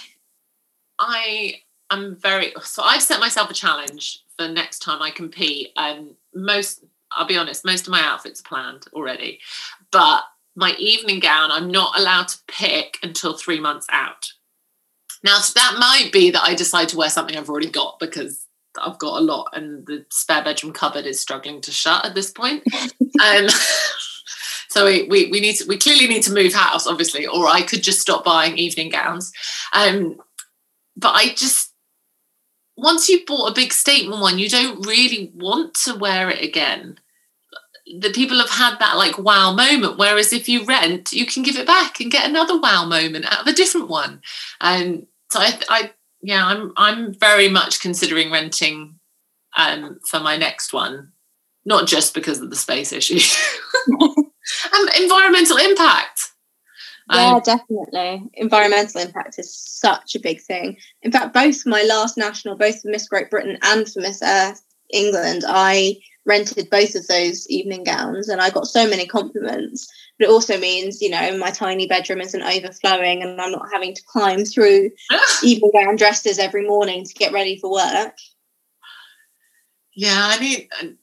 I 0.99 1.61
am 1.91 2.17
very 2.17 2.53
so 2.63 2.83
I've 2.83 3.03
set 3.03 3.21
myself 3.21 3.51
a 3.51 3.55
challenge 3.55 4.21
for 4.39 4.49
next 4.49 4.81
time 4.81 5.03
I 5.03 5.11
compete. 5.11 5.71
And 5.77 6.15
most 6.35 6.85
I'll 7.13 7.27
be 7.27 7.37
honest, 7.37 7.65
most 7.65 7.87
of 7.87 7.93
my 7.93 8.03
outfits 8.03 8.41
are 8.41 8.49
planned 8.49 8.87
already. 8.93 9.41
But 9.91 10.23
my 10.55 10.75
evening 10.79 11.21
gown, 11.21 11.51
I'm 11.51 11.71
not 11.71 11.99
allowed 11.99 12.29
to 12.29 12.39
pick 12.49 12.99
until 13.03 13.37
three 13.37 13.61
months 13.61 13.87
out. 13.91 14.33
Now 15.23 15.39
that 15.55 15.77
might 15.79 16.13
be 16.13 16.31
that 16.31 16.43
I 16.43 16.55
decide 16.55 16.89
to 16.91 16.97
wear 16.97 17.11
something 17.11 17.37
I've 17.37 17.49
already 17.49 17.71
got 17.71 17.99
because 17.99 18.47
I've 18.81 18.99
got 18.99 19.19
a 19.19 19.25
lot 19.25 19.49
and 19.53 19.87
the 19.87 20.05
spare 20.11 20.45
bedroom 20.45 20.73
cupboard 20.73 21.07
is 21.07 21.21
struggling 21.21 21.61
to 21.63 21.71
shut 21.71 22.05
at 22.05 22.15
this 22.15 22.31
point. 22.31 22.63
um, 23.25 23.49
so 24.69 24.85
we, 24.85 25.05
we, 25.05 25.31
we 25.31 25.41
need 25.41 25.57
to, 25.57 25.67
we 25.67 25.79
clearly 25.79 26.07
need 26.07 26.23
to 26.25 26.33
move 26.33 26.53
house, 26.53 26.87
obviously, 26.87 27.27
or 27.27 27.47
I 27.47 27.63
could 27.63 27.83
just 27.83 28.01
stop 28.01 28.25
buying 28.25 28.59
evening 28.59 28.91
gowns. 28.91 29.33
Um, 29.73 30.21
but 30.97 31.15
I 31.15 31.35
just 31.35 31.73
once 32.77 33.09
you've 33.09 33.27
bought 33.27 33.51
a 33.51 33.55
big 33.55 33.73
statement 33.73 34.21
one, 34.21 34.39
you 34.39 34.49
don't 34.49 34.87
really 34.87 35.33
want 35.35 35.75
to 35.75 35.95
wear 35.95 36.29
it 36.29 36.43
again. 36.43 36.99
The 38.01 38.11
people 38.11 38.39
have 38.39 38.51
had 38.51 38.79
that 38.79 38.97
like 38.97 39.19
wow 39.19 39.53
moment. 39.53 39.97
Whereas 39.97 40.33
if 40.33 40.49
you 40.49 40.65
rent, 40.65 41.13
you 41.13 41.25
can 41.25 41.43
give 41.43 41.57
it 41.57 41.67
back 41.67 42.01
and 42.01 42.11
get 42.11 42.29
another 42.29 42.59
wow 42.61 42.85
moment 42.85 43.25
out 43.33 43.43
of 43.43 43.47
a 43.47 43.53
different 43.53 43.89
one. 43.89 44.21
And 44.61 45.07
so 45.31 45.41
I, 45.41 45.59
I 45.69 45.93
yeah, 46.23 46.45
I'm 46.45 46.73
I'm 46.77 47.15
very 47.15 47.49
much 47.49 47.81
considering 47.81 48.31
renting 48.31 48.99
um, 49.57 50.01
for 50.09 50.21
my 50.21 50.37
next 50.37 50.73
one, 50.73 51.13
not 51.65 51.87
just 51.87 52.15
because 52.15 52.41
of 52.41 52.51
the 52.51 52.57
space 52.57 52.93
issue, 52.93 53.21
and 53.89 54.91
environmental 55.01 55.57
impact. 55.57 56.16
Yeah, 57.11 57.37
um, 57.37 57.43
definitely. 57.45 58.25
Environmental 58.35 59.01
impact 59.01 59.39
is 59.39 59.55
such 59.55 60.15
a 60.15 60.21
big 60.21 60.41
thing. 60.41 60.77
In 61.03 61.13
fact, 61.13 61.33
both 61.33 61.65
my 61.65 61.83
last 61.83 62.17
national, 62.17 62.57
both 62.57 62.83
for 62.83 62.89
Miss 62.89 63.09
Great 63.09 63.31
Britain 63.31 63.59
and 63.63 63.89
for 63.89 64.01
Miss 64.01 64.23
Earth 64.23 64.63
England, 64.93 65.45
I 65.47 65.97
rented 66.25 66.69
both 66.69 66.97
of 66.97 67.07
those 67.07 67.49
evening 67.49 67.85
gowns 67.85 68.29
and 68.29 68.41
I 68.41 68.51
got 68.51 68.67
so 68.67 68.89
many 68.89 69.07
compliments. 69.07 69.87
But 70.19 70.29
it 70.29 70.33
also 70.33 70.59
means, 70.59 71.01
you 71.01 71.11
know, 71.11 71.39
my 71.39 71.51
tiny 71.51 71.87
bedroom 71.87 72.21
isn't 72.21 72.43
overflowing 72.43 73.23
and 73.23 73.41
I'm 73.41 73.53
not 73.53 73.69
having 73.73 73.95
to 73.95 74.03
climb 74.07 74.45
through 74.45 74.91
evening 75.45 75.71
gown 75.73 75.97
dresses 75.97 76.41
every 76.41 76.67
morning 76.67 77.05
to 77.05 77.15
get 77.15 77.33
ready 77.33 77.59
for 77.59 77.71
work. 77.71 78.17
Yeah, 79.95 80.15
I 80.19 80.41
mean, 80.41 80.99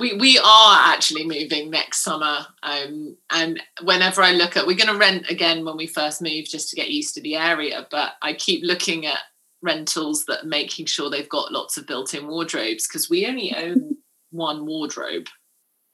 we 0.00 0.14
we 0.14 0.38
are 0.38 0.78
actually 0.92 1.24
moving 1.24 1.70
next 1.70 2.00
summer 2.00 2.46
um, 2.64 3.16
and 3.30 3.62
whenever 3.82 4.22
i 4.22 4.32
look 4.32 4.56
at 4.56 4.66
we're 4.66 4.76
going 4.76 4.92
to 4.92 4.98
rent 4.98 5.30
again 5.30 5.64
when 5.64 5.76
we 5.76 5.86
first 5.86 6.20
move 6.20 6.46
just 6.46 6.70
to 6.70 6.76
get 6.76 6.90
used 6.90 7.14
to 7.14 7.20
the 7.20 7.36
area 7.36 7.86
but 7.90 8.12
i 8.22 8.32
keep 8.32 8.64
looking 8.64 9.06
at 9.06 9.20
rentals 9.62 10.24
that 10.24 10.42
are 10.42 10.48
making 10.48 10.86
sure 10.86 11.10
they've 11.10 11.28
got 11.28 11.52
lots 11.52 11.76
of 11.76 11.86
built-in 11.86 12.26
wardrobes 12.26 12.88
because 12.88 13.08
we 13.08 13.26
only 13.26 13.54
own 13.56 13.96
one 14.30 14.66
wardrobe 14.66 15.26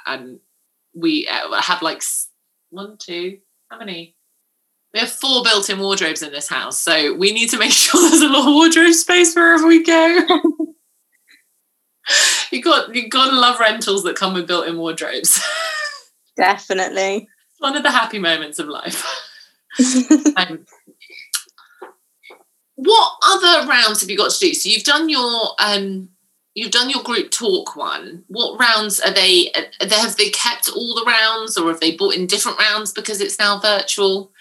and 0.07 0.39
we 0.95 1.29
uh, 1.29 1.61
have 1.61 1.83
like 1.83 2.03
one 2.71 2.97
two 2.97 3.39
how 3.71 3.79
many? 3.79 4.15
We 4.95 5.01
have 5.01 5.11
four 5.11 5.43
built-in 5.43 5.81
wardrobes 5.81 6.23
in 6.23 6.31
this 6.31 6.49
house 6.49 6.81
so 6.81 7.15
we 7.15 7.33
need 7.33 7.51
to 7.51 7.59
make 7.59 7.73
sure 7.73 8.01
there's 8.09 8.23
a 8.23 8.29
lot 8.29 8.49
of 8.49 8.55
wardrobe 8.55 8.95
space 8.95 9.35
wherever 9.35 9.67
we 9.67 9.83
go 9.83 10.27
you 12.57 12.63
got 12.63 12.95
you 12.95 13.09
got 13.09 13.31
to 13.31 13.39
love 13.39 13.61
rentals 13.61 14.03
that 14.05 14.17
come 14.17 14.35
with 14.35 14.47
built-in 14.47 14.79
wardrobes. 14.79 15.41
Definitely, 16.37 17.29
one 17.59 17.77
of 17.77 17.83
the 17.83 17.91
happy 17.91 18.19
moments 18.19 18.59
of 18.59 18.69
life. 18.69 19.05
um, 20.37 20.67
what 22.77 23.13
other 23.25 23.69
rounds 23.69 24.01
have 24.01 24.11
you 24.11 24.17
got 24.17 24.31
to 24.31 24.39
do? 24.39 24.55
So 24.55 24.69
you've 24.69 24.85
done 24.85 25.09
your 25.09 25.51
um, 25.59 26.11
you've 26.55 26.73
done 26.73 26.91
your 26.91 27.03
group 27.03 27.31
talk 27.31 27.77
one. 27.77 28.25
What 28.29 28.59
rounds 28.59 29.01
are 29.01 29.13
they? 29.13 29.53
Are 29.81 29.87
they 29.87 29.97
have 29.97 30.17
they 30.17 30.31
kept 30.31 30.71
all 30.71 30.95
the 30.95 31.05
rounds, 31.07 31.57
or 31.57 31.69
have 31.69 31.81
they 31.81 31.97
brought 31.97 32.15
in 32.15 32.27
different 32.27 32.59
rounds 32.59 32.93
because 32.93 33.21
it's 33.21 33.39
now 33.39 33.61
virtual? 33.61 34.33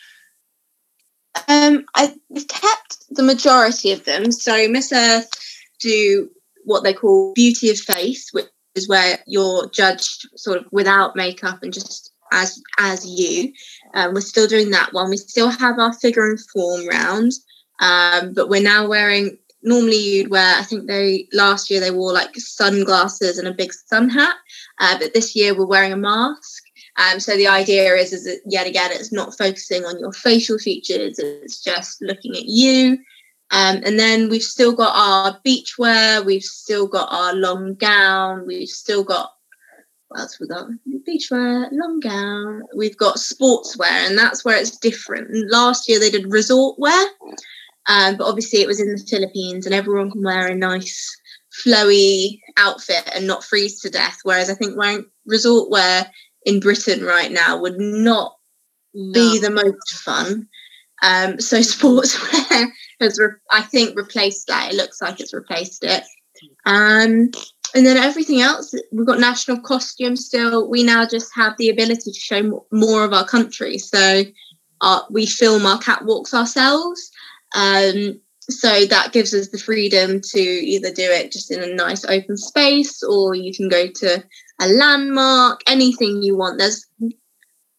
Um, 1.50 1.86
I've 1.96 2.16
kept 2.48 3.06
the 3.10 3.24
majority 3.24 3.92
of 3.92 4.06
them. 4.06 4.32
So 4.32 4.70
Miss 4.70 4.94
Earth 4.94 5.30
do 5.80 6.30
what 6.66 6.84
they 6.84 6.94
call 6.94 7.34
beauty 7.34 7.70
of 7.70 7.78
face, 7.80 8.30
which 8.32 8.48
is 8.76 8.90
where 8.90 9.20
you're 9.26 9.70
judged 9.70 10.28
sort 10.36 10.58
of 10.58 10.66
without 10.72 11.16
makeup 11.16 11.60
and 11.64 11.74
just 11.74 12.12
as 12.32 12.62
as 12.80 13.06
you. 13.06 13.54
Um, 13.94 14.14
we're 14.14 14.22
still 14.22 14.48
doing 14.48 14.72
that 14.72 14.94
one. 14.94 15.10
We 15.10 15.18
still 15.18 15.50
have 15.50 15.80
our 15.80 15.94
figure 15.94 16.28
and 16.28 16.40
form 16.54 16.88
round, 16.88 17.32
um, 17.80 18.34
but 18.34 18.50
we're 18.50 18.62
now 18.62 18.88
wearing. 18.88 19.38
Normally, 19.64 19.98
you'd 19.98 20.30
wear. 20.30 20.60
I 20.60 20.64
think 20.64 20.88
they 20.88 21.28
last 21.34 21.72
year 21.72 21.80
they 21.80 21.90
wore 21.90 22.14
like 22.14 22.36
sunglasses 22.36 23.40
and 23.40 23.48
a 23.48 23.54
big 23.54 23.74
sun 23.74 24.10
hat, 24.10 24.36
uh, 24.80 25.00
but 25.00 25.14
this 25.14 25.36
year 25.36 25.58
we're 25.58 25.66
wearing 25.66 25.94
a 25.94 25.98
mask. 25.98 26.64
Um, 26.98 27.20
so 27.20 27.36
the 27.36 27.48
idea 27.48 27.96
is, 27.96 28.14
is 28.14 28.24
that 28.26 28.42
yet 28.46 28.68
again, 28.68 28.92
it's 28.94 29.12
not 29.12 29.38
focusing 29.38 29.84
on 29.84 30.00
your 30.00 30.14
facial 30.14 30.58
features. 30.60 31.18
It's 31.18 31.62
just 31.62 32.02
looking 32.02 32.36
at 32.36 32.46
you 32.46 33.00
um, 33.56 33.82
and 33.86 33.98
then 33.98 34.28
we've 34.28 34.44
still 34.44 34.74
got 34.74 34.94
our 34.94 35.40
beachwear, 35.48 36.26
we've 36.26 36.44
still 36.44 36.88
got 36.88 37.08
our 37.10 37.34
long 37.34 37.76
gown, 37.76 38.46
we've 38.46 38.68
still 38.68 39.02
got 39.02 39.32
what 40.10 40.20
else 40.20 40.40
we 40.42 40.48
got? 40.48 40.68
Beachwear, 41.08 41.70
long 41.72 42.02
gown, 42.02 42.64
we've 42.76 42.98
got 42.98 43.16
sportswear, 43.16 44.08
and 44.08 44.18
that's 44.18 44.44
where 44.44 44.58
it's 44.58 44.78
different. 44.78 45.30
Last 45.50 45.88
year 45.88 46.02
they 46.02 46.10
did 46.10 46.34
resort 46.34 46.78
wear, 46.78 47.08
um, 47.88 48.18
but 48.18 48.28
obviously 48.28 48.60
it 48.60 48.68
was 48.68 48.82
in 48.82 48.92
the 48.92 49.06
Philippines 49.10 49.66
and 49.66 49.74
everyone 49.74 50.12
can 50.12 50.22
wear 50.22 50.48
a 50.48 50.54
nice 50.54 51.18
flowy 51.66 52.42
outfit 52.58 53.10
and 53.16 53.26
not 53.26 53.46
freeze 53.46 53.80
to 53.82 53.90
death. 53.90 54.20
Whereas 54.24 54.50
I 54.50 54.56
think 54.56 54.78
wearing 54.78 55.06
resort 55.26 55.70
wear 55.70 56.12
in 56.46 56.60
Britain 56.60 57.06
right 57.06 57.32
now 57.32 57.58
would 57.58 57.80
not 57.80 58.36
no. 58.94 59.14
be 59.14 59.40
the 59.40 59.50
most 59.50 59.92
fun. 60.04 60.50
Um, 61.04 61.40
so 61.40 61.60
sportswear 61.60 62.68
has, 63.00 63.20
re- 63.20 63.38
I 63.52 63.62
think, 63.62 63.98
replaced 63.98 64.48
that. 64.48 64.74
It 64.74 64.78
looks 64.78 65.02
like 65.02 65.20
it's 65.20 65.34
replaced 65.34 65.84
it. 65.84 66.04
Um, 66.66 67.32
and 67.74 67.86
then 67.86 67.98
everything 67.98 68.42
else, 68.42 68.74
we've 68.92 69.06
got 69.06 69.20
national 69.20 69.60
costumes 69.60 70.26
still. 70.26 70.70
We 70.70 70.84
now 70.84 71.06
just 71.06 71.32
have 71.36 71.56
the 71.58 71.70
ability 71.70 72.12
to 72.12 72.20
show 72.20 72.66
more 72.72 73.04
of 73.04 73.14
our 73.14 73.26
country. 73.26 73.78
So 73.78 74.24
uh, 74.82 75.02
we 75.10 75.26
film 75.26 75.66
our 75.66 75.80
catwalks 75.80 76.34
ourselves. 76.34 77.12
Um, 77.56 78.20
so 78.50 78.86
that 78.86 79.12
gives 79.12 79.34
us 79.34 79.50
the 79.50 79.58
freedom 79.58 80.22
to 80.22 80.40
either 80.40 80.92
do 80.92 81.04
it 81.04 81.32
just 81.32 81.52
in 81.52 81.64
a 81.64 81.74
nice 81.74 82.06
open 82.06 82.38
space 82.38 83.02
or 83.02 83.34
you 83.34 83.54
can 83.54 83.68
go 83.70 83.88
to 83.88 84.24
a 84.62 84.68
landmark, 84.68 85.62
anything 85.68 86.22
you 86.22 86.38
want. 86.38 86.60
There's 86.60 86.86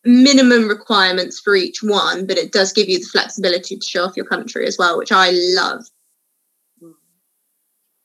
minimum 0.06 0.68
requirements 0.68 1.40
for 1.40 1.54
each 1.54 1.82
one, 1.82 2.26
but 2.26 2.38
it 2.38 2.52
does 2.52 2.72
give 2.72 2.88
you 2.88 3.00
the 3.00 3.06
flexibility 3.06 3.76
to 3.76 3.86
show 3.86 4.04
off 4.04 4.16
your 4.16 4.26
country 4.26 4.66
as 4.66 4.78
well, 4.78 4.96
which 4.96 5.12
I 5.12 5.30
love. 5.32 5.84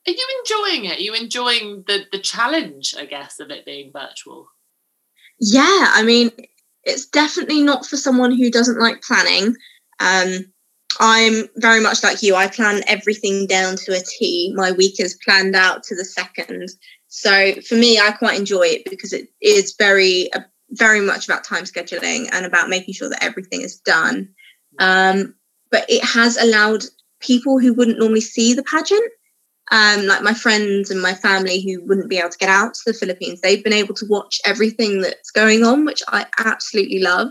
Are 0.07 0.11
you 0.11 0.27
enjoying 0.39 0.85
it? 0.85 0.97
Are 0.97 1.01
you 1.01 1.13
enjoying 1.13 1.83
the 1.87 2.05
the 2.11 2.19
challenge, 2.19 2.95
I 2.97 3.05
guess, 3.05 3.39
of 3.39 3.51
it 3.51 3.65
being 3.65 3.91
virtual? 3.93 4.47
Yeah, 5.39 5.91
I 5.93 6.01
mean, 6.03 6.31
it's 6.83 7.05
definitely 7.05 7.61
not 7.61 7.85
for 7.85 7.97
someone 7.97 8.35
who 8.35 8.49
doesn't 8.49 8.79
like 8.79 9.03
planning. 9.03 9.55
Um, 9.99 10.51
I'm 10.99 11.47
very 11.57 11.81
much 11.81 12.03
like 12.03 12.21
you. 12.23 12.35
I 12.35 12.47
plan 12.47 12.81
everything 12.87 13.47
down 13.47 13.75
to 13.77 13.93
a 13.93 14.01
T. 14.17 14.53
My 14.55 14.71
week 14.71 14.99
is 14.99 15.17
planned 15.23 15.55
out 15.55 15.83
to 15.83 15.95
the 15.95 16.05
second. 16.05 16.69
So 17.07 17.53
for 17.67 17.75
me, 17.75 17.99
I 17.99 18.11
quite 18.11 18.39
enjoy 18.39 18.63
it 18.63 18.89
because 18.89 19.13
it 19.13 19.29
is 19.41 19.75
very 19.77 20.29
very 20.71 21.01
much 21.01 21.27
about 21.27 21.43
time 21.43 21.63
scheduling 21.63 22.29
and 22.31 22.45
about 22.45 22.69
making 22.69 22.93
sure 22.93 23.09
that 23.09 23.23
everything 23.23 23.61
is 23.61 23.77
done. 23.79 24.29
Um, 24.79 25.35
but 25.69 25.85
it 25.89 26.03
has 26.03 26.37
allowed 26.37 26.83
people 27.19 27.59
who 27.59 27.73
wouldn't 27.73 27.99
normally 27.99 28.21
see 28.21 28.53
the 28.53 28.63
pageant, 28.63 29.11
um, 29.71 30.05
like 30.05 30.21
my 30.21 30.33
friends 30.33 30.91
and 30.91 31.01
my 31.01 31.13
family 31.13 31.61
who 31.61 31.81
wouldn't 31.85 32.09
be 32.09 32.17
able 32.17 32.29
to 32.29 32.37
get 32.37 32.49
out 32.49 32.73
to 32.73 32.81
the 32.85 32.93
Philippines, 32.93 33.39
they've 33.39 33.63
been 33.63 33.73
able 33.73 33.95
to 33.95 34.05
watch 34.07 34.41
everything 34.45 35.01
that's 35.01 35.31
going 35.31 35.63
on, 35.63 35.85
which 35.85 36.03
I 36.09 36.25
absolutely 36.37 36.99
love. 36.99 37.29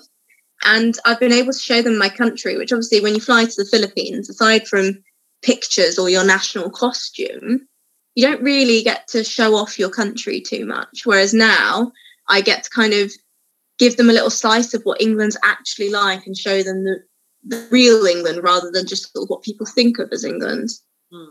And 0.64 0.98
I've 1.04 1.20
been 1.20 1.32
able 1.32 1.52
to 1.52 1.58
show 1.58 1.82
them 1.82 1.98
my 1.98 2.08
country, 2.08 2.56
which 2.56 2.72
obviously, 2.72 3.00
when 3.00 3.14
you 3.14 3.20
fly 3.20 3.44
to 3.44 3.54
the 3.56 3.68
Philippines, 3.70 4.28
aside 4.28 4.66
from 4.66 5.02
pictures 5.42 5.98
or 5.98 6.10
your 6.10 6.24
national 6.24 6.70
costume, 6.70 7.66
you 8.14 8.26
don't 8.26 8.42
really 8.42 8.82
get 8.82 9.08
to 9.08 9.24
show 9.24 9.54
off 9.54 9.78
your 9.78 9.88
country 9.90 10.40
too 10.40 10.66
much. 10.66 11.02
Whereas 11.04 11.32
now, 11.32 11.92
I 12.28 12.40
get 12.40 12.64
to 12.64 12.70
kind 12.70 12.92
of 12.92 13.12
give 13.80 13.96
them 13.96 14.10
a 14.10 14.12
little 14.12 14.30
slice 14.30 14.74
of 14.74 14.82
what 14.82 15.00
England's 15.00 15.38
actually 15.42 15.88
like 15.88 16.26
and 16.26 16.36
show 16.36 16.62
them 16.62 16.84
the, 16.84 16.98
the 17.42 17.66
real 17.70 18.04
England 18.04 18.44
rather 18.44 18.70
than 18.70 18.86
just 18.86 19.10
sort 19.12 19.24
of 19.24 19.30
what 19.30 19.42
people 19.42 19.66
think 19.66 19.98
of 19.98 20.10
as 20.12 20.22
England. 20.22 20.68
Hmm. 21.10 21.24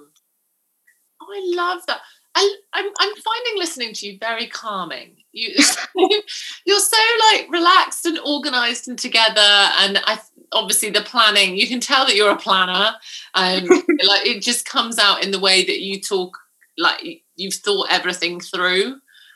Oh, 1.21 1.27
I 1.31 1.55
love 1.55 1.81
that. 1.87 2.01
I, 2.35 2.55
I'm, 2.73 2.85
I'm 2.85 3.13
finding 3.15 3.57
listening 3.57 3.93
to 3.93 4.07
you 4.07 4.17
very 4.19 4.47
calming. 4.47 5.17
You, 5.31 5.53
you're 6.65 6.79
so 6.79 6.97
like 7.31 7.47
relaxed 7.51 8.05
and 8.05 8.19
organized 8.25 8.87
and 8.87 8.97
together. 8.97 9.39
And 9.39 9.99
I 10.05 10.19
obviously 10.51 10.89
the 10.89 11.01
planning, 11.01 11.55
you 11.55 11.67
can 11.67 11.79
tell 11.79 12.05
that 12.07 12.15
you're 12.15 12.31
a 12.31 12.37
planner. 12.37 12.95
Um, 13.35 13.65
like 14.07 14.25
it 14.25 14.41
just 14.41 14.65
comes 14.65 14.97
out 14.97 15.23
in 15.23 15.29
the 15.29 15.39
way 15.39 15.63
that 15.63 15.81
you 15.81 16.01
talk, 16.01 16.35
like 16.79 17.23
you've 17.35 17.53
thought 17.53 17.87
everything 17.91 18.39
through. 18.39 18.95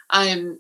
Um, 0.10 0.60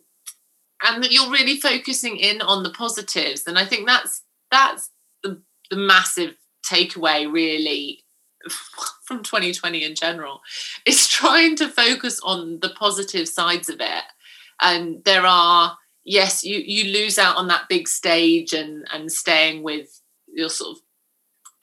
and 0.83 1.03
that 1.03 1.11
you're 1.11 1.31
really 1.31 1.57
focusing 1.59 2.17
in 2.17 2.41
on 2.41 2.63
the 2.63 2.69
positives. 2.69 3.47
And 3.47 3.57
i 3.57 3.65
think 3.65 3.87
that's 3.87 4.21
that's 4.51 4.91
the, 5.23 5.41
the 5.69 5.77
massive 5.77 6.35
takeaway 6.65 7.31
really 7.31 8.03
from 9.05 9.23
2020 9.23 9.83
in 9.83 9.95
general 9.95 10.41
is 10.85 11.07
trying 11.19 11.55
to 11.57 11.69
focus 11.69 12.19
on 12.23 12.59
the 12.59 12.69
positive 12.69 13.27
sides 13.27 13.69
of 13.69 13.77
it. 13.79 14.03
And 14.61 15.03
there 15.03 15.25
are 15.25 15.77
yes 16.05 16.43
you 16.43 16.57
you 16.57 16.91
lose 16.91 17.17
out 17.17 17.37
on 17.37 17.47
that 17.47 17.69
big 17.69 17.87
stage 17.87 18.53
and 18.53 18.85
and 18.93 19.11
staying 19.11 19.63
with 19.63 20.01
your 20.27 20.49
sort 20.49 20.77
of 20.77 20.82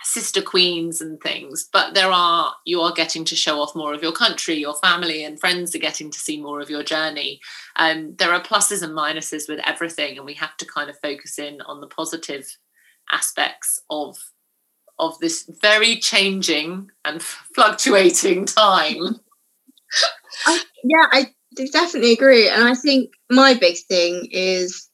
sister 0.02 0.40
queens 0.40 1.00
and 1.00 1.20
things 1.20 1.68
but 1.72 1.94
there 1.94 2.10
are 2.10 2.54
you 2.64 2.80
are 2.80 2.92
getting 2.92 3.24
to 3.24 3.36
show 3.36 3.60
off 3.60 3.74
more 3.76 3.92
of 3.92 4.02
your 4.02 4.12
country 4.12 4.54
your 4.54 4.74
family 4.74 5.24
and 5.24 5.40
friends 5.40 5.74
are 5.74 5.78
getting 5.78 6.10
to 6.10 6.18
see 6.18 6.40
more 6.40 6.60
of 6.60 6.70
your 6.70 6.82
journey. 6.82 7.40
And 7.76 8.08
um, 8.08 8.14
there 8.18 8.32
are 8.32 8.42
pluses 8.42 8.82
and 8.82 8.96
minuses 8.96 9.48
with 9.48 9.60
everything 9.66 10.16
and 10.16 10.26
we 10.26 10.34
have 10.34 10.56
to 10.58 10.66
kind 10.66 10.90
of 10.90 10.98
focus 11.00 11.38
in 11.38 11.60
on 11.62 11.80
the 11.80 11.86
positive 11.86 12.46
aspects 13.10 13.80
of 13.90 14.16
of 14.98 15.18
this 15.18 15.50
very 15.62 15.96
changing 15.96 16.90
and 17.04 17.22
fluctuating 17.54 18.44
time. 18.44 19.20
I, 20.46 20.62
yeah 20.84 21.06
i 21.10 21.26
definitely 21.72 22.12
agree 22.12 22.48
and 22.48 22.62
i 22.62 22.74
think 22.74 23.10
my 23.28 23.54
big 23.54 23.76
thing 23.88 24.28
is 24.30 24.88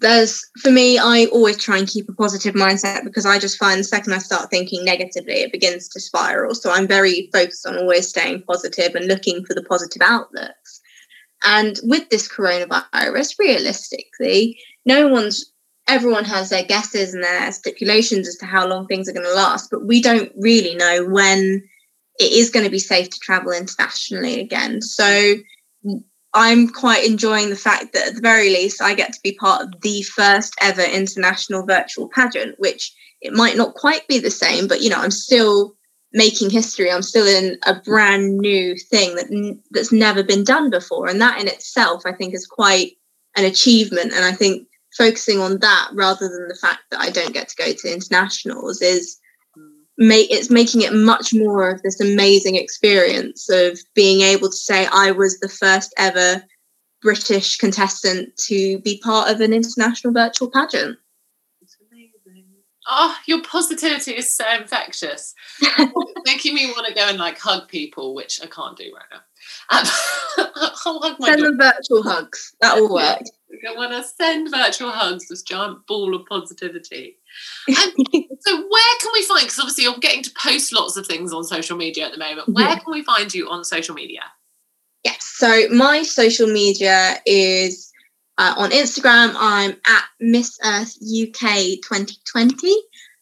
there's 0.00 0.44
for 0.60 0.70
me 0.70 0.98
i 0.98 1.26
always 1.26 1.56
try 1.56 1.76
and 1.76 1.88
keep 1.88 2.08
a 2.08 2.12
positive 2.14 2.54
mindset 2.54 3.04
because 3.04 3.26
i 3.26 3.38
just 3.38 3.58
find 3.58 3.80
the 3.80 3.84
second 3.84 4.12
i 4.12 4.18
start 4.18 4.50
thinking 4.50 4.84
negatively 4.84 5.34
it 5.34 5.52
begins 5.52 5.88
to 5.88 6.00
spiral. 6.00 6.54
So 6.54 6.70
i'm 6.70 6.86
very 6.86 7.28
focused 7.32 7.66
on 7.66 7.76
always 7.76 8.08
staying 8.08 8.42
positive 8.42 8.94
and 8.94 9.06
looking 9.06 9.44
for 9.44 9.54
the 9.54 9.62
positive 9.62 10.02
outlooks. 10.02 10.80
And 11.44 11.78
with 11.84 12.08
this 12.10 12.28
coronavirus 12.28 13.38
realistically 13.38 14.58
no 14.84 15.08
one's 15.08 15.52
everyone 15.88 16.24
has 16.24 16.50
their 16.50 16.64
guesses 16.64 17.14
and 17.14 17.24
their 17.24 17.50
stipulations 17.52 18.28
as 18.28 18.36
to 18.36 18.46
how 18.46 18.66
long 18.66 18.86
things 18.86 19.08
are 19.08 19.12
going 19.12 19.26
to 19.26 19.34
last 19.34 19.70
but 19.70 19.86
we 19.86 20.02
don't 20.02 20.32
really 20.36 20.74
know 20.74 21.06
when 21.06 21.62
it 22.18 22.32
is 22.32 22.50
going 22.50 22.64
to 22.64 22.70
be 22.70 22.80
safe 22.80 23.08
to 23.10 23.18
travel 23.20 23.52
internationally 23.52 24.40
again. 24.40 24.82
So 24.82 25.34
I'm 26.34 26.68
quite 26.68 27.06
enjoying 27.06 27.50
the 27.50 27.56
fact 27.56 27.92
that 27.92 28.08
at 28.08 28.14
the 28.14 28.20
very 28.20 28.50
least 28.50 28.82
I 28.82 28.94
get 28.94 29.12
to 29.12 29.20
be 29.22 29.32
part 29.32 29.62
of 29.62 29.80
the 29.80 30.02
first 30.02 30.54
ever 30.60 30.82
international 30.82 31.64
virtual 31.64 32.08
pageant, 32.08 32.56
which 32.58 32.94
it 33.20 33.32
might 33.32 33.56
not 33.56 33.74
quite 33.74 34.06
be 34.08 34.18
the 34.18 34.30
same, 34.30 34.68
but 34.68 34.80
you 34.80 34.90
know, 34.90 34.98
I'm 35.00 35.10
still 35.10 35.74
making 36.12 36.50
history. 36.50 36.90
I'm 36.90 37.02
still 37.02 37.26
in 37.26 37.58
a 37.66 37.74
brand 37.74 38.38
new 38.38 38.76
thing 38.76 39.14
that 39.16 39.58
that's 39.70 39.92
never 39.92 40.22
been 40.22 40.44
done 40.44 40.70
before, 40.70 41.08
and 41.08 41.20
that 41.20 41.40
in 41.40 41.48
itself, 41.48 42.02
I 42.06 42.12
think, 42.12 42.34
is 42.34 42.46
quite 42.46 42.92
an 43.36 43.44
achievement. 43.44 44.12
And 44.12 44.24
I 44.24 44.32
think 44.32 44.68
focusing 44.96 45.38
on 45.40 45.58
that 45.58 45.90
rather 45.94 46.28
than 46.28 46.48
the 46.48 46.58
fact 46.60 46.80
that 46.90 47.00
I 47.00 47.10
don't 47.10 47.34
get 47.34 47.48
to 47.48 47.56
go 47.56 47.72
to 47.72 47.92
internationals 47.92 48.80
is 48.80 49.18
make 49.98 50.30
it's 50.30 50.48
making 50.48 50.82
it 50.82 50.94
much 50.94 51.34
more 51.34 51.70
of 51.70 51.82
this 51.82 52.00
amazing 52.00 52.54
experience 52.54 53.50
of 53.50 53.78
being 53.94 54.20
able 54.22 54.48
to 54.48 54.56
say 54.56 54.86
I 54.92 55.10
was 55.10 55.40
the 55.40 55.48
first 55.48 55.92
ever 55.98 56.42
British 57.02 57.58
contestant 57.58 58.36
to 58.46 58.78
be 58.80 59.00
part 59.02 59.30
of 59.30 59.40
an 59.40 59.52
international 59.52 60.12
virtual 60.12 60.50
pageant. 60.50 60.98
It's 61.60 61.76
amazing. 61.90 62.46
Oh, 62.88 63.16
your 63.26 63.42
positivity 63.42 64.12
is 64.12 64.32
so 64.32 64.44
infectious. 64.56 65.34
making 66.24 66.54
me 66.54 66.66
want 66.66 66.86
to 66.86 66.94
go 66.94 67.02
and 67.08 67.18
like 67.18 67.38
hug 67.38 67.68
people, 67.68 68.14
which 68.14 68.40
I 68.42 68.46
can't 68.46 68.76
do 68.76 68.92
right 68.94 69.04
now. 69.10 69.20
Um, 69.76 70.46
I'll 70.86 71.00
hug 71.00 71.16
my 71.18 71.28
Send 71.28 71.42
them 71.42 71.58
virtual 71.58 72.02
hugs. 72.02 72.54
That 72.60 72.76
will 72.76 72.94
work. 72.94 73.20
I 73.50 73.74
want 73.74 73.92
to 73.92 74.02
send 74.02 74.50
virtual 74.50 74.90
hugs, 74.90 75.28
this 75.28 75.42
giant 75.42 75.86
ball 75.86 76.14
of 76.14 76.26
positivity. 76.26 77.16
So, 78.40 78.56
where 78.56 78.98
can 79.00 79.10
we 79.12 79.24
find? 79.24 79.42
Because 79.42 79.58
obviously, 79.58 79.84
you're 79.84 79.98
getting 79.98 80.22
to 80.22 80.30
post 80.40 80.72
lots 80.72 80.96
of 80.96 81.06
things 81.06 81.32
on 81.32 81.42
social 81.42 81.76
media 81.76 82.06
at 82.06 82.12
the 82.12 82.18
moment. 82.18 82.48
Where 82.48 82.76
can 82.76 82.92
we 82.92 83.02
find 83.02 83.34
you 83.34 83.50
on 83.50 83.64
social 83.64 83.96
media? 83.96 84.22
Yes. 85.04 85.18
So, 85.20 85.68
my 85.70 86.02
social 86.02 86.46
media 86.46 87.16
is 87.26 87.92
uh, 88.38 88.54
on 88.56 88.70
Instagram. 88.70 89.34
I'm 89.36 89.72
at 89.86 90.04
Miss 90.20 90.56
Earth 90.64 90.96
UK 91.02 91.80
2020. 91.82 92.72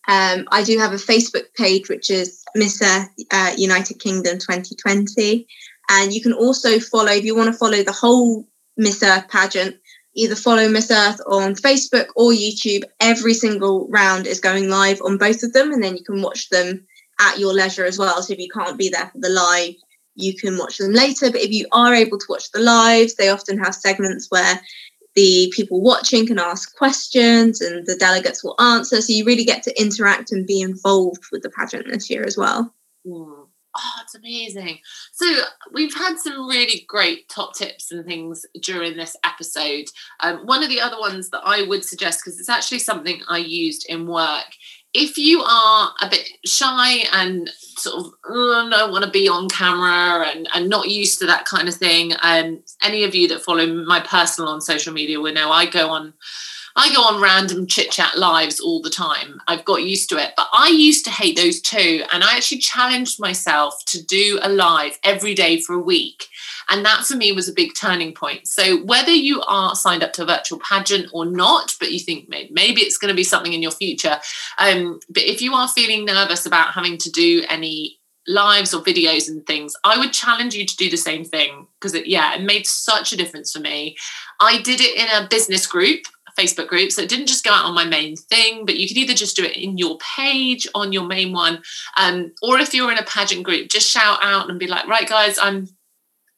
Um, 0.08 0.46
I 0.52 0.62
do 0.62 0.78
have 0.78 0.92
a 0.92 0.96
Facebook 0.96 1.52
page, 1.56 1.88
which 1.88 2.10
is 2.10 2.44
Miss 2.54 2.80
Earth 2.82 3.08
uh, 3.32 3.52
United 3.56 3.98
Kingdom 3.98 4.38
2020. 4.38 5.46
And 5.88 6.12
you 6.12 6.20
can 6.20 6.32
also 6.32 6.78
follow, 6.78 7.10
if 7.10 7.24
you 7.24 7.34
want 7.34 7.52
to 7.52 7.58
follow 7.58 7.82
the 7.82 7.92
whole 7.92 8.46
Miss 8.76 9.02
Earth 9.02 9.28
pageant, 9.28 9.76
either 10.16 10.34
follow 10.34 10.68
Miss 10.68 10.90
Earth 10.90 11.20
on 11.28 11.54
Facebook 11.54 12.06
or 12.16 12.32
YouTube. 12.32 12.82
Every 13.00 13.34
single 13.34 13.86
round 13.88 14.26
is 14.26 14.40
going 14.40 14.68
live 14.68 15.00
on 15.02 15.18
both 15.18 15.42
of 15.42 15.52
them, 15.52 15.70
and 15.72 15.82
then 15.82 15.96
you 15.96 16.02
can 16.02 16.22
watch 16.22 16.48
them 16.48 16.84
at 17.20 17.38
your 17.38 17.52
leisure 17.54 17.84
as 17.84 17.98
well. 17.98 18.20
So 18.22 18.32
if 18.32 18.38
you 18.38 18.48
can't 18.48 18.78
be 18.78 18.88
there 18.88 19.06
for 19.06 19.18
the 19.18 19.28
live, 19.28 19.74
you 20.14 20.34
can 20.34 20.58
watch 20.58 20.78
them 20.78 20.92
later. 20.92 21.30
But 21.30 21.42
if 21.42 21.50
you 21.50 21.66
are 21.72 21.94
able 21.94 22.18
to 22.18 22.26
watch 22.28 22.50
the 22.50 22.60
lives, 22.60 23.14
they 23.14 23.28
often 23.28 23.58
have 23.58 23.74
segments 23.74 24.26
where 24.30 24.60
the 25.14 25.52
people 25.56 25.80
watching 25.80 26.26
can 26.26 26.38
ask 26.38 26.76
questions 26.76 27.60
and 27.60 27.86
the 27.86 27.96
delegates 27.96 28.44
will 28.44 28.54
answer. 28.60 29.00
So 29.00 29.12
you 29.12 29.24
really 29.24 29.44
get 29.44 29.62
to 29.64 29.80
interact 29.80 30.32
and 30.32 30.46
be 30.46 30.60
involved 30.60 31.24
with 31.32 31.42
the 31.42 31.50
pageant 31.50 31.86
this 31.90 32.10
year 32.10 32.24
as 32.24 32.36
well. 32.36 32.74
Oh, 33.76 34.00
it's 34.02 34.14
amazing. 34.14 34.78
So, 35.12 35.26
we've 35.72 35.94
had 35.94 36.18
some 36.18 36.46
really 36.48 36.84
great 36.88 37.28
top 37.28 37.54
tips 37.54 37.92
and 37.92 38.04
things 38.04 38.46
during 38.62 38.96
this 38.96 39.16
episode. 39.24 39.86
Um, 40.20 40.46
one 40.46 40.62
of 40.62 40.68
the 40.68 40.80
other 40.80 40.98
ones 40.98 41.30
that 41.30 41.42
I 41.44 41.62
would 41.62 41.84
suggest, 41.84 42.20
because 42.24 42.38
it's 42.40 42.48
actually 42.48 42.78
something 42.78 43.20
I 43.28 43.38
used 43.38 43.86
in 43.88 44.06
work, 44.06 44.46
if 44.94 45.18
you 45.18 45.42
are 45.42 45.92
a 46.00 46.08
bit 46.08 46.26
shy 46.46 47.04
and 47.12 47.50
sort 47.50 48.06
of 48.06 48.12
don't 48.70 48.90
want 48.90 49.04
to 49.04 49.10
be 49.10 49.28
on 49.28 49.48
camera 49.48 50.26
and, 50.28 50.48
and 50.54 50.70
not 50.70 50.88
used 50.88 51.18
to 51.18 51.26
that 51.26 51.44
kind 51.44 51.68
of 51.68 51.74
thing, 51.74 52.12
um, 52.22 52.62
any 52.82 53.04
of 53.04 53.14
you 53.14 53.28
that 53.28 53.42
follow 53.42 53.66
my 53.66 54.00
personal 54.00 54.50
on 54.50 54.62
social 54.62 54.94
media 54.94 55.20
will 55.20 55.34
know 55.34 55.50
I 55.50 55.66
go 55.66 55.90
on 55.90 56.14
I 56.78 56.94
go 56.94 57.00
on 57.00 57.22
random 57.22 57.66
chit 57.66 57.90
chat 57.90 58.18
lives 58.18 58.60
all 58.60 58.82
the 58.82 58.90
time. 58.90 59.40
I've 59.48 59.64
got 59.64 59.82
used 59.82 60.10
to 60.10 60.18
it, 60.18 60.34
but 60.36 60.46
I 60.52 60.68
used 60.68 61.06
to 61.06 61.10
hate 61.10 61.34
those 61.34 61.62
too. 61.62 62.04
And 62.12 62.22
I 62.22 62.36
actually 62.36 62.58
challenged 62.58 63.18
myself 63.18 63.82
to 63.86 64.04
do 64.04 64.38
a 64.42 64.50
live 64.50 64.98
every 65.02 65.34
day 65.34 65.58
for 65.62 65.74
a 65.74 65.80
week. 65.80 66.26
And 66.68 66.84
that 66.84 67.06
for 67.06 67.16
me 67.16 67.32
was 67.32 67.48
a 67.48 67.54
big 67.54 67.72
turning 67.80 68.12
point. 68.12 68.46
So, 68.46 68.82
whether 68.84 69.12
you 69.12 69.40
are 69.42 69.74
signed 69.74 70.02
up 70.02 70.12
to 70.14 70.22
a 70.22 70.26
virtual 70.26 70.58
pageant 70.58 71.08
or 71.14 71.24
not, 71.24 71.74
but 71.80 71.92
you 71.92 71.98
think 71.98 72.28
maybe 72.28 72.82
it's 72.82 72.98
going 72.98 73.10
to 73.10 73.16
be 73.16 73.24
something 73.24 73.54
in 73.54 73.62
your 73.62 73.70
future, 73.70 74.18
um, 74.58 75.00
but 75.08 75.22
if 75.22 75.40
you 75.40 75.54
are 75.54 75.68
feeling 75.68 76.04
nervous 76.04 76.44
about 76.44 76.72
having 76.72 76.98
to 76.98 77.10
do 77.10 77.42
any 77.48 77.98
lives 78.28 78.74
or 78.74 78.82
videos 78.82 79.28
and 79.28 79.46
things, 79.46 79.74
I 79.84 79.96
would 79.98 80.12
challenge 80.12 80.54
you 80.54 80.66
to 80.66 80.76
do 80.76 80.90
the 80.90 80.96
same 80.96 81.24
thing 81.24 81.68
because 81.80 81.94
it, 81.94 82.06
yeah, 82.06 82.34
it 82.34 82.42
made 82.42 82.66
such 82.66 83.12
a 83.12 83.16
difference 83.16 83.52
for 83.52 83.60
me. 83.60 83.96
I 84.40 84.60
did 84.60 84.80
it 84.80 84.96
in 84.96 85.06
a 85.08 85.28
business 85.28 85.66
group 85.66 86.00
Facebook 86.37 86.68
group. 86.68 86.93
So 86.93 87.03
it 87.03 87.09
didn't 87.09 87.26
just 87.26 87.45
go 87.45 87.51
out 87.51 87.64
on 87.64 87.74
my 87.74 87.84
main 87.84 88.16
thing, 88.16 88.66
but 88.66 88.76
you 88.76 88.87
could 88.87 88.97
either 88.97 89.14
just 89.14 89.37
do 89.37 89.45
it 89.45 89.57
in 89.57 89.78
your 89.78 89.99
page 89.99 90.66
on 90.74 90.93
your 90.93 91.07
main 91.07 91.32
one, 91.32 91.62
um, 91.97 92.32
or 92.43 92.59
if 92.59 92.74
you're 92.74 92.93
in 92.93 92.99
a 92.99 93.05
pageant 93.05 93.45
group, 93.45 93.68
just 93.68 93.91
shout 93.91 94.18
out 94.22 94.49
and 94.51 94.59
be 94.59 94.66
like, 94.66 94.87
right, 94.87 95.09
guys, 95.09 95.39
I'm 95.39 95.68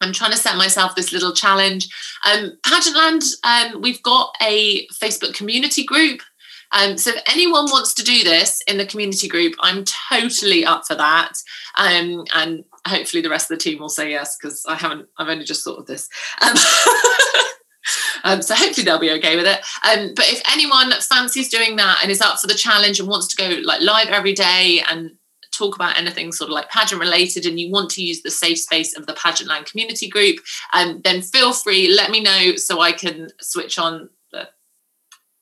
I'm 0.00 0.12
trying 0.12 0.30
to 0.30 0.36
set 0.36 0.56
myself 0.56 0.94
this 0.94 1.12
little 1.12 1.32
challenge. 1.32 1.88
Um, 2.24 2.56
Pageantland, 2.64 3.24
um, 3.42 3.80
we've 3.82 4.02
got 4.02 4.32
a 4.40 4.86
Facebook 4.88 5.34
community 5.34 5.84
group. 5.84 6.20
Um, 6.70 6.98
so 6.98 7.10
if 7.10 7.22
anyone 7.28 7.64
wants 7.64 7.94
to 7.94 8.04
do 8.04 8.22
this 8.22 8.60
in 8.68 8.78
the 8.78 8.86
community 8.86 9.26
group, 9.26 9.54
I'm 9.60 9.84
totally 10.10 10.64
up 10.64 10.86
for 10.86 10.94
that. 10.94 11.32
Um, 11.76 12.24
and 12.34 12.64
hopefully 12.86 13.22
the 13.22 13.30
rest 13.30 13.50
of 13.50 13.58
the 13.58 13.62
team 13.62 13.80
will 13.80 13.88
say 13.88 14.10
yes 14.10 14.36
because 14.36 14.64
I 14.66 14.74
haven't. 14.76 15.08
I've 15.16 15.28
only 15.28 15.44
just 15.44 15.64
thought 15.64 15.78
of 15.78 15.86
this. 15.86 16.08
Um, 18.24 18.42
so 18.42 18.54
hopefully 18.54 18.84
they'll 18.84 18.98
be 18.98 19.12
okay 19.12 19.36
with 19.36 19.46
it. 19.46 19.60
Um, 19.86 20.12
but 20.14 20.26
if 20.28 20.42
anyone 20.50 20.92
fancies 21.00 21.48
doing 21.48 21.76
that 21.76 22.00
and 22.02 22.10
is 22.10 22.20
up 22.20 22.38
for 22.38 22.46
the 22.46 22.54
challenge 22.54 23.00
and 23.00 23.08
wants 23.08 23.26
to 23.28 23.36
go 23.36 23.60
like 23.62 23.80
live 23.80 24.08
every 24.08 24.34
day 24.34 24.82
and 24.88 25.12
talk 25.52 25.74
about 25.74 25.98
anything 25.98 26.30
sort 26.30 26.48
of 26.48 26.54
like 26.54 26.70
pageant 26.70 27.00
related 27.00 27.44
and 27.44 27.58
you 27.58 27.70
want 27.70 27.90
to 27.90 28.02
use 28.02 28.22
the 28.22 28.30
safe 28.30 28.58
space 28.58 28.96
of 28.96 29.06
the 29.06 29.12
Pageantland 29.12 29.66
community 29.66 30.08
group, 30.08 30.38
um, 30.72 31.00
then 31.02 31.20
feel 31.20 31.52
free, 31.52 31.92
let 31.92 32.10
me 32.10 32.20
know 32.20 32.54
so 32.56 32.80
I 32.80 32.92
can 32.92 33.28
switch 33.40 33.78
on 33.78 34.08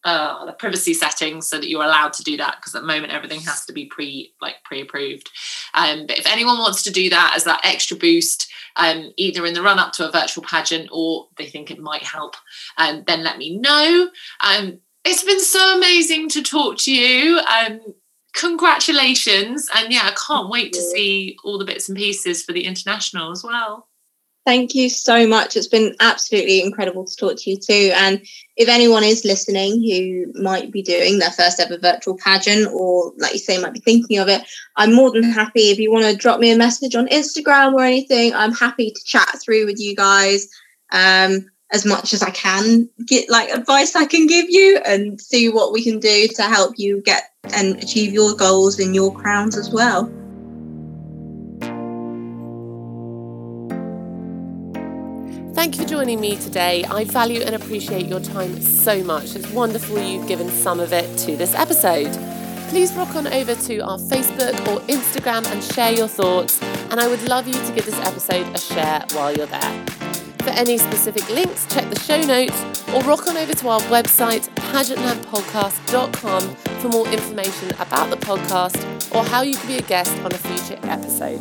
uh, 0.06 0.46
the 0.46 0.52
privacy 0.52 0.94
settings 0.94 1.48
so 1.48 1.58
that 1.58 1.68
you're 1.68 1.82
allowed 1.82 2.12
to 2.12 2.22
do 2.22 2.36
that 2.36 2.56
because 2.56 2.76
at 2.76 2.82
the 2.82 2.86
moment 2.86 3.12
everything 3.12 3.40
has 3.40 3.66
to 3.66 3.72
be 3.72 3.86
pre 3.86 4.32
like 4.40 4.54
pre-approved. 4.62 5.28
Um, 5.74 6.06
but 6.06 6.16
if 6.16 6.26
anyone 6.28 6.58
wants 6.58 6.84
to 6.84 6.92
do 6.92 7.10
that 7.10 7.32
as 7.34 7.42
that 7.42 7.60
extra 7.64 7.96
boost, 7.96 8.48
um, 8.76 9.12
either 9.16 9.44
in 9.44 9.52
the 9.52 9.62
run 9.62 9.80
up 9.80 9.92
to 9.94 10.08
a 10.08 10.12
virtual 10.12 10.44
pageant 10.44 10.88
or 10.92 11.26
they 11.36 11.46
think 11.46 11.72
it 11.72 11.80
might 11.80 12.04
help, 12.04 12.36
um, 12.78 13.02
then 13.08 13.24
let 13.24 13.36
me 13.36 13.58
know. 13.58 14.08
Um, 14.40 14.78
it's 15.04 15.24
been 15.24 15.40
so 15.40 15.76
amazing 15.76 16.28
to 16.30 16.42
talk 16.42 16.78
to 16.78 16.94
you. 16.94 17.40
Um, 17.40 17.80
congratulations. 18.32 19.68
And 19.74 19.92
yeah, 19.92 20.02
I 20.04 20.14
can't 20.14 20.50
wait 20.50 20.72
to 20.74 20.80
see 20.80 21.36
all 21.42 21.58
the 21.58 21.64
bits 21.64 21.88
and 21.88 21.98
pieces 21.98 22.44
for 22.44 22.52
the 22.52 22.64
international 22.64 23.32
as 23.32 23.42
well. 23.42 23.88
Thank 24.46 24.76
you 24.76 24.88
so 24.88 25.26
much. 25.26 25.56
It's 25.56 25.66
been 25.66 25.96
absolutely 25.98 26.62
incredible 26.62 27.04
to 27.04 27.16
talk 27.16 27.36
to 27.36 27.50
you 27.50 27.56
too. 27.58 27.90
And 27.96 28.24
if 28.56 28.68
anyone 28.68 29.02
is 29.02 29.24
listening 29.24 29.82
who 29.82 30.40
might 30.40 30.70
be 30.70 30.82
doing 30.82 31.18
their 31.18 31.32
first 31.32 31.58
ever 31.58 31.76
virtual 31.76 32.16
pageant 32.16 32.68
or, 32.72 33.12
like 33.18 33.32
you 33.32 33.40
say, 33.40 33.58
might 33.58 33.72
be 33.72 33.80
thinking 33.80 34.18
of 34.18 34.28
it, 34.28 34.42
I'm 34.76 34.94
more 34.94 35.10
than 35.10 35.24
happy 35.24 35.70
if 35.70 35.80
you 35.80 35.90
want 35.90 36.04
to 36.04 36.14
drop 36.14 36.38
me 36.38 36.52
a 36.52 36.56
message 36.56 36.94
on 36.94 37.08
Instagram 37.08 37.74
or 37.74 37.82
anything. 37.82 38.34
I'm 38.34 38.52
happy 38.52 38.92
to 38.92 39.04
chat 39.04 39.36
through 39.44 39.66
with 39.66 39.80
you 39.80 39.96
guys 39.96 40.46
um, 40.92 41.44
as 41.72 41.84
much 41.84 42.12
as 42.12 42.22
I 42.22 42.30
can, 42.30 42.88
get 43.04 43.28
like 43.28 43.50
advice 43.50 43.96
I 43.96 44.06
can 44.06 44.28
give 44.28 44.46
you 44.48 44.78
and 44.86 45.20
see 45.20 45.48
what 45.48 45.72
we 45.72 45.82
can 45.82 45.98
do 45.98 46.28
to 46.28 46.42
help 46.42 46.74
you 46.76 47.02
get 47.02 47.32
and 47.52 47.82
achieve 47.82 48.12
your 48.12 48.36
goals 48.36 48.78
and 48.78 48.94
your 48.94 49.12
crowns 49.12 49.56
as 49.56 49.70
well. 49.70 50.08
Thank 55.56 55.78
you 55.78 55.84
for 55.84 55.88
joining 55.88 56.20
me 56.20 56.36
today. 56.36 56.84
I 56.84 57.04
value 57.04 57.40
and 57.40 57.54
appreciate 57.54 58.04
your 58.04 58.20
time 58.20 58.60
so 58.60 59.02
much. 59.02 59.34
It's 59.34 59.50
wonderful 59.52 59.98
you've 59.98 60.28
given 60.28 60.50
some 60.50 60.78
of 60.78 60.92
it 60.92 61.18
to 61.20 61.34
this 61.34 61.54
episode. 61.54 62.12
Please 62.68 62.92
rock 62.92 63.16
on 63.16 63.26
over 63.26 63.54
to 63.54 63.78
our 63.78 63.96
Facebook 63.96 64.52
or 64.68 64.80
Instagram 64.80 65.50
and 65.50 65.64
share 65.64 65.92
your 65.92 66.08
thoughts. 66.08 66.62
And 66.90 67.00
I 67.00 67.08
would 67.08 67.22
love 67.22 67.46
you 67.48 67.54
to 67.54 67.72
give 67.72 67.86
this 67.86 67.98
episode 68.00 68.46
a 68.54 68.58
share 68.58 69.06
while 69.14 69.34
you're 69.34 69.46
there. 69.46 69.86
For 70.40 70.50
any 70.50 70.76
specific 70.76 71.26
links, 71.30 71.66
check 71.72 71.88
the 71.88 71.98
show 72.00 72.20
notes 72.20 72.62
or 72.92 73.00
rock 73.04 73.26
on 73.26 73.38
over 73.38 73.54
to 73.54 73.68
our 73.70 73.80
website, 73.80 74.50
pageantlandpodcast.com, 74.56 76.54
for 76.80 76.88
more 76.90 77.08
information 77.08 77.70
about 77.80 78.10
the 78.10 78.18
podcast 78.18 79.14
or 79.14 79.24
how 79.24 79.40
you 79.40 79.56
can 79.56 79.68
be 79.68 79.78
a 79.78 79.82
guest 79.82 80.14
on 80.18 80.32
a 80.32 80.38
future 80.38 80.78
episode. 80.82 81.40